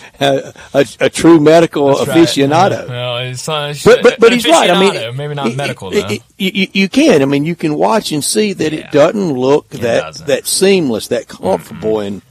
a, 0.74 0.86
a 1.00 1.10
true 1.10 1.40
medical 1.40 1.96
That's 1.96 2.08
right. 2.08 2.18
aficionado. 2.18 2.88
Well, 2.88 3.24
his 3.24 3.40
son, 3.40 3.74
But, 3.84 4.02
but, 4.02 4.18
but 4.20 4.32
he's 4.32 4.46
right. 4.46 4.70
I 4.70 4.78
mean, 4.80 5.16
maybe 5.16 5.34
not 5.34 5.54
medical 5.54 5.92
it- 5.92 6.00
though. 6.02 6.14
it- 6.14 6.22
you, 6.38 6.66
you 6.74 6.88
can. 6.90 7.22
I 7.22 7.24
mean, 7.24 7.46
you 7.46 7.56
can 7.56 7.74
watch 7.86 8.12
and 8.12 8.22
see 8.24 8.52
that 8.52 8.72
Yeah. 8.72 8.80
it 8.80 8.90
doesn't 8.92 9.32
look 9.32 9.68
that 9.70 10.00
doesn't. 10.02 10.26
that 10.26 10.46
seamless, 10.46 11.08
that 11.08 11.28
comfortable, 11.28 12.00
and 12.00 12.22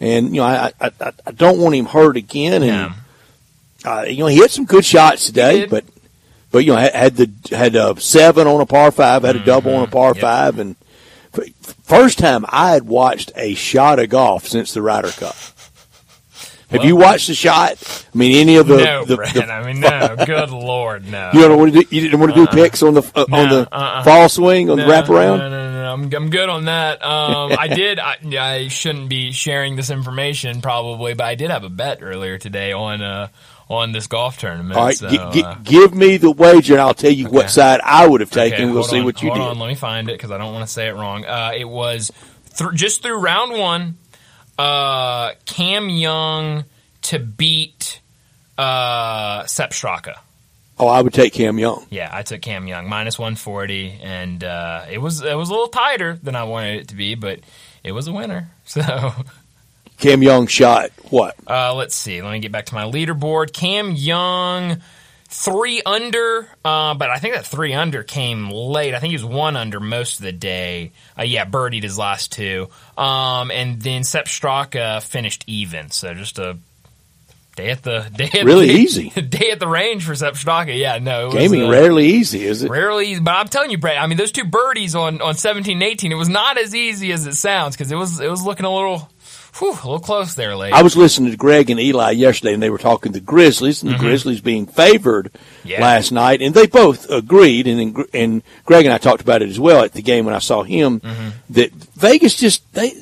and 0.00 0.28
you 0.34 0.40
know, 0.40 0.44
I, 0.46 0.72
I 0.80 0.90
I 1.26 1.30
don't 1.32 1.58
want 1.58 1.74
him 1.74 1.86
hurt 1.86 2.16
again. 2.16 2.62
And 2.62 2.92
Yeah. 3.84 3.90
uh, 3.92 4.02
you 4.02 4.18
know, 4.18 4.26
he 4.26 4.38
had 4.38 4.50
some 4.50 4.64
good 4.64 4.84
shots 4.84 5.26
today, 5.26 5.66
but 5.66 5.84
but 6.50 6.64
you 6.64 6.72
know, 6.72 6.78
had, 6.78 6.94
had 6.94 7.16
the 7.16 7.30
had 7.56 7.74
a 7.76 7.98
seven 8.00 8.46
on 8.46 8.60
a 8.60 8.66
par 8.66 8.90
five, 8.90 9.22
had 9.22 9.36
a 9.36 9.44
double 9.44 9.74
on 9.74 9.84
a 9.84 9.86
par 9.90 10.10
Mm-hmm. 10.12 10.16
Yep. 10.18 10.22
five, 10.22 10.58
and 10.58 10.76
first 11.84 12.18
time 12.18 12.44
I 12.48 12.70
had 12.70 12.84
watched 12.84 13.32
a 13.36 13.54
shot 13.54 13.98
of 13.98 14.08
golf 14.10 14.46
since 14.48 14.72
the 14.72 14.82
Ryder 14.82 15.10
Cup. 15.10 15.36
Have 16.70 16.84
you 16.84 16.96
watched 16.96 17.28
the 17.28 17.34
shot? 17.34 17.78
I 18.14 18.18
mean, 18.18 18.36
any 18.36 18.56
of 18.56 18.66
the 18.66 18.76
no, 18.76 19.04
the, 19.04 19.16
Brett. 19.16 19.34
the 19.34 19.44
I 19.44 19.64
mean, 19.64 19.80
no. 19.80 20.16
Good 20.26 20.50
lord, 20.50 21.06
no. 21.06 21.30
you 21.32 21.40
don't 21.40 21.58
want 21.58 21.72
to 21.72 21.80
do, 21.80 21.96
you 21.96 22.02
didn't 22.02 22.20
want 22.20 22.34
to 22.34 22.44
do 22.44 22.46
picks 22.46 22.82
on 22.82 22.94
the 22.94 23.02
uh, 23.14 23.24
on 23.32 23.48
the 23.48 23.68
uh-uh. 23.72 24.04
fall 24.04 24.28
swing 24.28 24.68
on 24.68 24.76
no, 24.76 24.86
the 24.86 24.92
wraparound. 24.92 25.38
No, 25.38 25.48
no, 25.48 25.70
no, 25.70 25.72
no. 25.72 25.92
I'm, 25.92 26.12
I'm 26.14 26.30
good 26.30 26.48
on 26.48 26.66
that. 26.66 27.02
Um, 27.02 27.52
I 27.58 27.68
did. 27.68 27.98
I, 27.98 28.16
I 28.38 28.68
shouldn't 28.68 29.08
be 29.08 29.32
sharing 29.32 29.76
this 29.76 29.90
information 29.90 30.60
probably, 30.60 31.14
but 31.14 31.24
I 31.24 31.34
did 31.34 31.50
have 31.50 31.64
a 31.64 31.70
bet 31.70 32.02
earlier 32.02 32.36
today 32.36 32.72
on 32.72 33.00
uh, 33.00 33.28
on 33.70 33.92
this 33.92 34.06
golf 34.06 34.38
tournament. 34.38 34.76
All 34.78 34.84
right, 34.84 34.96
so, 34.96 35.08
gi- 35.08 35.16
gi- 35.32 35.44
uh, 35.44 35.54
give 35.62 35.94
me 35.94 36.18
the 36.18 36.30
wager, 36.30 36.74
and 36.74 36.82
I'll 36.82 36.94
tell 36.94 37.12
you 37.12 37.28
what 37.28 37.50
side 37.50 37.80
I 37.82 38.06
would 38.06 38.20
have 38.20 38.30
taken. 38.30 38.64
Okay, 38.64 38.72
we'll 38.72 38.84
see 38.84 38.98
on, 38.98 39.04
what 39.06 39.22
you 39.22 39.30
hold 39.30 39.40
did. 39.40 39.48
on, 39.48 39.58
let 39.58 39.68
me 39.68 39.74
find 39.74 40.08
it 40.08 40.12
because 40.12 40.30
I 40.30 40.38
don't 40.38 40.52
want 40.52 40.66
to 40.66 40.72
say 40.72 40.88
it 40.88 40.94
wrong. 40.94 41.24
Uh, 41.24 41.52
it 41.56 41.68
was 41.68 42.12
thr 42.50 42.72
just 42.72 43.02
through 43.02 43.18
round 43.18 43.58
one. 43.58 43.96
Uh, 44.58 45.32
Cam 45.46 45.88
Young 45.88 46.64
to 47.02 47.18
beat 47.18 48.00
uh, 48.58 49.46
Sepp 49.46 49.70
Straka. 49.70 50.16
Oh, 50.80 50.86
I 50.88 51.00
would 51.00 51.12
take 51.12 51.32
Cam 51.32 51.58
Young. 51.58 51.86
Yeah, 51.90 52.08
I 52.12 52.22
took 52.22 52.40
Cam 52.40 52.66
Young 52.66 52.88
minus 52.88 53.18
one 53.18 53.34
forty, 53.36 53.98
and 54.02 54.42
uh, 54.44 54.84
it 54.90 54.98
was 54.98 55.22
it 55.22 55.36
was 55.36 55.48
a 55.48 55.52
little 55.52 55.68
tighter 55.68 56.18
than 56.22 56.36
I 56.36 56.44
wanted 56.44 56.80
it 56.80 56.88
to 56.88 56.96
be, 56.96 57.14
but 57.14 57.40
it 57.82 57.92
was 57.92 58.06
a 58.08 58.12
winner. 58.12 58.50
So 58.68 58.82
Cam 59.98 60.22
Young 60.22 60.46
shot 60.46 60.90
what? 61.10 61.34
uh, 61.46 61.74
let's 61.74 61.94
see. 61.94 62.20
Let 62.20 62.32
me 62.32 62.38
get 62.38 62.52
back 62.52 62.66
to 62.66 62.74
my 62.74 62.84
leaderboard. 62.84 63.52
Cam 63.52 63.92
Young 63.92 64.80
three 65.28 65.82
under, 65.84 66.48
uh, 66.64 66.94
but 66.94 67.10
I 67.10 67.18
think 67.18 67.34
that 67.34 67.46
three 67.46 67.74
under 67.74 68.02
came 68.02 68.50
late. 68.50 68.94
I 68.94 68.98
think 68.98 69.10
he 69.10 69.16
was 69.16 69.24
one 69.24 69.56
under 69.56 69.78
most 69.78 70.18
of 70.18 70.24
the 70.24 70.32
day. 70.32 70.92
Uh, 71.18 71.22
yeah, 71.22 71.44
birdied 71.44 71.82
his 71.82 71.98
last 71.98 72.32
two. 72.32 72.68
Um, 72.96 73.50
and 73.50 73.80
then 73.80 74.04
Sepp 74.04 74.26
Straka 74.26 75.02
finished 75.02 75.44
even. 75.46 75.90
So 75.90 76.14
just 76.14 76.38
a 76.38 76.56
day 77.56 77.70
at 77.70 77.82
the 77.82 78.10
day 78.16 78.30
at 78.32 78.44
really 78.44 78.68
the, 78.68 78.72
easy 78.72 79.10
day 79.20 79.50
at 79.50 79.60
the 79.60 79.68
range 79.68 80.04
for 80.04 80.14
Sepp 80.14 80.34
Straka. 80.34 80.76
Yeah, 80.76 80.98
no, 80.98 81.30
gaming 81.30 81.60
was, 81.60 81.68
uh, 81.68 81.72
rarely 81.72 82.06
easy, 82.06 82.44
is 82.44 82.62
it? 82.62 82.70
Rarely 82.70 83.08
easy, 83.10 83.20
but 83.20 83.34
I'm 83.34 83.48
telling 83.48 83.70
you, 83.70 83.78
Brett. 83.78 84.00
I 84.00 84.06
mean, 84.06 84.16
those 84.16 84.32
two 84.32 84.44
birdies 84.44 84.94
on 84.94 85.20
on 85.20 85.34
17 85.34 85.74
and 85.74 85.82
18, 85.82 86.10
it 86.10 86.14
was 86.14 86.28
not 86.28 86.56
as 86.56 86.74
easy 86.74 87.12
as 87.12 87.26
it 87.26 87.34
sounds 87.34 87.76
because 87.76 87.92
it 87.92 87.96
was 87.96 88.20
it 88.20 88.30
was 88.30 88.42
looking 88.42 88.64
a 88.64 88.74
little. 88.74 89.10
Whew, 89.58 89.72
a 89.72 89.74
little 89.74 89.98
close 89.98 90.34
there, 90.34 90.56
late. 90.56 90.72
I 90.72 90.82
was 90.82 90.96
listening 90.96 91.30
to 91.32 91.36
Greg 91.36 91.68
and 91.70 91.80
Eli 91.80 92.12
yesterday, 92.12 92.54
and 92.54 92.62
they 92.62 92.70
were 92.70 92.78
talking 92.78 93.12
the 93.12 93.20
Grizzlies, 93.20 93.82
and 93.82 93.90
the 93.90 93.96
mm-hmm. 93.96 94.04
Grizzlies 94.04 94.40
being 94.40 94.66
favored 94.66 95.32
yeah. 95.64 95.80
last 95.80 96.12
night, 96.12 96.42
and 96.42 96.54
they 96.54 96.66
both 96.66 97.10
agreed, 97.10 97.66
and 97.66 98.06
and 98.14 98.42
Greg 98.64 98.84
and 98.84 98.94
I 98.94 98.98
talked 98.98 99.22
about 99.22 99.42
it 99.42 99.48
as 99.48 99.58
well 99.58 99.84
at 99.84 99.94
the 99.94 100.02
game 100.02 100.24
when 100.24 100.34
I 100.34 100.38
saw 100.38 100.62
him 100.62 101.00
mm-hmm. 101.00 101.28
that 101.50 101.72
Vegas 101.72 102.36
just 102.36 102.72
they 102.72 102.92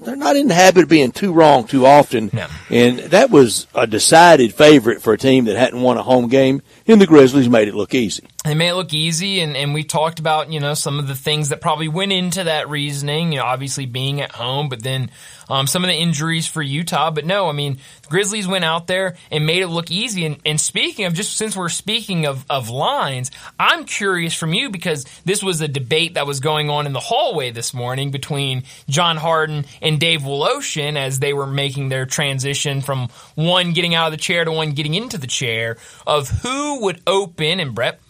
they're 0.00 0.16
not 0.16 0.36
in 0.36 0.48
the 0.48 0.54
habit 0.54 0.84
of 0.84 0.88
being 0.88 1.12
too 1.12 1.32
wrong 1.32 1.66
too 1.66 1.86
often. 1.86 2.30
No. 2.32 2.46
And 2.70 2.98
that 2.98 3.30
was 3.30 3.66
a 3.74 3.86
decided 3.86 4.54
favorite 4.54 5.02
for 5.02 5.12
a 5.12 5.18
team 5.18 5.46
that 5.46 5.56
hadn't 5.56 5.82
won 5.82 5.98
a 5.98 6.02
home 6.02 6.28
game. 6.28 6.62
And 6.88 7.00
the 7.00 7.06
Grizzlies 7.06 7.48
made 7.48 7.66
it 7.68 7.74
look 7.74 7.94
easy. 7.94 8.24
They 8.44 8.54
made 8.54 8.68
it 8.68 8.74
look 8.74 8.94
easy, 8.94 9.40
and, 9.40 9.56
and 9.56 9.74
we 9.74 9.82
talked 9.82 10.20
about, 10.20 10.52
you 10.52 10.60
know, 10.60 10.74
some 10.74 11.00
of 11.00 11.08
the 11.08 11.16
things 11.16 11.48
that 11.48 11.60
probably 11.60 11.88
went 11.88 12.12
into 12.12 12.44
that 12.44 12.68
reasoning, 12.68 13.32
you 13.32 13.38
know, 13.38 13.44
obviously 13.44 13.86
being 13.86 14.20
at 14.20 14.30
home, 14.30 14.68
but 14.68 14.82
then 14.82 15.10
um, 15.48 15.66
some 15.66 15.84
of 15.84 15.88
the 15.88 15.96
injuries 15.96 16.46
for 16.46 16.62
Utah. 16.62 17.10
But 17.10 17.24
no, 17.24 17.48
I 17.48 17.52
mean, 17.52 17.78
the 18.02 18.08
Grizzlies 18.08 18.46
went 18.46 18.64
out 18.64 18.86
there 18.86 19.16
and 19.30 19.46
made 19.46 19.62
it 19.62 19.68
look 19.68 19.90
easy. 19.90 20.26
And, 20.26 20.38
and 20.44 20.60
speaking 20.60 21.04
of, 21.06 21.14
just 21.14 21.36
since 21.36 21.56
we're 21.56 21.68
speaking 21.68 22.26
of, 22.26 22.44
of 22.50 22.68
lines, 22.68 23.30
I'm 23.58 23.84
curious 23.84 24.34
from 24.34 24.54
you 24.54 24.70
because 24.70 25.04
this 25.24 25.42
was 25.42 25.60
a 25.60 25.68
debate 25.68 26.14
that 26.14 26.26
was 26.26 26.40
going 26.40 26.70
on 26.70 26.86
in 26.86 26.92
the 26.92 27.00
hallway 27.00 27.50
this 27.50 27.74
morning 27.74 28.10
between 28.10 28.64
John 28.88 29.16
Harden 29.16 29.66
and 29.82 30.00
Dave 30.00 30.22
Woloshin 30.22 30.96
as 30.96 31.18
they 31.18 31.32
were 31.32 31.46
making 31.46 31.88
their 31.88 32.06
transition 32.06 32.80
from 32.80 33.08
one 33.34 33.72
getting 33.72 33.94
out 33.94 34.06
of 34.06 34.12
the 34.12 34.18
chair 34.18 34.44
to 34.44 34.52
one 34.52 34.72
getting 34.72 34.94
into 34.94 35.18
the 35.18 35.26
chair 35.26 35.76
of 36.06 36.28
who 36.28 36.75
would 36.80 37.00
open, 37.06 37.60
and 37.60 37.74
Brett 37.74 38.00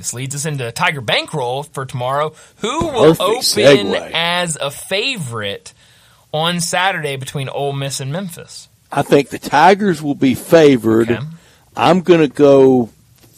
this 0.00 0.14
leads 0.14 0.34
us 0.34 0.46
into 0.46 0.72
Tiger 0.72 1.02
Bankroll 1.02 1.62
for 1.62 1.84
tomorrow. 1.84 2.32
Who 2.62 2.86
will 2.86 3.14
Perfect 3.14 3.20
open 3.20 3.92
segue. 3.92 4.10
as 4.14 4.56
a 4.56 4.70
favorite 4.70 5.74
on 6.32 6.60
Saturday 6.60 7.16
between 7.16 7.50
Ole 7.50 7.74
Miss 7.74 8.00
and 8.00 8.10
Memphis? 8.10 8.70
I 8.90 9.02
think 9.02 9.28
the 9.28 9.38
Tigers 9.38 10.00
will 10.00 10.14
be 10.14 10.34
favored. 10.34 11.10
Okay. 11.10 11.22
I'm 11.76 12.00
going 12.00 12.20
to 12.20 12.34
go 12.34 12.86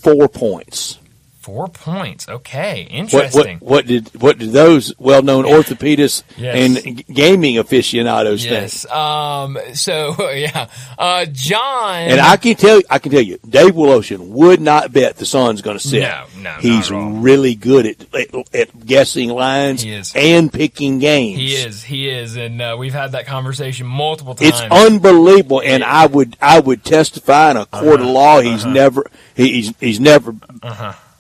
four 0.02 0.28
points. 0.28 1.00
Four 1.42 1.68
points. 1.68 2.28
Okay, 2.28 2.82
interesting. 2.88 3.58
what, 3.58 3.70
what 3.70 3.86
did 3.86 4.08
what 4.22 4.38
did 4.38 4.50
those 4.52 4.92
well-known 4.98 5.44
orthopedists 5.44 6.22
Yes. 6.36 6.56
and 6.86 7.04
gaming 7.06 7.58
aficionados 7.58 8.42
think? 8.42 8.52
yes. 8.52 8.90
Um. 8.90 9.58
So 9.74 10.30
yeah. 10.30 10.68
Uh. 10.96 11.26
John. 11.26 11.96
And 11.96 12.20
I 12.20 12.36
can 12.36 12.54
tell 12.54 12.76
you, 12.78 12.84
I 12.88 12.98
can 13.00 13.10
tell 13.10 13.20
you, 13.22 13.38
Dave 13.48 13.72
Woloshin 13.74 14.28
would 14.28 14.60
not 14.60 14.92
bet 14.92 15.16
the 15.16 15.26
sun's 15.26 15.62
going 15.62 15.78
to 15.78 15.82
sit. 15.86 16.02
No, 16.02 16.24
no, 16.38 16.50
he's 16.60 16.90
really 16.92 17.56
good 17.56 17.86
at, 17.86 18.14
at 18.14 18.54
at 18.54 18.86
guessing 18.86 19.28
lines 19.30 19.84
and 20.14 20.52
picking 20.52 21.00
games. 21.00 21.38
He 21.38 21.54
is. 21.54 21.82
He 21.82 22.08
is, 22.08 22.36
and 22.36 22.62
uh, 22.62 22.76
we've 22.78 22.92
had 22.94 23.12
that 23.12 23.26
conversation 23.26 23.86
multiple 23.86 24.34
times. 24.36 24.52
It's 24.52 24.60
unbelievable, 24.60 25.60
and 25.60 25.82
I 25.82 26.06
would 26.06 26.36
I 26.40 26.60
would 26.60 26.84
testify 26.84 27.50
in 27.50 27.56
a 27.56 27.66
court 27.66 28.00
Uh-huh. 28.00 28.08
of 28.08 28.14
law. 28.14 28.40
He's 28.40 28.64
never 28.64 29.10
he, 29.34 29.52
he's 29.54 29.74
he's 29.80 29.98
never 30.00 30.34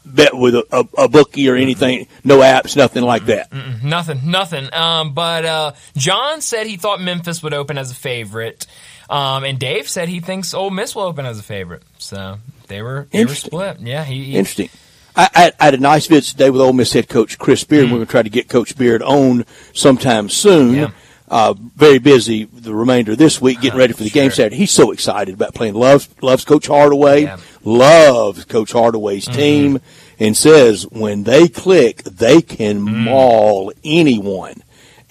bet 0.04 0.34
with 0.34 0.54
a, 0.54 0.64
a, 0.72 1.04
a 1.04 1.08
bookie 1.08 1.48
or 1.48 1.56
anything. 1.56 2.06
No 2.24 2.38
apps, 2.38 2.76
nothing 2.76 3.02
like 3.02 3.26
that. 3.26 3.52
Nothing, 3.82 4.20
nothing. 4.24 4.72
Um, 4.72 5.14
but 5.14 5.44
uh, 5.44 5.72
John 5.96 6.40
said 6.40 6.66
he 6.66 6.76
thought 6.76 7.00
Memphis 7.00 7.42
would 7.42 7.54
open 7.54 7.78
as 7.78 7.90
a 7.90 7.94
favorite, 7.94 8.66
um, 9.08 9.44
and 9.44 9.58
Dave 9.58 9.88
said 9.88 10.08
he 10.08 10.20
thinks 10.20 10.54
Ole 10.54 10.70
Miss 10.70 10.94
will 10.94 11.02
open 11.02 11.26
as 11.26 11.38
a 11.38 11.42
favorite. 11.42 11.82
So 11.98 12.38
they 12.68 12.82
were 12.82 13.08
they 13.10 13.24
were 13.24 13.34
split. 13.34 13.80
Yeah, 13.80 14.04
he, 14.04 14.24
he 14.24 14.36
Interesting. 14.36 14.70
I, 15.14 15.52
I, 15.60 15.64
had 15.64 15.74
a 15.74 15.78
nice 15.78 16.06
visit 16.06 16.32
today 16.32 16.50
with 16.50 16.62
Ole 16.62 16.72
Miss 16.72 16.92
head 16.92 17.08
coach 17.08 17.38
Chris 17.38 17.64
Beard. 17.64 17.84
We're 17.84 17.96
going 17.96 18.06
to 18.06 18.10
try 18.10 18.22
to 18.22 18.30
get 18.30 18.48
Coach 18.48 18.76
Beard 18.76 19.02
on 19.02 19.44
sometime 19.74 20.30
soon. 20.30 20.74
Mm. 20.74 20.76
Yeah. 20.76 20.90
Uh, 21.28 21.54
very 21.76 21.98
busy 21.98 22.44
the 22.44 22.74
remainder 22.74 23.12
of 23.12 23.18
this 23.18 23.40
week, 23.40 23.60
getting 23.60 23.78
ready 23.78 23.94
for 23.94 24.02
the 24.02 24.10
game 24.10 24.28
Sure. 24.28 24.36
Saturday. 24.36 24.56
He's 24.56 24.70
so 24.70 24.90
excited 24.90 25.34
about 25.34 25.54
playing. 25.54 25.74
Loves 25.74 26.08
loves 26.20 26.44
Coach 26.44 26.66
Hardaway. 26.66 27.22
Yeah. 27.22 27.38
Loves 27.64 28.44
Coach 28.44 28.72
Hardaway's 28.72 29.26
Mm-hmm. 29.26 29.36
team, 29.38 29.80
and 30.18 30.36
says 30.36 30.84
when 30.90 31.24
they 31.24 31.48
click, 31.48 32.02
they 32.04 32.40
can 32.42 32.80
Mm. 32.80 33.04
maul 33.04 33.72
anyone. 33.84 34.62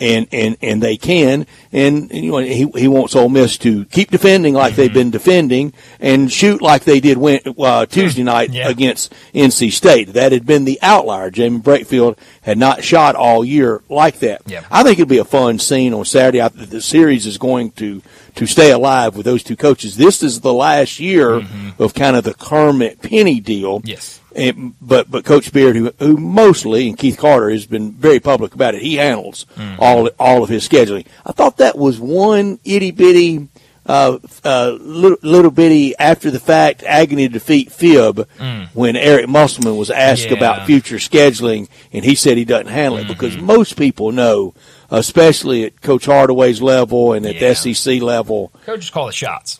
And, 0.03 0.25
and, 0.31 0.57
and 0.63 0.81
they 0.81 0.97
can, 0.97 1.45
and, 1.71 2.09
and, 2.11 2.25
you 2.25 2.31
know, 2.31 2.37
he, 2.39 2.65
he 2.75 2.87
wants 2.87 3.15
Ole 3.15 3.29
Miss 3.29 3.55
to 3.59 3.85
keep 3.85 4.09
defending 4.09 4.55
like 4.55 4.75
they've 4.75 4.89
Mm-hmm. 4.89 4.97
been 4.97 5.11
defending 5.11 5.73
and 5.99 6.31
shoot 6.31 6.59
like 6.59 6.85
they 6.85 6.99
did 6.99 7.19
win, 7.19 7.39
uh, 7.59 7.85
Tuesday 7.85 8.23
night 8.23 8.49
Yeah. 8.49 8.67
against 8.67 9.13
NC 9.35 9.69
State. 9.71 10.13
That 10.13 10.31
had 10.31 10.43
been 10.47 10.65
the 10.65 10.79
outlier. 10.81 11.29
Jaemyn 11.29 11.61
Brakefield 11.61 12.17
had 12.41 12.57
not 12.57 12.83
shot 12.83 13.13
all 13.15 13.45
year 13.45 13.83
like 13.89 14.17
that. 14.21 14.41
Yeah. 14.47 14.63
I 14.71 14.81
think 14.81 14.97
it'll 14.97 15.07
be 15.07 15.19
a 15.19 15.23
fun 15.23 15.59
scene 15.59 15.93
on 15.93 16.03
Saturday. 16.05 16.41
I, 16.41 16.47
the 16.47 16.81
series 16.81 17.27
is 17.27 17.37
going 17.37 17.69
to 17.73 18.01
to 18.35 18.45
stay 18.45 18.71
alive 18.71 19.15
with 19.15 19.25
those 19.25 19.43
two 19.43 19.55
coaches. 19.55 19.97
This 19.97 20.23
is 20.23 20.41
the 20.41 20.53
last 20.53 20.99
year 20.99 21.41
of 21.79 21.93
kind 21.93 22.15
of 22.15 22.23
the 22.23 22.33
Kermit 22.33 23.01
Penny 23.01 23.39
deal. 23.39 23.79
Mm-hmm. 23.79 23.87
Yes. 23.87 24.19
And, 24.33 24.73
but 24.81 25.11
but 25.11 25.25
Coach 25.25 25.51
Beard, 25.51 25.75
who, 25.75 25.91
who 25.99 26.15
mostly 26.15 26.87
and 26.87 26.97
Keith 26.97 27.17
Carter 27.17 27.49
has 27.49 27.65
been 27.65 27.91
very 27.91 28.19
public 28.21 28.55
about 28.55 28.75
it, 28.75 28.81
he 28.81 28.95
handles 28.95 29.45
Mm-hmm. 29.57 29.81
all 29.81 30.07
all 30.19 30.43
of 30.43 30.49
his 30.49 30.67
scheduling. 30.67 31.05
I 31.25 31.33
thought 31.33 31.57
that 31.57 31.77
was 31.77 31.99
one 31.99 32.57
itty 32.63 32.91
bitty, 32.91 33.49
uh, 33.85 34.19
uh, 34.45 34.77
little, 34.79 35.17
little 35.21 35.51
bitty 35.51 35.97
after 35.97 36.31
the 36.31 36.39
fact 36.39 36.81
agony 36.83 37.27
defeat 37.27 37.73
fib 37.73 38.25
when 38.73 38.95
Eric 38.95 39.27
Musselman 39.27 39.75
was 39.75 39.91
asked 39.91 40.27
Mm. 40.27 40.31
Yeah. 40.31 40.37
about 40.37 40.65
future 40.65 40.95
scheduling, 40.95 41.67
and 41.91 42.05
he 42.05 42.15
said 42.15 42.37
he 42.37 42.45
doesn't 42.45 42.67
handle 42.67 42.99
it 42.99 43.09
because 43.09 43.35
Mm-hmm. 43.35 43.45
most 43.47 43.77
people 43.77 44.13
know, 44.13 44.53
especially 44.91 45.63
at 45.63 45.81
Coach 45.81 46.05
Hardaway's 46.05 46.61
level 46.61 47.13
and 47.13 47.25
at 47.25 47.35
Yeah. 47.35 47.53
the 47.53 47.73
SEC 47.73 48.01
level, 48.01 48.51
coaches 48.65 48.89
call 48.89 49.07
the 49.07 49.11
shots. 49.13 49.59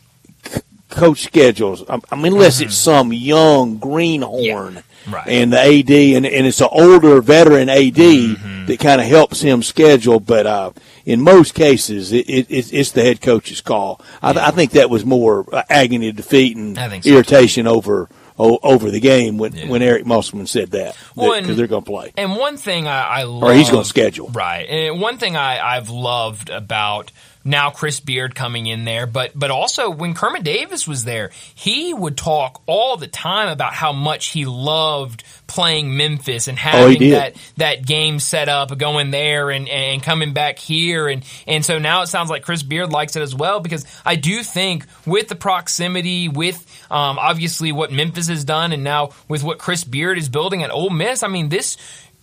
coach 0.90 1.22
schedules. 1.22 1.82
I, 1.88 1.98
I 2.10 2.16
mean, 2.16 2.34
unless 2.34 2.60
it's 2.60 2.76
some 2.76 3.12
young 3.12 3.78
greenhorn 3.78 4.82
Mm-hmm. 5.02 5.14
Right. 5.14 5.26
and 5.26 5.52
the 5.52 5.58
AD, 5.58 5.90
and, 5.90 6.24
and 6.24 6.46
it's 6.46 6.60
an 6.60 6.68
older 6.70 7.20
veteran 7.20 7.68
AD 7.68 7.94
Mm-hmm. 7.96 8.66
that 8.66 8.78
kind 8.78 9.00
of 9.00 9.06
helps 9.08 9.40
him 9.40 9.60
schedule. 9.64 10.20
But 10.20 10.46
uh, 10.46 10.70
in 11.04 11.20
most 11.20 11.54
cases, 11.54 12.12
it, 12.12 12.30
it, 12.30 12.46
it's, 12.72 12.92
the 12.92 13.02
head 13.02 13.20
coach's 13.20 13.60
call. 13.60 14.00
I, 14.22 14.30
I 14.30 14.50
think 14.52 14.70
that 14.72 14.90
was 14.90 15.04
more 15.04 15.44
uh, 15.52 15.64
agony 15.68 16.10
of 16.10 16.14
defeat 16.16 16.56
and 16.56 16.78
I 16.78 16.88
think 16.88 17.02
so, 17.02 17.10
irritation 17.10 17.66
over. 17.66 18.08
O- 18.38 18.58
Over 18.62 18.90
the 18.90 19.00
game 19.00 19.38
when, 19.38 19.52
Yeah. 19.54 19.68
when 19.68 19.82
Eric 19.82 20.06
Musselman 20.06 20.46
said 20.46 20.70
that 20.72 20.96
because 21.14 21.38
and- 21.48 21.58
they're 21.58 21.66
going 21.66 21.84
to 21.84 21.90
play 21.90 22.12
And 22.16 22.36
one 22.36 22.56
thing 22.56 22.86
I, 22.86 23.02
I 23.02 23.22
love, 23.24 23.42
or 23.44 23.54
he's 23.54 23.70
going 23.70 23.82
to 23.82 23.88
schedule. 23.88 24.28
Right. 24.28 24.66
And 24.68 25.00
one 25.00 25.18
thing 25.18 25.36
I, 25.36 25.76
I've 25.76 25.88
loved 25.90 26.50
about 26.50 27.10
now 27.44 27.70
Chris 27.70 28.00
Beard 28.00 28.34
coming 28.34 28.66
in 28.66 28.84
there, 28.84 29.06
but 29.06 29.32
but 29.34 29.50
also 29.50 29.90
when 29.90 30.14
Kermit 30.14 30.44
Davis 30.44 30.86
was 30.86 31.04
there, 31.04 31.30
he 31.54 31.92
would 31.92 32.16
talk 32.16 32.62
all 32.66 32.96
the 32.96 33.06
time 33.08 33.48
about 33.48 33.74
how 33.74 33.92
much 33.92 34.26
he 34.28 34.44
loved 34.44 35.24
playing 35.46 35.96
Memphis 35.96 36.48
and 36.48 36.56
Oh, 36.56 36.60
having 36.60 36.98
did. 36.98 37.12
that 37.12 37.36
that 37.56 37.86
game 37.86 38.18
set 38.20 38.48
up, 38.48 38.76
going 38.78 39.10
there 39.10 39.50
and, 39.50 39.68
and 39.68 40.02
coming 40.02 40.32
back 40.32 40.58
here 40.58 41.08
and 41.08 41.24
and 41.46 41.64
so 41.64 41.78
now 41.78 42.02
it 42.02 42.06
sounds 42.06 42.30
like 42.30 42.42
Chris 42.42 42.62
Beard 42.62 42.90
likes 42.90 43.16
it 43.16 43.22
as 43.22 43.34
well 43.34 43.60
because 43.60 43.84
I 44.04 44.16
do 44.16 44.42
think 44.42 44.86
with 45.06 45.28
the 45.28 45.36
proximity, 45.36 46.28
with 46.28 46.56
um, 46.90 47.18
obviously 47.18 47.72
what 47.72 47.90
Memphis 47.92 48.28
has 48.28 48.44
done, 48.44 48.72
and 48.72 48.84
now 48.84 49.10
with 49.28 49.42
what 49.42 49.58
Chris 49.58 49.84
Beard 49.84 50.16
is 50.18 50.28
building 50.28 50.62
at 50.62 50.70
Ole 50.70 50.90
Miss, 50.90 51.22
I 51.22 51.28
mean 51.28 51.48
this 51.48 51.76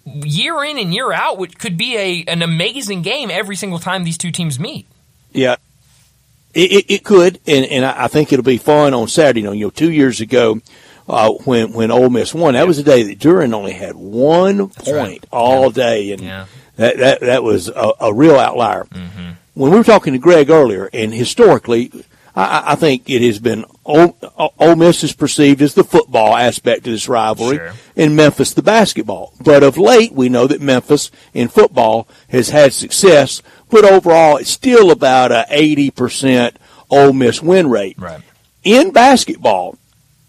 year 0.05 0.63
in 0.63 0.77
and 0.79 0.93
year 0.93 1.11
out, 1.11 1.37
which 1.37 1.57
could 1.57 1.77
be 1.77 1.97
a 1.97 2.23
an 2.31 2.41
amazing 2.41 3.01
game 3.01 3.29
every 3.29 3.55
single 3.55 3.79
time 3.79 4.03
these 4.03 4.17
two 4.17 4.31
teams 4.31 4.59
meet. 4.59 4.87
Yeah, 5.31 5.57
it, 6.53 6.71
it, 6.71 6.85
it 6.91 7.03
could, 7.03 7.39
and, 7.45 7.65
and 7.65 7.85
I 7.85 8.07
think 8.07 8.33
it'll 8.33 8.43
be 8.43 8.57
fun 8.57 8.93
on 8.93 9.07
Saturday. 9.07 9.41
You 9.41 9.45
know, 9.47 9.51
you 9.53 9.65
know 9.65 9.69
two 9.69 9.91
years 9.91 10.19
ago 10.21 10.61
uh, 11.07 11.31
when 11.45 11.73
when 11.73 11.91
Ole 11.91 12.09
Miss 12.09 12.33
won, 12.33 12.53
that 12.55 12.67
was 12.67 12.77
the 12.77 12.83
day 12.83 13.03
that 13.03 13.19
Duren 13.19 13.53
only 13.53 13.73
had 13.73 13.95
one 13.95 14.69
point 14.69 14.87
right. 14.95 15.25
all 15.31 15.69
day, 15.69 16.11
and 16.11 16.21
Yeah. 16.21 16.45
that, 16.77 16.97
that 16.97 17.19
that 17.21 17.43
was 17.43 17.67
a, 17.69 17.91
a 18.01 18.13
real 18.13 18.35
outlier. 18.37 18.85
Mm-hmm. 18.85 19.29
When 19.53 19.71
we 19.71 19.77
were 19.77 19.83
talking 19.83 20.13
to 20.13 20.19
Greg 20.19 20.49
earlier, 20.49 20.89
and 20.93 21.13
historically, 21.13 21.91
I, 22.35 22.43
I- 22.43 22.71
I 22.71 22.75
think 22.75 23.09
it 23.09 23.21
has 23.21 23.39
been 23.39 23.65
Ole, 23.85 24.15
Ole 24.59 24.75
Miss 24.75 25.03
is 25.03 25.13
perceived 25.13 25.61
as 25.63 25.73
the 25.73 25.83
football 25.83 26.35
aspect 26.35 26.85
of 26.87 26.93
this 26.93 27.09
rivalry, 27.09 27.57
Sure. 27.57 27.73
and 27.97 28.15
Memphis 28.15 28.53
the 28.53 28.61
basketball. 28.61 29.33
But 29.41 29.63
of 29.63 29.77
late, 29.77 30.13
we 30.13 30.29
know 30.29 30.45
that 30.47 30.61
Memphis 30.61 31.09
in 31.33 31.47
football 31.47 32.07
has 32.29 32.49
had 32.51 32.71
success, 32.73 33.41
but 33.69 33.85
overall, 33.85 34.37
it's 34.37 34.49
still 34.49 34.91
about 34.91 35.31
a 35.31 35.45
eighty 35.49 35.91
percent 35.91 36.57
Ole 36.89 37.13
Miss 37.13 37.41
win 37.41 37.69
rate. 37.69 37.97
Right. 37.99 38.21
In 38.63 38.91
basketball, 38.91 39.77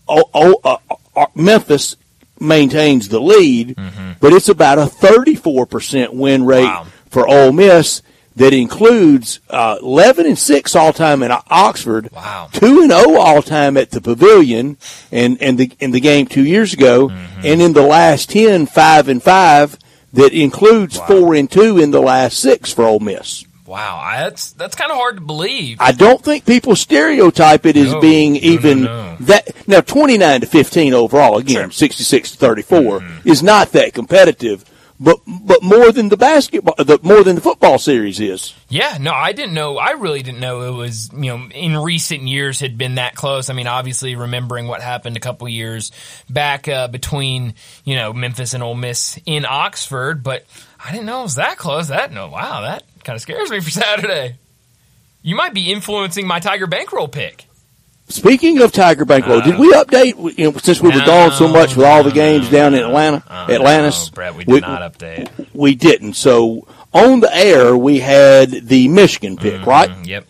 o- 0.08 0.30
o- 0.34 0.60
uh, 0.64 0.76
uh, 1.16 1.26
Memphis 1.34 1.96
maintains 2.38 3.08
the 3.08 3.20
lead, 3.20 3.76
Mm-hmm. 3.76 4.12
but 4.20 4.32
it's 4.32 4.48
about 4.48 4.78
a 4.78 4.86
34% 4.86 6.14
win 6.14 6.44
rate 6.46 6.64
Wow. 6.64 6.86
for 7.10 7.28
Ole 7.28 7.52
Miss 7.52 8.02
that 8.36 8.52
includes 8.54 9.40
uh, 9.50 9.76
11 9.82 10.24
and 10.26 10.38
6 10.38 10.76
all 10.76 10.92
time 10.92 11.22
in 11.22 11.32
Oxford, 11.50 12.10
Wow. 12.12 12.48
2 12.52 12.82
and 12.82 12.90
0 12.92 13.18
all 13.18 13.42
time 13.42 13.76
at 13.76 13.90
the 13.90 14.00
Pavilion 14.00 14.76
and 15.12 15.40
and 15.42 15.58
the 15.58 15.72
in 15.80 15.90
the 15.90 16.00
game 16.00 16.26
2 16.26 16.44
years 16.44 16.72
ago, 16.72 17.08
Mm-hmm. 17.08 17.40
and 17.44 17.60
in 17.62 17.72
the 17.72 17.82
last 17.82 18.30
10 18.30 18.66
5 18.66 19.08
and 19.08 19.22
5 19.22 19.76
that 20.12 20.32
includes 20.32 20.98
4 20.98 21.34
and 21.34 21.50
2 21.50 21.78
in 21.78 21.90
the 21.90 22.00
last 22.00 22.38
6 22.38 22.72
for 22.72 22.84
Ole 22.84 23.00
Miss. 23.00 23.44
Wow, 23.66 24.02
that's 24.18 24.50
that's 24.52 24.74
kind 24.74 24.90
of 24.90 24.96
hard 24.96 25.14
to 25.18 25.20
believe. 25.20 25.76
I 25.80 25.92
don't 25.92 26.20
think 26.24 26.44
people 26.44 26.74
stereotype 26.74 27.64
it 27.66 27.76
as 27.76 27.92
No, 27.92 28.00
being 28.00 28.34
even 28.34 28.82
no, 28.82 29.10
no. 29.12 29.16
that. 29.20 29.48
Now, 29.68 29.80
twenty 29.80 30.18
nine 30.18 30.40
to 30.40 30.46
fifteen 30.48 30.92
overall, 30.92 31.38
again, 31.38 31.70
sixty 31.70 32.02
six 32.02 32.32
to 32.32 32.36
thirty 32.36 32.62
Mm-hmm. 32.62 33.28
is 33.28 33.44
not 33.44 33.70
that 33.70 33.94
competitive, 33.94 34.64
but 35.00 35.18
but 35.26 35.62
more 35.62 35.90
than 35.92 36.10
the 36.10 36.16
basketball, 36.18 36.74
the 36.76 37.00
more 37.02 37.24
than 37.24 37.36
the 37.36 37.40
football 37.40 37.78
series 37.78 38.20
is. 38.20 38.54
Yeah, 38.68 38.98
no, 39.00 39.12
I 39.12 39.32
didn't 39.32 39.54
know. 39.54 39.78
I 39.78 39.92
really 39.92 40.22
didn't 40.22 40.40
know 40.40 40.60
it 40.72 40.76
was, 40.76 41.10
you 41.12 41.34
know, 41.34 41.48
in 41.48 41.76
recent 41.78 42.22
years 42.22 42.60
had 42.60 42.76
been 42.76 42.96
that 42.96 43.14
close. 43.14 43.48
I 43.48 43.54
mean, 43.54 43.66
obviously 43.66 44.14
remembering 44.14 44.68
what 44.68 44.82
happened 44.82 45.16
a 45.16 45.20
couple 45.20 45.48
years 45.48 45.90
back 46.28 46.68
uh, 46.68 46.88
between, 46.88 47.54
you 47.84 47.96
know, 47.96 48.12
Memphis 48.12 48.52
and 48.52 48.62
Ole 48.62 48.74
Miss 48.74 49.18
in 49.24 49.46
Oxford, 49.46 50.22
but 50.22 50.44
I 50.84 50.92
didn't 50.92 51.06
know 51.06 51.20
it 51.20 51.24
was 51.24 51.34
that 51.36 51.56
close. 51.56 51.88
That 51.88 52.12
no, 52.12 52.28
wow, 52.28 52.60
that 52.60 52.84
kind 53.02 53.16
of 53.16 53.22
scares 53.22 53.50
me 53.50 53.60
for 53.60 53.70
Saturday. 53.70 54.36
You 55.22 55.34
might 55.34 55.54
be 55.54 55.72
influencing 55.72 56.26
my 56.26 56.40
Tiger 56.40 56.66
bankroll 56.66 57.08
pick. 57.08 57.46
Speaking 58.10 58.60
of 58.60 58.72
Tiger 58.72 59.04
Bankroll, 59.04 59.40
did 59.40 59.58
we 59.58 59.72
uh-huh. 59.72 59.84
update 59.84 60.38
you 60.38 60.50
know, 60.50 60.58
since 60.58 60.80
we 60.80 60.88
were 60.88 60.96
Uh, 60.96 60.98
No, 60.98 61.06
gone 61.06 61.32
so 61.32 61.48
much 61.48 61.76
with 61.76 61.86
all 61.86 62.02
the 62.02 62.10
games 62.10 62.50
down 62.50 62.74
in 62.74 62.82
Atlanta, 62.82 63.22
Oh, 63.28 63.52
Atlantis? 63.52 64.10
no, 64.10 64.14
Brett, 64.14 64.34
we 64.34 64.44
did 64.44 64.62
not 64.62 64.82
update. 64.82 65.28
We 65.54 65.74
didn't. 65.74 66.14
So 66.14 66.66
on 66.92 67.20
the 67.20 67.34
air, 67.34 67.76
we 67.76 68.00
had 68.00 68.50
the 68.50 68.88
Michigan 68.88 69.36
pick, 69.36 69.54
mm-hmm. 69.54 69.68
right? 69.70 69.90
Mm, 69.90 70.06
Yep. 70.06 70.26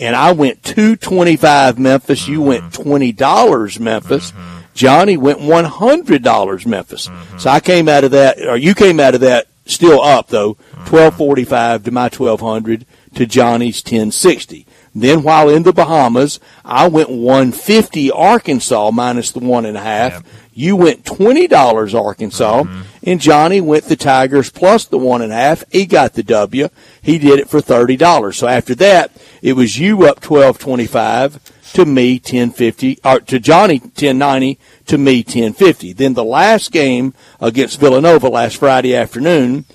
and 0.00 0.16
I 0.16 0.32
went 0.32 0.62
two 0.62 0.96
twenty 0.96 1.36
five 1.36 1.78
Memphis. 1.78 2.26
You 2.26 2.42
went 2.42 2.64
mm-hmm. 2.64 2.82
twenty 2.82 3.12
dollars 3.12 3.78
Memphis. 3.78 4.32
Mm-hmm. 4.32 4.58
Johnny 4.74 5.16
went 5.16 5.40
one 5.40 5.64
hundred 5.64 6.22
dollars 6.22 6.66
Memphis. 6.66 7.08
So 7.38 7.50
I 7.50 7.60
came 7.60 7.88
out 7.88 8.04
of 8.04 8.12
that, 8.12 8.40
or 8.40 8.56
you 8.56 8.74
came 8.74 8.98
out 8.98 9.14
of 9.14 9.20
that 9.20 9.46
still 9.66 10.00
up 10.02 10.28
though, 10.28 10.56
twelve 10.86 11.16
forty 11.16 11.44
five 11.44 11.84
to 11.84 11.90
my 11.90 12.08
twelve 12.08 12.40
hundred 12.40 12.86
to 13.14 13.26
Johnny's 13.26 13.82
ten 13.82 14.10
sixty. 14.10 14.66
Then 14.94 15.22
while 15.22 15.48
in 15.48 15.62
the 15.62 15.72
Bahamas, 15.72 16.40
I 16.64 16.88
went 16.88 17.10
one 17.10 17.52
fifty 17.52 18.10
Arkansas 18.10 18.90
minus 18.90 19.30
the 19.30 19.38
one 19.38 19.64
and 19.64 19.76
a 19.76 19.80
half. 19.80 20.14
Yep. 20.14 20.26
You 20.52 20.76
went 20.76 21.06
twenty 21.06 21.46
dollars 21.46 21.94
Arkansas, 21.94 22.64
mm-hmm. 22.64 22.82
and 23.04 23.20
Johnny 23.20 23.60
went 23.60 23.84
the 23.84 23.94
Tigers 23.94 24.50
plus 24.50 24.84
the 24.86 24.98
one 24.98 25.22
and 25.22 25.32
a 25.32 25.36
half. 25.36 25.62
He 25.70 25.86
got 25.86 26.14
the 26.14 26.24
W. 26.24 26.68
He 27.00 27.18
did 27.18 27.38
it 27.38 27.48
for 27.48 27.60
thirty 27.60 27.96
dollars. 27.96 28.36
So 28.36 28.48
after 28.48 28.74
that, 28.76 29.12
it 29.42 29.52
was 29.52 29.78
you 29.78 30.04
up 30.06 30.20
twelve 30.20 30.58
twenty 30.58 30.86
five 30.86 31.40
to 31.72 31.84
me 31.84 32.18
ten 32.18 32.50
fifty, 32.50 32.98
or 33.04 33.20
to 33.20 33.38
Johnny 33.38 33.78
ten 33.78 34.18
ninety 34.18 34.58
to 34.86 34.98
me 34.98 35.22
ten 35.22 35.52
fifty. 35.52 35.92
Then 35.92 36.14
the 36.14 36.24
last 36.24 36.72
game 36.72 37.14
against 37.40 37.78
Villanova 37.78 38.28
last 38.28 38.56
Friday 38.56 38.96
afternoon, 38.96 39.66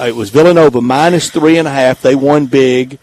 it 0.00 0.16
was 0.16 0.30
Villanova 0.30 0.80
minus 0.80 1.30
three 1.30 1.58
and 1.58 1.68
a 1.68 1.70
half. 1.70 2.02
They 2.02 2.16
won 2.16 2.46
big. 2.46 2.98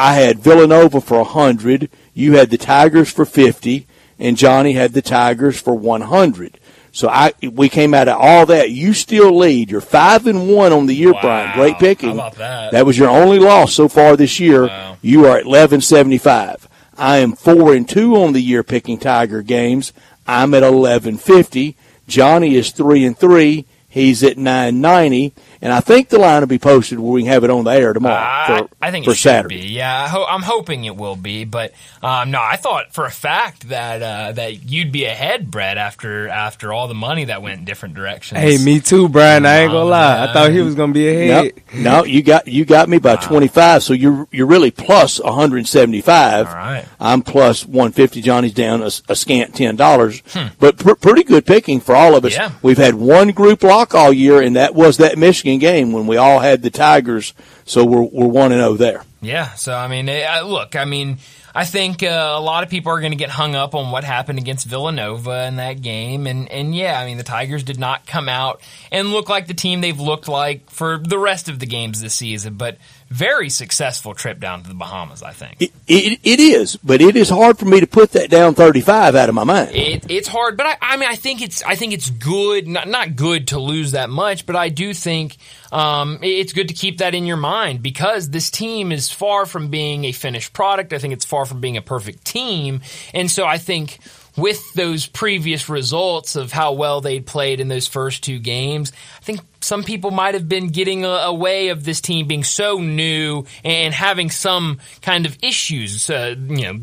I 0.00 0.14
had 0.14 0.38
Villanova 0.38 1.00
for 1.02 1.20
a 1.20 1.24
hundred. 1.24 1.90
You 2.14 2.38
had 2.38 2.48
the 2.50 2.56
Tigers 2.58 3.10
for 3.12 3.26
fifty, 3.26 3.86
and 4.18 4.36
Johnny 4.38 4.72
had 4.72 4.92
the 4.94 5.02
Tigers 5.02 5.60
for 5.60 5.74
one 5.74 6.00
hundred. 6.00 6.58
So 6.90 7.08
I 7.08 7.34
we 7.42 7.68
came 7.68 7.92
out 7.92 8.08
of 8.08 8.16
all 8.18 8.46
that. 8.46 8.70
You 8.70 8.94
still 8.94 9.36
lead. 9.36 9.70
You're 9.70 9.80
five 9.82 10.26
and 10.26 10.48
one 10.48 10.72
on 10.72 10.86
the 10.86 10.94
year, 10.94 11.12
Wow. 11.12 11.20
Brian. 11.20 11.58
Great 11.58 11.78
picking. 11.78 12.08
How 12.10 12.14
about 12.14 12.36
that? 12.36 12.72
That 12.72 12.86
was 12.86 12.96
your 12.98 13.10
only 13.10 13.38
loss 13.38 13.74
so 13.74 13.88
far 13.88 14.16
this 14.16 14.40
year. 14.40 14.66
Wow. 14.66 14.96
You 15.02 15.26
are 15.26 15.36
at 15.38 15.44
eleven 15.44 15.80
seventy 15.82 16.18
five. 16.18 16.66
I 16.96 17.18
am 17.18 17.32
four 17.32 17.74
and 17.74 17.88
two 17.88 18.16
on 18.16 18.32
the 18.32 18.42
year 18.42 18.62
picking 18.62 18.98
Tiger 18.98 19.42
games. 19.42 19.92
I'm 20.26 20.54
at 20.54 20.62
eleven 20.62 21.18
fifty. 21.18 21.76
Johnny 22.08 22.56
is 22.56 22.72
three 22.72 23.04
and 23.04 23.16
three. 23.16 23.66
He's 23.88 24.22
at 24.22 24.38
nine 24.38 24.80
ninety, 24.80 25.32
and 25.62 25.72
I 25.72 25.80
think 25.80 26.08
the 26.08 26.18
line 26.18 26.40
will 26.40 26.46
be 26.46 26.58
posted 26.58 26.98
where 26.98 27.12
we 27.12 27.22
can 27.22 27.30
have 27.30 27.44
it 27.44 27.50
on 27.50 27.64
the 27.64 27.70
air 27.70 27.92
tomorrow 27.92 28.16
I, 28.16 28.58
for, 28.60 28.68
I 28.80 28.90
think 28.90 29.04
for 29.04 29.10
it 29.12 29.14
should 29.16 29.30
Saturday. 29.30 29.60
be. 29.62 29.68
Yeah, 29.68 30.04
I 30.04 30.08
ho- 30.08 30.26
I'm 30.28 30.42
hoping 30.42 30.84
it 30.84 30.96
will 30.96 31.16
be. 31.16 31.44
But 31.44 31.72
um, 32.02 32.30
no, 32.30 32.40
I 32.40 32.56
thought 32.56 32.92
for 32.94 33.04
a 33.04 33.10
fact 33.10 33.68
that 33.68 34.02
uh, 34.02 34.32
that 34.32 34.70
you'd 34.70 34.92
be 34.92 35.04
ahead, 35.04 35.50
Brett, 35.50 35.76
after 35.78 36.28
after 36.28 36.72
all 36.72 36.88
the 36.88 36.94
money 36.94 37.24
that 37.26 37.42
went 37.42 37.58
in 37.58 37.64
different 37.64 37.94
directions. 37.94 38.40
Hey, 38.40 38.56
me 38.58 38.80
too, 38.80 39.08
Brian. 39.08 39.44
I 39.46 39.60
ain't 39.60 39.72
gonna 39.72 39.84
Oh, 39.84 39.86
lie. 39.88 40.24
I 40.28 40.32
thought 40.32 40.50
he 40.50 40.60
was 40.60 40.74
gonna 40.74 40.92
be 40.92 41.26
No, 41.28 41.40
ahead. 41.40 41.62
no, 41.74 42.04
you 42.04 42.22
got 42.22 42.46
you 42.48 42.64
got 42.64 42.88
me 42.88 42.98
by 42.98 43.16
twenty 43.16 43.48
five. 43.48 43.82
So 43.82 43.92
you're 43.92 44.26
you're 44.30 44.46
really 44.46 44.70
plus 44.70 45.20
one 45.20 45.34
hundred 45.34 45.66
seventy 45.66 46.00
five. 46.00 46.46
All 46.48 46.54
right. 46.54 46.84
I'm 46.98 47.22
plus 47.22 47.66
one 47.66 47.92
fifty. 47.92 48.20
Johnny's 48.22 48.54
down 48.54 48.82
a, 48.82 48.90
a 49.08 49.16
scant 49.16 49.54
ten 49.54 49.76
dollars, 49.76 50.22
but 50.58 50.78
pr- 50.78 50.94
pretty 50.94 51.24
good 51.24 51.44
picking 51.46 51.80
for 51.80 51.94
all 51.94 52.16
of 52.16 52.24
us. 52.24 52.34
Hmm. 52.34 52.40
Yeah. 52.40 52.52
We've 52.62 52.78
had 52.78 52.94
one 52.94 53.28
group 53.32 53.62
lock 53.62 53.94
all 53.94 54.12
year, 54.12 54.40
and 54.40 54.56
that 54.56 54.74
was 54.74 54.98
that 54.98 55.18
Michigan 55.18 55.49
game 55.58 55.92
when 55.92 56.06
we 56.06 56.16
all 56.16 56.38
had 56.38 56.62
the 56.62 56.70
Tigers. 56.70 57.34
So 57.64 57.84
we're 57.84 58.02
we're 58.02 58.26
one 58.26 58.52
and 58.52 58.60
zero 58.60 58.74
there. 58.74 59.04
Yeah. 59.20 59.54
So 59.54 59.74
I 59.74 59.88
mean, 59.88 60.08
eh, 60.08 60.40
look, 60.40 60.76
I 60.76 60.84
mean, 60.84 61.18
I 61.54 61.64
think 61.64 62.02
uh, 62.02 62.34
a 62.36 62.40
lot 62.40 62.62
of 62.62 62.70
people 62.70 62.92
are 62.92 63.00
going 63.00 63.12
to 63.12 63.16
get 63.18 63.30
hung 63.30 63.54
up 63.54 63.74
on 63.74 63.90
what 63.90 64.04
happened 64.04 64.38
against 64.38 64.66
Villanova 64.66 65.46
in 65.46 65.56
that 65.56 65.82
game, 65.82 66.26
and 66.26 66.48
and 66.48 66.74
yeah, 66.74 66.98
I 66.98 67.06
mean, 67.06 67.16
the 67.16 67.24
Tigers 67.24 67.64
did 67.64 67.78
not 67.78 68.06
come 68.06 68.28
out 68.28 68.60
and 68.92 69.10
look 69.10 69.28
like 69.28 69.46
the 69.46 69.54
team 69.54 69.80
they've 69.80 69.98
looked 69.98 70.28
like 70.28 70.70
for 70.70 70.98
the 70.98 71.18
rest 71.18 71.48
of 71.48 71.58
the 71.58 71.66
games 71.66 72.00
this 72.00 72.14
season, 72.14 72.54
but 72.54 72.78
very 73.10 73.50
successful 73.50 74.14
trip 74.14 74.38
down 74.38 74.62
to 74.62 74.68
the 74.68 74.74
Bahamas, 74.74 75.20
I 75.24 75.32
think. 75.32 75.60
It, 75.60 75.72
it, 75.88 76.20
it 76.22 76.38
is, 76.38 76.76
but 76.76 77.00
it 77.00 77.16
is 77.16 77.28
hard 77.28 77.58
for 77.58 77.64
me 77.64 77.80
to 77.80 77.86
put 77.86 78.12
that 78.12 78.30
down 78.30 78.54
thirty 78.54 78.80
five 78.80 79.16
out 79.16 79.28
of 79.28 79.34
my 79.34 79.44
mind. 79.44 79.74
It, 79.74 80.08
it's 80.08 80.28
hard, 80.28 80.56
but 80.56 80.66
I, 80.66 80.76
I 80.80 80.96
mean, 80.96 81.08
I 81.08 81.16
think 81.16 81.42
it's 81.42 81.62
I 81.64 81.74
think 81.74 81.92
it's 81.92 82.08
good, 82.10 82.68
not 82.68 82.86
not 82.86 83.16
good 83.16 83.48
to 83.48 83.58
lose 83.58 83.92
that 83.92 84.10
much, 84.10 84.46
but 84.46 84.54
I 84.54 84.68
do 84.68 84.94
think 84.94 85.36
um, 85.72 86.20
it's 86.22 86.52
good 86.52 86.68
to 86.68 86.74
keep 86.74 86.98
that 86.98 87.14
in 87.14 87.26
your 87.26 87.36
mind 87.36 87.82
because 87.82 88.30
this 88.30 88.50
team 88.50 88.92
is 88.92 89.10
far 89.10 89.44
from 89.44 89.68
being 89.68 90.04
a 90.04 90.12
finished 90.12 90.52
product. 90.52 90.92
I 90.92 90.98
think 90.98 91.12
it's 91.12 91.24
far 91.24 91.39
from 91.46 91.60
being 91.60 91.76
a 91.76 91.82
perfect 91.82 92.24
team, 92.24 92.80
and 93.14 93.30
so 93.30 93.46
I 93.46 93.58
think 93.58 93.98
with 94.36 94.72
those 94.74 95.06
previous 95.06 95.68
results 95.68 96.36
of 96.36 96.52
how 96.52 96.72
well 96.72 97.00
they'd 97.00 97.26
played 97.26 97.60
in 97.60 97.68
those 97.68 97.86
first 97.86 98.22
two 98.22 98.38
games, 98.38 98.92
I 99.18 99.24
think 99.24 99.40
some 99.60 99.82
people 99.82 100.10
might 100.10 100.34
have 100.34 100.48
been 100.48 100.68
getting 100.68 101.04
a, 101.04 101.08
a 101.08 101.68
of 101.68 101.84
this 101.84 102.00
team 102.00 102.26
being 102.26 102.44
so 102.44 102.78
new 102.78 103.44
and 103.64 103.92
having 103.92 104.30
some 104.30 104.80
kind 105.02 105.26
of 105.26 105.36
issues, 105.42 106.08
uh, 106.08 106.34
you 106.38 106.62
know, 106.62 106.80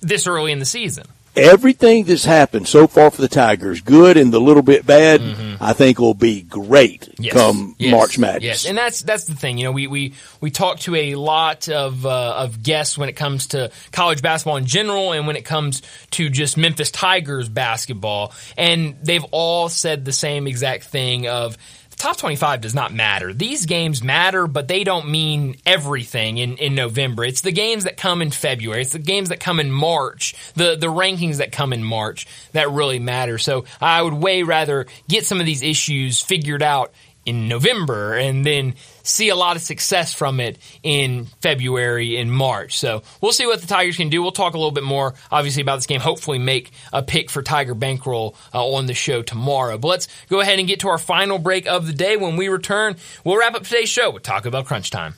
this 0.00 0.26
early 0.26 0.52
in 0.52 0.58
the 0.58 0.64
season. 0.64 1.06
Everything 1.36 2.04
that's 2.04 2.24
happened 2.24 2.66
so 2.66 2.86
far 2.86 3.10
for 3.10 3.20
the 3.20 3.28
Tigers, 3.28 3.80
good 3.80 4.16
and 4.16 4.32
the 4.32 4.40
little 4.40 4.62
bit 4.62 4.84
bad, 4.84 5.20
I 5.60 5.72
think 5.72 5.98
will 5.98 6.14
be 6.14 6.42
great 6.42 7.02
Mm-hmm. 7.02 7.22
Yes. 7.22 7.34
come 7.34 7.74
Yes. 7.78 7.92
March 7.92 8.18
Madness. 8.18 8.44
Yes, 8.44 8.66
and 8.66 8.78
that's 8.78 9.02
that's 9.02 9.24
the 9.24 9.34
thing. 9.34 9.58
You 9.58 9.64
know, 9.64 9.72
we 9.72 9.86
we 9.86 10.14
we 10.40 10.50
talk 10.50 10.78
to 10.80 10.94
a 10.94 11.14
lot 11.16 11.68
of 11.68 12.06
uh, 12.06 12.34
of 12.36 12.62
guests 12.62 12.96
when 12.96 13.08
it 13.08 13.14
comes 13.14 13.48
to 13.48 13.70
college 13.90 14.22
basketball 14.22 14.56
in 14.56 14.66
general, 14.66 15.12
and 15.12 15.26
when 15.26 15.36
it 15.36 15.44
comes 15.44 15.82
to 16.12 16.28
just 16.28 16.56
Memphis 16.56 16.90
Tigers 16.90 17.48
basketball, 17.48 18.32
and 18.56 18.96
they've 19.02 19.24
all 19.32 19.68
said 19.68 20.04
the 20.04 20.12
same 20.12 20.46
exact 20.46 20.84
thing 20.84 21.28
of. 21.28 21.56
Top 21.98 22.16
25 22.16 22.60
does 22.60 22.76
not 22.76 22.94
matter. 22.94 23.32
These 23.34 23.66
games 23.66 24.04
matter, 24.04 24.46
but 24.46 24.68
they 24.68 24.84
don't 24.84 25.10
mean 25.10 25.56
everything 25.66 26.38
in, 26.38 26.56
in 26.56 26.76
November. 26.76 27.24
It's 27.24 27.40
the 27.40 27.50
games 27.50 27.84
that 27.84 27.96
come 27.96 28.22
in 28.22 28.30
February. 28.30 28.82
It's 28.82 28.92
the 28.92 29.00
games 29.00 29.30
that 29.30 29.40
come 29.40 29.58
in 29.58 29.72
March, 29.72 30.36
the, 30.54 30.76
the 30.76 30.86
rankings 30.86 31.38
that 31.38 31.50
come 31.50 31.72
in 31.72 31.82
March 31.82 32.28
that 32.52 32.70
really 32.70 33.00
matter. 33.00 33.36
So 33.36 33.64
I 33.80 34.00
would 34.00 34.14
way 34.14 34.44
rather 34.44 34.86
get 35.08 35.26
some 35.26 35.40
of 35.40 35.46
these 35.46 35.62
issues 35.62 36.20
figured 36.20 36.62
out 36.62 36.92
in 37.26 37.48
November 37.48 38.14
and 38.14 38.46
then 38.46 38.74
see 39.08 39.28
a 39.28 39.36
lot 39.36 39.56
of 39.56 39.62
success 39.62 40.14
from 40.14 40.40
it 40.40 40.58
in 40.82 41.26
February 41.40 42.16
and 42.16 42.32
March. 42.32 42.78
So 42.78 43.02
we'll 43.20 43.32
see 43.32 43.46
what 43.46 43.60
the 43.60 43.66
Tigers 43.66 43.96
can 43.96 44.08
do. 44.08 44.22
We'll 44.22 44.32
talk 44.32 44.54
a 44.54 44.58
little 44.58 44.72
bit 44.72 44.84
more, 44.84 45.14
obviously, 45.30 45.62
about 45.62 45.76
this 45.76 45.86
game. 45.86 46.00
Hopefully, 46.00 46.38
make 46.38 46.70
a 46.92 47.02
pick 47.02 47.30
for 47.30 47.42
Tiger 47.42 47.74
Bankroll 47.74 48.36
uh, 48.54 48.64
on 48.66 48.86
the 48.86 48.94
show 48.94 49.22
tomorrow. 49.22 49.78
But 49.78 49.88
let's 49.88 50.08
go 50.28 50.40
ahead 50.40 50.58
and 50.58 50.68
get 50.68 50.80
to 50.80 50.88
our 50.88 50.98
final 50.98 51.38
break 51.38 51.66
of 51.66 51.86
the 51.86 51.92
day. 51.92 52.16
When 52.16 52.36
we 52.36 52.48
return, 52.48 52.96
we'll 53.24 53.38
wrap 53.38 53.54
up 53.54 53.64
today's 53.64 53.88
show 53.88 54.10
with 54.10 54.22
Taco 54.22 54.50
Bell 54.50 54.64
Crunch 54.64 54.90
Time. 54.90 55.14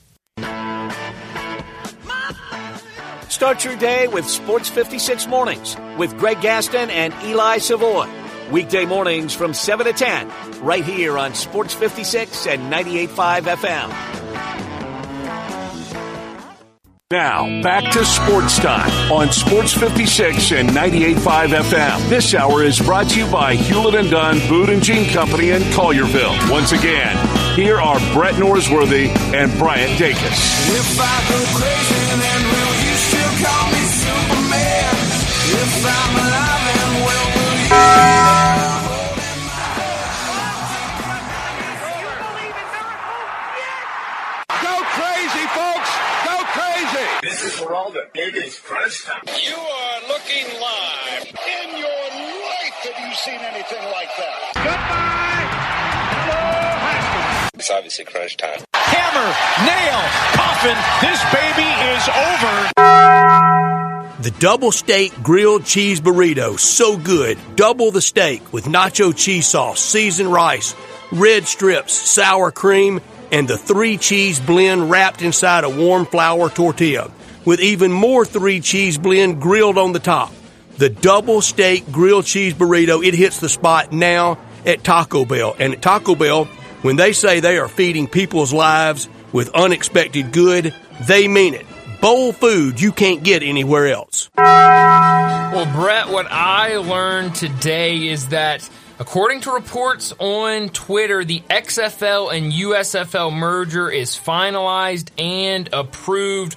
Start 3.29 3.65
your 3.65 3.77
day 3.77 4.09
with 4.09 4.27
Sports 4.29 4.69
56 4.69 5.27
Mornings 5.29 5.77
with 5.97 6.19
Greg 6.19 6.41
Gaston 6.41 6.91
and 6.91 7.15
Eli 7.25 7.59
Savoy. 7.59 8.20
Weekday 8.51 8.85
mornings 8.85 9.35
from 9.35 9.55
7 9.55 9.87
to 9.87 9.93
10, 9.93 10.29
right 10.63 10.85
here 10.85 11.17
on 11.17 11.35
Sports 11.35 11.73
56 11.75 12.47
and 12.49 12.73
98.5 12.73 13.43
FM. 13.43 14.21
Now, 17.13 17.61
back 17.61 17.91
to 17.93 18.05
sports 18.05 18.57
time 18.61 19.11
on 19.11 19.33
Sports 19.33 19.73
56 19.73 20.53
and 20.53 20.69
98.5 20.69 21.49
FM. 21.49 22.09
This 22.09 22.35
hour 22.37 22.63
is 22.63 22.79
brought 22.79 23.09
to 23.11 23.19
you 23.19 23.31
by 23.33 23.57
Hewlett 23.57 23.97
and 23.97 24.09
Dunn 24.11 24.39
Boot 24.49 24.69
and 24.69 24.81
Jean 24.81 25.05
Company 25.13 25.51
in 25.51 25.63
Collierville. 25.75 26.51
Once 26.51 26.71
again, 26.71 27.17
here 27.57 27.81
are 27.81 27.99
Brett 28.15 28.35
Norsworthy 28.35 29.09
and 29.35 29.51
Bryant 29.59 29.99
Dacus. 29.99 30.39
This 47.81 47.95
is 47.95 47.95
Geraldo. 47.95 48.09
It 48.15 48.35
is 48.35 48.59
crunch 48.59 49.05
time. 49.05 49.23
You 49.27 49.57
are 49.57 50.01
looking 50.09 50.61
live. 50.61 51.27
In 51.27 51.79
your 51.79 51.89
life 51.89 52.75
have 52.83 53.09
you 53.09 53.15
seen 53.15 53.41
anything 53.41 53.85
like 53.93 54.09
that? 54.17 54.53
Goodbye! 54.55 55.47
Hello, 56.13 56.79
Haskins. 56.81 57.51
It's 57.55 57.71
obviously 57.71 58.05
crunch 58.05 58.37
time. 58.37 58.61
Hammer, 58.75 59.35
nail, 59.65 60.01
coffin. 60.35 60.77
This 61.01 61.23
baby 61.33 61.69
is 61.95 62.09
over. 62.09 62.71
The 64.23 64.31
double 64.39 64.73
steak 64.73 65.13
grilled 65.23 65.65
cheese 65.65 66.01
burrito, 66.01 66.59
so 66.59 66.99
good. 66.99 67.39
Double 67.57 67.91
the 67.91 68.03
steak 68.03 68.53
with 68.53 68.65
nacho 68.67 69.17
cheese 69.17 69.47
sauce, 69.47 69.81
seasoned 69.81 70.31
rice, 70.31 70.75
red 71.13 71.47
strips, 71.47 71.95
sour 71.95 72.53
cream, 72.53 73.01
and 73.33 73.49
the 73.49 73.57
three 73.57 73.97
cheese 73.97 74.39
blend 74.39 74.91
wrapped 74.91 75.23
inside 75.23 75.65
a 75.65 75.71
warm 75.71 76.05
flour 76.05 76.51
tortilla, 76.51 77.11
with 77.45 77.61
even 77.61 77.93
more 77.93 78.25
three 78.25 78.61
cheese 78.61 78.99
blend 78.99 79.41
grilled 79.41 79.79
on 79.79 79.93
the 79.93 79.99
top. 79.99 80.33
The 80.77 80.89
double 80.89 81.43
steak 81.43 81.91
grilled 81.93 82.25
cheese 82.25 82.55
burrito, 82.55 83.05
it 83.05 83.15
hits 83.15 83.39
the 83.41 83.49
spot 83.49 83.93
now 83.93 84.39
at 84.65 84.83
Taco 84.83 85.25
Bell. 85.25 85.55
And 85.59 85.75
at 85.75 85.83
Taco 85.83 86.15
Bell, 86.15 86.47
when 86.83 86.97
they 86.97 87.13
say 87.13 87.41
they 87.41 87.59
are 87.59 87.69
feeding 87.69 88.07
people's 88.07 88.53
lives 88.53 89.09
with 89.33 89.51
unexpected 89.51 90.33
good, 90.33 90.75
they 91.07 91.29
mean 91.29 91.55
it. 91.55 91.67
Bowl 92.01 92.33
food 92.33 92.81
you 92.81 92.93
can't 92.93 93.23
get 93.23 93.43
anywhere 93.43 93.89
else. 93.89 94.31
Well, 94.37 95.67
Brett, 95.75 96.09
what 96.09 96.27
I 96.31 96.77
learned 96.79 97.35
today 97.35 98.09
is 98.09 98.29
that 98.29 98.67
according 98.99 99.43
to 99.43 99.53
reports 99.53 100.15
on 100.19 100.71
Twitter, 100.71 101.25
the 101.25 101.41
XFL 101.51 102.35
and 102.35 102.53
USFL 102.53 103.33
merger 103.33 103.91
is 103.91 104.11
finalized 104.17 105.11
and 105.19 105.69
approved. 105.75 106.57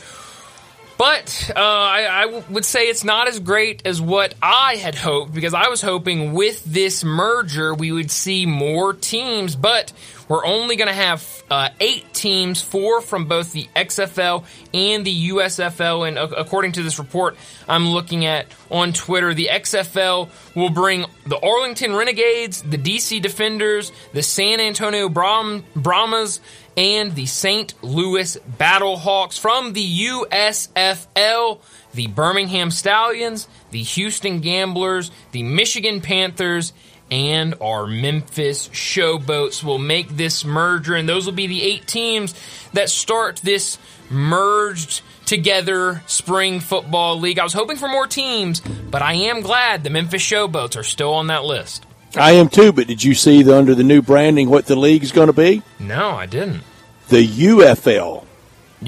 But 1.03 1.51
uh, 1.53 1.59
I, 1.59 2.03
I 2.03 2.25
would 2.49 2.63
say 2.63 2.87
it's 2.87 3.03
not 3.03 3.27
as 3.27 3.37
great 3.39 3.85
as 3.85 3.99
what 3.99 4.35
I 4.41 4.77
had 4.77 4.95
hoped 4.95 5.33
because 5.33 5.53
I 5.53 5.67
was 5.67 5.81
hoping 5.81 6.31
with 6.31 6.63
this 6.63 7.03
merger 7.03 7.73
we 7.73 7.91
would 7.91 8.09
see 8.09 8.45
more 8.45 8.93
teams, 8.93 9.57
but 9.57 9.91
we're 10.29 10.45
only 10.45 10.77
going 10.77 10.87
to 10.87 10.93
have 10.93 11.43
uh, 11.51 11.69
eight 11.81 12.13
teams, 12.13 12.61
four 12.61 13.01
from 13.01 13.25
both 13.25 13.51
the 13.51 13.67
XFL 13.75 14.45
and 14.73 15.05
the 15.05 15.29
USFL. 15.31 16.07
And 16.07 16.17
according 16.17 16.71
to 16.73 16.83
this 16.83 16.97
report 16.99 17.35
I'm 17.67 17.89
looking 17.89 18.25
at 18.25 18.47
on 18.71 18.93
Twitter, 18.93 19.33
the 19.33 19.49
XFL 19.51 20.29
will 20.55 20.69
bring 20.69 21.05
the 21.27 21.37
Arlington 21.37 21.93
Renegades, 21.93 22.61
the 22.61 22.77
DC 22.77 23.21
Defenders, 23.21 23.91
the 24.13 24.23
San 24.23 24.61
Antonio 24.61 25.09
Brahmas, 25.09 26.39
and 26.75 27.13
the 27.15 27.25
St. 27.25 27.73
Louis 27.83 28.37
Battlehawks 28.57 29.39
from 29.39 29.73
the 29.73 30.07
USFL, 30.07 31.59
the 31.93 32.07
Birmingham 32.07 32.71
Stallions, 32.71 33.47
the 33.71 33.83
Houston 33.83 34.39
Gamblers, 34.39 35.11
the 35.31 35.43
Michigan 35.43 36.01
Panthers, 36.01 36.73
and 37.11 37.55
our 37.61 37.85
Memphis 37.85 38.69
Showboats 38.69 39.63
will 39.63 39.77
make 39.77 40.09
this 40.09 40.43
merger, 40.43 40.95
and 40.95 41.07
those 41.07 41.25
will 41.25 41.33
be 41.33 41.47
the 41.47 41.61
eight 41.61 41.85
teams 41.85 42.33
that 42.73 42.89
start 42.89 43.37
this 43.43 43.77
merged 44.09 45.01
together 45.25 46.01
spring 46.07 46.59
football 46.59 47.19
league. 47.19 47.39
I 47.39 47.43
was 47.43 47.53
hoping 47.53 47.77
for 47.77 47.87
more 47.87 48.07
teams, 48.07 48.61
but 48.61 49.01
I 49.01 49.13
am 49.13 49.41
glad 49.41 49.83
the 49.83 49.89
Memphis 49.89 50.23
Showboats 50.23 50.77
are 50.77 50.83
still 50.83 51.13
on 51.13 51.27
that 51.27 51.43
list. 51.43 51.85
I 52.15 52.33
am 52.33 52.49
too, 52.49 52.71
but 52.71 52.87
did 52.87 53.03
you 53.03 53.13
see 53.15 53.41
the, 53.43 53.57
under 53.57 53.73
the 53.75 53.83
new 53.83 54.01
branding 54.01 54.49
what 54.49 54.65
the 54.65 54.75
league 54.75 55.03
is 55.03 55.11
going 55.11 55.27
to 55.27 55.33
be? 55.33 55.61
No, 55.79 56.11
I 56.11 56.25
didn't. 56.25 56.61
The 57.09 57.25
UFL. 57.27 58.25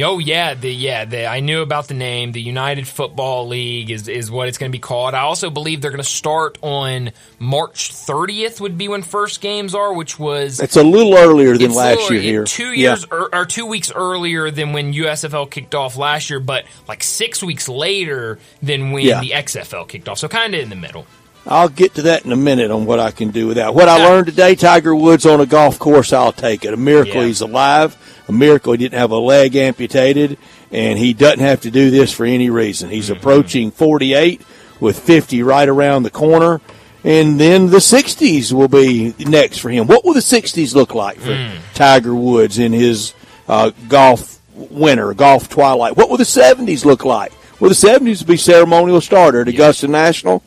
Oh 0.02 0.20
yeah, 0.20 0.56
the 0.56 0.70
yeah, 0.74 1.06
the, 1.06 1.26
I 1.26 1.40
knew 1.40 1.62
about 1.62 1.88
the 1.88 1.94
name. 1.94 2.34
The 2.34 2.42
United 2.42 2.86
Football 2.86 3.48
League 3.48 3.90
is 3.90 4.10
is 4.10 4.30
what 4.30 4.50
it's 4.50 4.58
going 4.58 4.70
to 4.70 4.76
be 4.76 4.82
called. 4.82 5.14
I 5.14 5.22
also 5.22 5.50
believe 5.50 5.80
they're 5.80 5.90
going 5.92 6.04
to 6.04 6.10
start 6.10 6.58
on 6.62 7.12
March 7.40 7.94
30th. 7.94 8.60
Would 8.60 8.78
be 8.78 8.90
when 8.90 9.04
first 9.04 9.40
games 9.40 9.74
are, 9.74 9.94
which 9.94 10.20
was 10.20 10.60
It's 10.60 10.76
a 10.76 10.84
little 10.84 11.18
earlier 11.18 11.58
than 11.58 11.74
last 11.74 11.98
little- 11.98 12.14
year 12.14 12.22
here. 12.22 12.44
Two 12.44 12.74
Yeah. 12.74 12.90
years 12.90 13.06
or, 13.10 13.34
or 13.34 13.46
two 13.46 13.66
weeks 13.66 13.90
earlier 13.96 14.52
than 14.52 14.74
when 14.74 14.92
USFL 14.92 15.50
kicked 15.50 15.74
off 15.74 15.96
last 15.96 16.30
year, 16.30 16.42
but 16.42 16.66
like 16.90 17.02
six 17.02 17.42
weeks 17.42 17.70
later 17.70 18.38
than 18.62 18.92
when 18.92 19.06
Yeah. 19.06 19.22
the 19.22 19.32
XFL 19.32 19.86
kicked 19.88 20.10
off. 20.10 20.18
So 20.20 20.28
kind 20.28 20.54
of 20.54 20.60
in 20.60 20.70
the 20.70 20.76
middle. 20.76 21.06
I'll 21.48 21.70
get 21.70 21.94
to 21.96 22.02
that 22.04 22.26
in 22.26 22.32
a 22.32 22.36
minute 22.36 22.72
on 22.72 22.86
what 22.86 23.00
I 23.00 23.12
can 23.12 23.30
do 23.32 23.48
with 23.48 23.58
that. 23.58 23.76
What 23.76 23.88
I 23.88 24.04
learned 24.08 24.26
today, 24.28 24.56
Tiger 24.56 24.96
Woods 24.96 25.26
on 25.28 25.40
a 25.42 25.46
golf 25.46 25.78
course, 25.78 26.12
I'll 26.12 26.32
take 26.32 26.66
it. 26.66 26.74
A 26.74 26.78
miracle 26.78 27.22
Yeah. 27.22 27.28
he's 27.28 27.42
alive. 27.42 27.96
A 28.28 28.32
miracle 28.32 28.72
he 28.74 28.78
didn't 28.80 28.98
have 28.98 29.12
a 29.12 29.18
leg 29.20 29.56
amputated, 29.56 30.38
and 30.72 30.98
he 30.98 31.14
doesn't 31.14 31.40
have 31.42 31.62
to 31.62 31.70
do 31.72 31.92
this 31.92 32.12
for 32.12 32.26
any 32.26 32.50
reason. 32.50 32.90
He's 32.90 33.10
Mm-hmm. 33.10 33.18
approaching 33.20 33.72
48 33.72 34.42
with 34.80 34.98
50 35.00 35.44
right 35.44 35.70
around 35.70 36.04
the 36.04 36.10
corner. 36.10 36.62
And 37.04 37.40
then 37.40 37.70
the 37.70 37.78
60s 37.78 38.52
will 38.52 38.68
be 38.68 39.14
next 39.20 39.60
for 39.60 39.70
him. 39.70 39.86
What 39.86 40.04
will 40.04 40.16
the 40.16 40.22
60s 40.22 40.74
look 40.74 40.96
like 40.96 41.20
for 41.20 41.30
Mm. 41.30 41.52
Tiger 41.76 42.16
Woods 42.16 42.58
in 42.58 42.74
his 42.74 43.14
uh, 43.48 43.70
golf 43.88 44.40
winter, 44.56 45.14
golf 45.14 45.48
twilight? 45.48 45.96
What 45.96 46.10
will 46.10 46.18
the 46.18 46.24
70s 46.24 46.84
look 46.84 47.06
like? 47.06 47.32
Will 47.60 47.70
the 47.70 47.76
70s 47.76 48.26
be 48.26 48.38
ceremonial 48.38 49.00
starter 49.02 49.42
at 49.42 49.48
Augusta 49.48 49.88
National? 49.88 50.42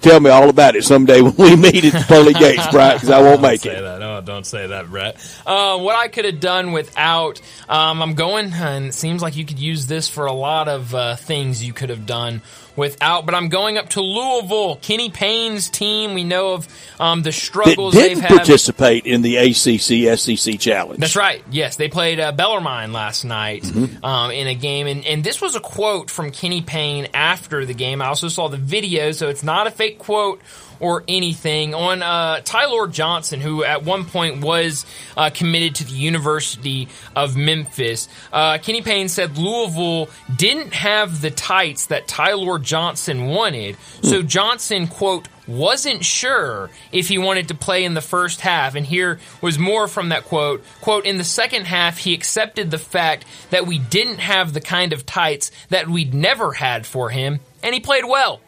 Tell 0.00 0.20
me 0.20 0.30
all 0.30 0.48
about 0.48 0.76
it 0.76 0.84
someday 0.84 1.20
when 1.20 1.34
we 1.36 1.56
meet 1.56 1.84
at 1.84 1.92
the 1.92 2.04
pearly 2.08 2.32
gates, 2.32 2.66
Brian, 2.70 2.96
because 2.96 3.10
I 3.10 3.20
won't 3.20 3.40
make 3.42 3.62
say 3.62 3.76
it. 3.76 3.80
that. 3.82 3.98
No, 3.98 4.20
don't 4.20 4.46
say 4.46 4.68
that, 4.68 4.88
Brett. 4.88 5.16
Uh, 5.44 5.78
what 5.78 5.96
I 5.96 6.08
could 6.08 6.24
have 6.24 6.38
done 6.40 6.72
without, 6.72 7.40
um, 7.68 8.00
I'm 8.00 8.14
going, 8.14 8.52
and 8.52 8.86
it 8.86 8.94
seems 8.94 9.22
like 9.22 9.36
you 9.36 9.44
could 9.44 9.58
use 9.58 9.86
this 9.86 10.08
for 10.08 10.26
a 10.26 10.32
lot 10.32 10.68
of 10.68 10.94
uh, 10.94 11.16
things 11.16 11.64
you 11.64 11.72
could 11.72 11.90
have 11.90 12.06
done 12.06 12.42
without. 12.78 13.26
But 13.26 13.34
I'm 13.34 13.50
going 13.50 13.76
up 13.76 13.90
to 13.90 14.00
Louisville, 14.00 14.76
Kenny 14.76 15.10
Payne's 15.10 15.68
team. 15.68 16.14
We 16.14 16.24
know 16.24 16.54
of 16.54 16.68
um, 16.98 17.22
the 17.22 17.32
struggles 17.32 17.92
they've 17.92 18.16
didn't 18.16 18.28
participate 18.28 19.04
in 19.04 19.20
the 19.20 19.36
ACC 19.36 20.18
SEC 20.18 20.58
challenge. 20.58 21.00
That's 21.00 21.16
right. 21.16 21.44
Yes, 21.50 21.76
they 21.76 21.88
played 21.88 22.18
uh, 22.20 22.32
Bellarmine 22.32 22.92
last 22.92 23.24
night 23.24 23.64
Mm-hmm. 23.64 24.04
um, 24.04 24.30
in 24.30 24.46
a 24.46 24.54
game, 24.54 24.86
and, 24.86 25.04
and 25.04 25.22
this 25.24 25.40
was 25.40 25.56
a 25.56 25.60
quote 25.60 26.10
from 26.10 26.30
Kenny 26.30 26.62
Payne 26.62 27.08
after 27.12 27.66
the 27.66 27.74
game. 27.74 28.00
I 28.00 28.06
also 28.06 28.28
saw 28.28 28.48
the 28.48 28.56
video, 28.56 29.10
so 29.12 29.28
it's 29.28 29.42
not 29.42 29.66
a 29.66 29.70
fake 29.70 29.98
quote 29.98 30.40
or 30.80 31.04
anything 31.08 31.74
on 31.74 32.02
uh, 32.02 32.40
Ty-Laur 32.44 32.88
Johnson, 32.88 33.40
who 33.40 33.64
at 33.64 33.84
one 33.84 34.04
point 34.04 34.42
was 34.42 34.86
uh, 35.16 35.30
committed 35.30 35.76
to 35.76 35.84
the 35.84 35.92
University 35.92 36.88
of 37.14 37.36
Memphis. 37.36 38.08
Uh, 38.32 38.58
Kenny 38.58 38.82
Payne 38.82 39.08
said 39.08 39.38
Louisville 39.38 40.08
didn't 40.34 40.74
have 40.74 41.20
the 41.20 41.30
tights 41.30 41.86
that 41.86 42.08
Ty-Laur 42.08 42.58
Johnson 42.58 43.26
wanted, 43.26 43.76
so 44.02 44.22
Johnson 44.22 44.86
quote 44.86 45.28
wasn't 45.48 46.04
sure 46.04 46.68
if 46.92 47.08
he 47.08 47.16
wanted 47.16 47.48
to 47.48 47.54
play 47.54 47.84
in 47.84 47.94
the 47.94 48.02
first 48.02 48.42
half. 48.42 48.74
And 48.74 48.84
here 48.84 49.18
was 49.40 49.58
more 49.58 49.88
from 49.88 50.10
that 50.10 50.24
quote. 50.24 50.62
Quote, 50.82 51.06
in 51.06 51.16
the 51.16 51.24
second 51.24 51.64
half, 51.64 51.96
he 51.96 52.14
accepted 52.14 52.70
the 52.70 52.78
fact 52.78 53.24
that 53.50 53.66
we 53.66 53.78
didn't 53.78 54.18
have 54.18 54.52
the 54.52 54.60
kind 54.60 54.92
of 54.92 55.06
tights 55.06 55.50
that 55.70 55.88
we'd 55.88 56.12
never 56.12 56.52
had 56.52 56.86
for 56.86 57.08
him, 57.08 57.40
and 57.62 57.74
he 57.74 57.80
played 57.80 58.04
well. 58.04 58.40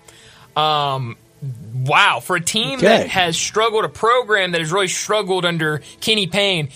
Um, 0.56 1.16
wow. 1.74 2.20
For 2.20 2.36
a 2.36 2.40
team 2.40 2.78
Okay. 2.78 2.86
that 2.86 3.08
has 3.08 3.36
struggled, 3.36 3.84
a 3.84 3.88
program 3.88 4.52
that 4.52 4.60
has 4.60 4.72
really 4.72 4.88
struggled 4.88 5.44
under 5.44 5.82
Kenny 6.00 6.26
Payne, 6.26 6.70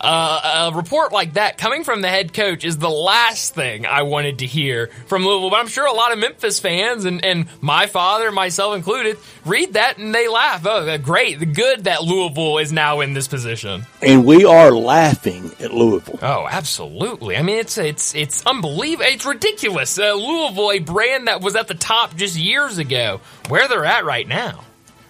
uh, 0.00 0.70
a 0.72 0.76
report 0.76 1.12
like 1.12 1.34
that 1.34 1.58
coming 1.58 1.84
from 1.84 2.00
the 2.02 2.08
head 2.08 2.32
coach 2.32 2.64
is 2.64 2.78
the 2.78 2.90
last 2.90 3.54
thing 3.54 3.86
I 3.86 4.02
wanted 4.02 4.40
to 4.40 4.46
hear 4.46 4.88
from 5.06 5.24
Louisville. 5.24 5.50
But 5.50 5.60
I'm 5.60 5.68
sure 5.68 5.86
a 5.86 5.92
lot 5.92 6.12
of 6.12 6.18
Memphis 6.18 6.60
fans 6.60 7.04
and, 7.04 7.24
and 7.24 7.46
my 7.60 7.86
father, 7.86 8.30
myself 8.30 8.76
included, 8.76 9.18
read 9.44 9.74
that 9.74 9.98
and 9.98 10.14
they 10.14 10.28
laugh. 10.28 10.64
Oh, 10.66 10.98
great. 10.98 11.40
The 11.40 11.46
good 11.46 11.84
that 11.84 12.02
Louisville 12.02 12.58
is 12.58 12.72
now 12.72 13.00
in 13.00 13.14
this 13.14 13.28
position. 13.28 13.86
and 14.02 14.24
we 14.24 14.44
are 14.44 14.70
laughing 14.70 15.50
at 15.60 15.72
Louisville. 15.72 16.18
Oh, 16.22 16.46
absolutely. 16.50 17.36
I 17.36 17.42
mean, 17.42 17.58
it's 17.58 17.78
it's 17.78 18.14
it's 18.14 18.44
unbelievable. 18.46 19.06
It's 19.08 19.26
ridiculous. 19.26 19.98
Uh, 19.98 20.12
Louisville, 20.14 20.72
a 20.72 20.78
brand 20.78 21.28
that 21.28 21.40
was 21.40 21.56
at 21.56 21.68
the 21.68 21.74
top 21.74 22.14
just 22.16 22.36
years 22.36 22.78
ago, 22.78 23.20
where 23.48 23.66
they're 23.68 23.84
at 23.84 24.04
right 24.04 24.26
now. 24.26 24.64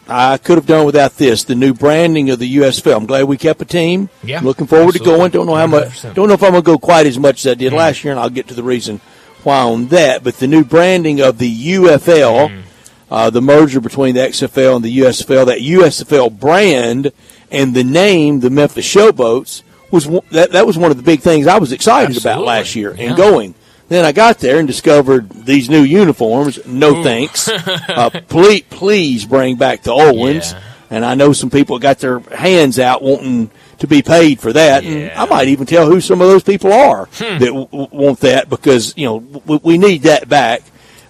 I 0.08 0.38
could 0.38 0.56
have 0.56 0.66
done 0.66 0.86
without 0.86 1.16
this. 1.16 1.44
The 1.44 1.54
new 1.54 1.74
branding 1.74 2.30
of 2.30 2.38
the 2.38 2.56
USFL. 2.56 2.96
I'm 2.96 3.06
glad 3.06 3.24
we 3.24 3.36
kept 3.36 3.60
a 3.60 3.64
team. 3.66 4.08
Yeah, 4.22 4.40
Looking 4.40 4.66
forward 4.66 4.88
absolutely. 4.94 5.12
to 5.12 5.18
going. 5.18 5.30
Don't 5.32 5.46
know 5.46 5.54
how 5.54 5.66
much. 5.66 5.88
100%. 6.02 6.14
Don't 6.14 6.28
know 6.28 6.34
if 6.34 6.42
I'm 6.42 6.52
going 6.52 6.62
to 6.62 6.66
go 6.66 6.78
quite 6.78 7.06
as 7.06 7.18
much 7.18 7.44
as 7.44 7.52
I 7.52 7.54
did 7.54 7.72
last 7.72 8.02
year, 8.04 8.12
and 8.12 8.20
I'll 8.20 8.30
get 8.30 8.48
to 8.48 8.54
the 8.54 8.62
reason 8.62 9.00
why 9.44 9.58
on 9.60 9.88
that, 9.88 10.24
but 10.24 10.34
the 10.38 10.46
new 10.46 10.64
branding 10.64 11.20
of 11.20 11.38
the 11.38 11.48
UFL, 11.74 12.48
Mm. 12.48 12.62
uh, 13.10 13.30
the 13.30 13.40
merger 13.42 13.80
between 13.80 14.14
the 14.14 14.20
XFL 14.22 14.76
and 14.76 14.84
the 14.84 14.98
USFL, 14.98 15.46
that 15.46 15.60
USFL 15.60 16.30
brand 16.38 17.12
and 17.50 17.74
the 17.74 17.84
name, 17.84 18.40
the 18.40 18.50
Memphis 18.50 18.92
Showboats, 18.92 19.62
was 19.90 20.06
that 20.32 20.52
that 20.52 20.66
was 20.66 20.76
one 20.76 20.90
of 20.90 20.96
the 20.96 21.02
big 21.02 21.20
things 21.20 21.46
I 21.46 21.58
was 21.58 21.72
excited 21.72 22.16
about 22.18 22.42
last 22.44 22.74
year 22.74 22.94
Yeah. 22.98 23.08
and 23.08 23.16
going. 23.16 23.54
Then 23.88 24.04
I 24.04 24.12
got 24.12 24.38
there 24.38 24.58
and 24.58 24.68
discovered 24.68 25.30
these 25.30 25.70
new 25.70 25.82
uniforms. 25.82 26.64
No 26.66 27.02
thanks. 27.02 27.48
uh, 27.88 28.10
please, 28.28 28.62
please 28.68 29.24
bring 29.24 29.56
back 29.56 29.82
the 29.82 29.92
old 29.92 30.18
ones. 30.18 30.52
Yeah. 30.52 30.62
And 30.90 31.04
I 31.04 31.14
know 31.14 31.32
some 31.32 31.50
people 31.50 31.78
got 31.78 31.98
their 31.98 32.20
hands 32.20 32.78
out 32.78 33.02
wanting 33.02 33.50
to 33.78 33.86
be 33.86 34.02
paid 34.02 34.40
for 34.40 34.52
that. 34.52 34.84
Yeah. 34.84 35.14
Hmm. 35.14 35.20
I 35.20 35.26
might 35.36 35.48
even 35.48 35.66
tell 35.66 35.86
who 35.86 36.00
some 36.00 36.20
of 36.20 36.28
those 36.28 36.42
people 36.42 36.72
are 36.72 37.06
that 37.18 37.40
w- 37.40 37.66
w- 37.66 37.88
want 37.92 38.20
that 38.20 38.48
because 38.48 38.94
you 38.96 39.06
know 39.06 39.16
we, 39.46 39.56
we 39.62 39.78
need 39.78 40.02
that 40.02 40.28
back. 40.28 40.62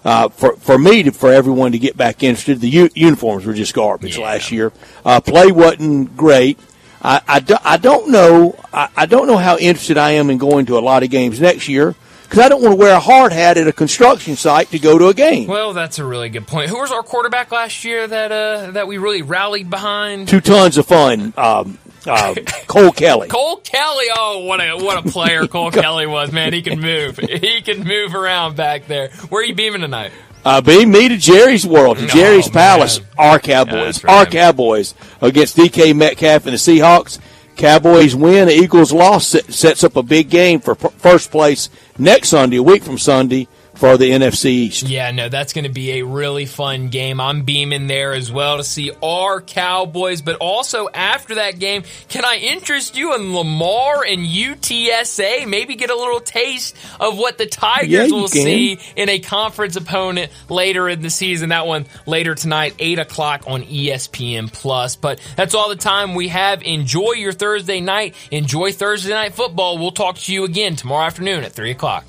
Uh, 0.04 0.28
for 0.28 0.54
for 0.56 0.78
me 0.78 1.02
to 1.02 1.10
for 1.10 1.32
everyone 1.32 1.72
to 1.72 1.78
get 1.78 1.96
back 1.96 2.22
interested, 2.22 2.60
the 2.60 2.68
u- 2.68 2.90
uniforms 2.94 3.44
were 3.44 3.52
just 3.54 3.74
garbage 3.74 4.16
Yeah. 4.18 4.24
last 4.24 4.50
year. 4.52 4.72
Uh, 5.04 5.20
play 5.20 5.50
wasn't 5.50 6.16
great. 6.16 6.58
I, 7.02 7.20
I, 7.28 7.38
do, 7.40 7.56
I 7.64 7.76
don't 7.76 8.08
know. 8.10 8.56
I, 8.72 8.88
I 8.96 9.06
don't 9.06 9.26
know 9.28 9.36
how 9.36 9.56
interested 9.58 9.96
I 9.98 10.12
am 10.12 10.30
in 10.30 10.38
going 10.38 10.66
to 10.66 10.78
a 10.78 10.80
lot 10.80 11.02
of 11.04 11.10
games 11.10 11.40
next 11.40 11.68
year 11.68 11.94
because 12.28 12.40
I 12.44 12.48
don't 12.48 12.62
want 12.62 12.72
to 12.72 12.76
wear 12.76 12.94
a 12.94 13.00
hard 13.00 13.32
hat 13.32 13.56
at 13.56 13.66
a 13.66 13.72
construction 13.72 14.36
site 14.36 14.70
to 14.70 14.78
go 14.78 14.98
to 14.98 15.06
a 15.08 15.14
game. 15.14 15.46
Well, 15.48 15.72
that's 15.72 15.98
a 15.98 16.04
really 16.04 16.28
good 16.28 16.46
point. 16.46 16.68
Who 16.70 16.78
was 16.78 16.92
our 16.92 17.02
quarterback 17.02 17.50
last 17.52 17.84
year 17.84 18.06
that 18.06 18.32
uh, 18.32 18.70
that 18.72 18.86
we 18.86 18.98
really 18.98 19.22
rallied 19.22 19.70
behind? 19.70 20.28
Two 20.28 20.40
tons 20.40 20.76
of 20.78 20.86
fun. 20.86 21.32
Um, 21.36 21.78
uh, 22.06 22.34
Cole 22.66 22.92
Kelley. 22.92 23.28
Cole 23.28 23.56
Kelley. 23.58 24.06
Oh, 24.14 24.44
what 24.44 24.60
a 24.60 24.76
what 24.76 25.04
a 25.06 25.10
player 25.10 25.46
Cole 25.48 25.70
Kelley 25.70 26.06
was, 26.06 26.30
man. 26.32 26.52
He 26.52 26.62
can 26.62 26.80
move. 26.80 27.18
He 27.28 27.60
can 27.62 27.84
move 27.84 28.14
around 28.14 28.56
back 28.56 28.86
there. 28.86 29.08
Where 29.28 29.42
are 29.42 29.44
you 29.44 29.54
beaming 29.54 29.80
tonight? 29.80 30.12
Uh, 30.44 30.60
be 30.60 30.86
me 30.86 31.08
to 31.08 31.16
Jerry's 31.16 31.66
World, 31.66 31.98
to 31.98 32.04
Oh, 32.04 32.06
Jerry's 32.06 32.46
man. 32.46 32.52
Palace, 32.78 33.00
our 33.18 33.38
Cowboys, 33.40 33.96
That's 34.00 34.04
right. 34.04 34.18
our 34.18 34.26
Cowboys 34.26 34.94
against 35.20 35.56
DK 35.56 35.94
Metcalf 35.96 36.46
and 36.46 36.52
the 36.54 36.58
Seahawks. 36.58 37.18
Cowboys 37.56 38.14
win, 38.14 38.46
the 38.46 38.54
Eagles 38.54 38.92
loss 38.92 39.26
sets 39.26 39.82
up 39.82 39.96
a 39.96 40.02
big 40.02 40.30
game 40.30 40.60
for 40.60 40.76
p- 40.76 40.88
first 40.98 41.32
place 41.32 41.68
next 41.98 42.28
Sunday, 42.28 42.56
a 42.56 42.62
week 42.62 42.82
from 42.82 42.98
Sunday, 42.98 43.48
for 43.78 43.96
the 43.96 44.10
NFC 44.10 44.46
East. 44.46 44.82
Yeah, 44.88 45.12
no, 45.12 45.28
that's 45.28 45.52
going 45.52 45.64
to 45.64 45.70
be 45.70 45.98
a 46.00 46.04
really 46.04 46.46
fun 46.46 46.88
game. 46.88 47.20
I'm 47.20 47.42
beaming 47.42 47.86
there 47.86 48.12
as 48.12 48.30
well 48.30 48.56
to 48.56 48.64
see 48.64 48.90
our 49.02 49.40
Cowboys, 49.40 50.20
but 50.20 50.36
also 50.36 50.88
after 50.92 51.36
that 51.36 51.60
game, 51.60 51.84
can 52.08 52.24
I 52.24 52.36
interest 52.36 52.96
you 52.96 53.14
in 53.14 53.34
Lamar 53.34 54.04
and 54.04 54.26
UTSA? 54.26 55.46
Maybe 55.48 55.76
get 55.76 55.90
a 55.90 55.96
little 55.96 56.18
taste 56.20 56.76
of 56.98 57.16
what 57.18 57.38
the 57.38 57.46
Tigers 57.46 57.88
Yeah, 57.88 58.06
will 58.06 58.28
can. 58.28 58.42
see 58.42 58.78
in 58.96 59.08
a 59.08 59.20
conference 59.20 59.76
opponent 59.76 60.32
later 60.48 60.88
in 60.88 61.00
the 61.00 61.10
season. 61.10 61.50
That 61.50 61.66
one 61.68 61.86
later 62.04 62.34
tonight, 62.34 62.74
8 62.80 62.98
o'clock 62.98 63.44
on 63.46 63.62
ESPN 63.62 64.52
Plus. 64.52 64.96
But 64.96 65.20
that's 65.36 65.54
all 65.54 65.68
the 65.68 65.76
time 65.76 66.14
we 66.16 66.28
have. 66.28 66.62
Enjoy 66.62 67.12
your 67.12 67.32
Thursday 67.32 67.80
night. 67.80 68.16
Enjoy 68.32 68.72
Thursday 68.72 69.10
night 69.12 69.34
football. 69.34 69.78
We'll 69.78 69.92
talk 69.92 70.16
to 70.18 70.32
you 70.32 70.42
again 70.44 70.74
tomorrow 70.74 71.06
afternoon 71.06 71.44
at 71.44 71.52
3 71.52 71.70
o'clock. 71.70 72.04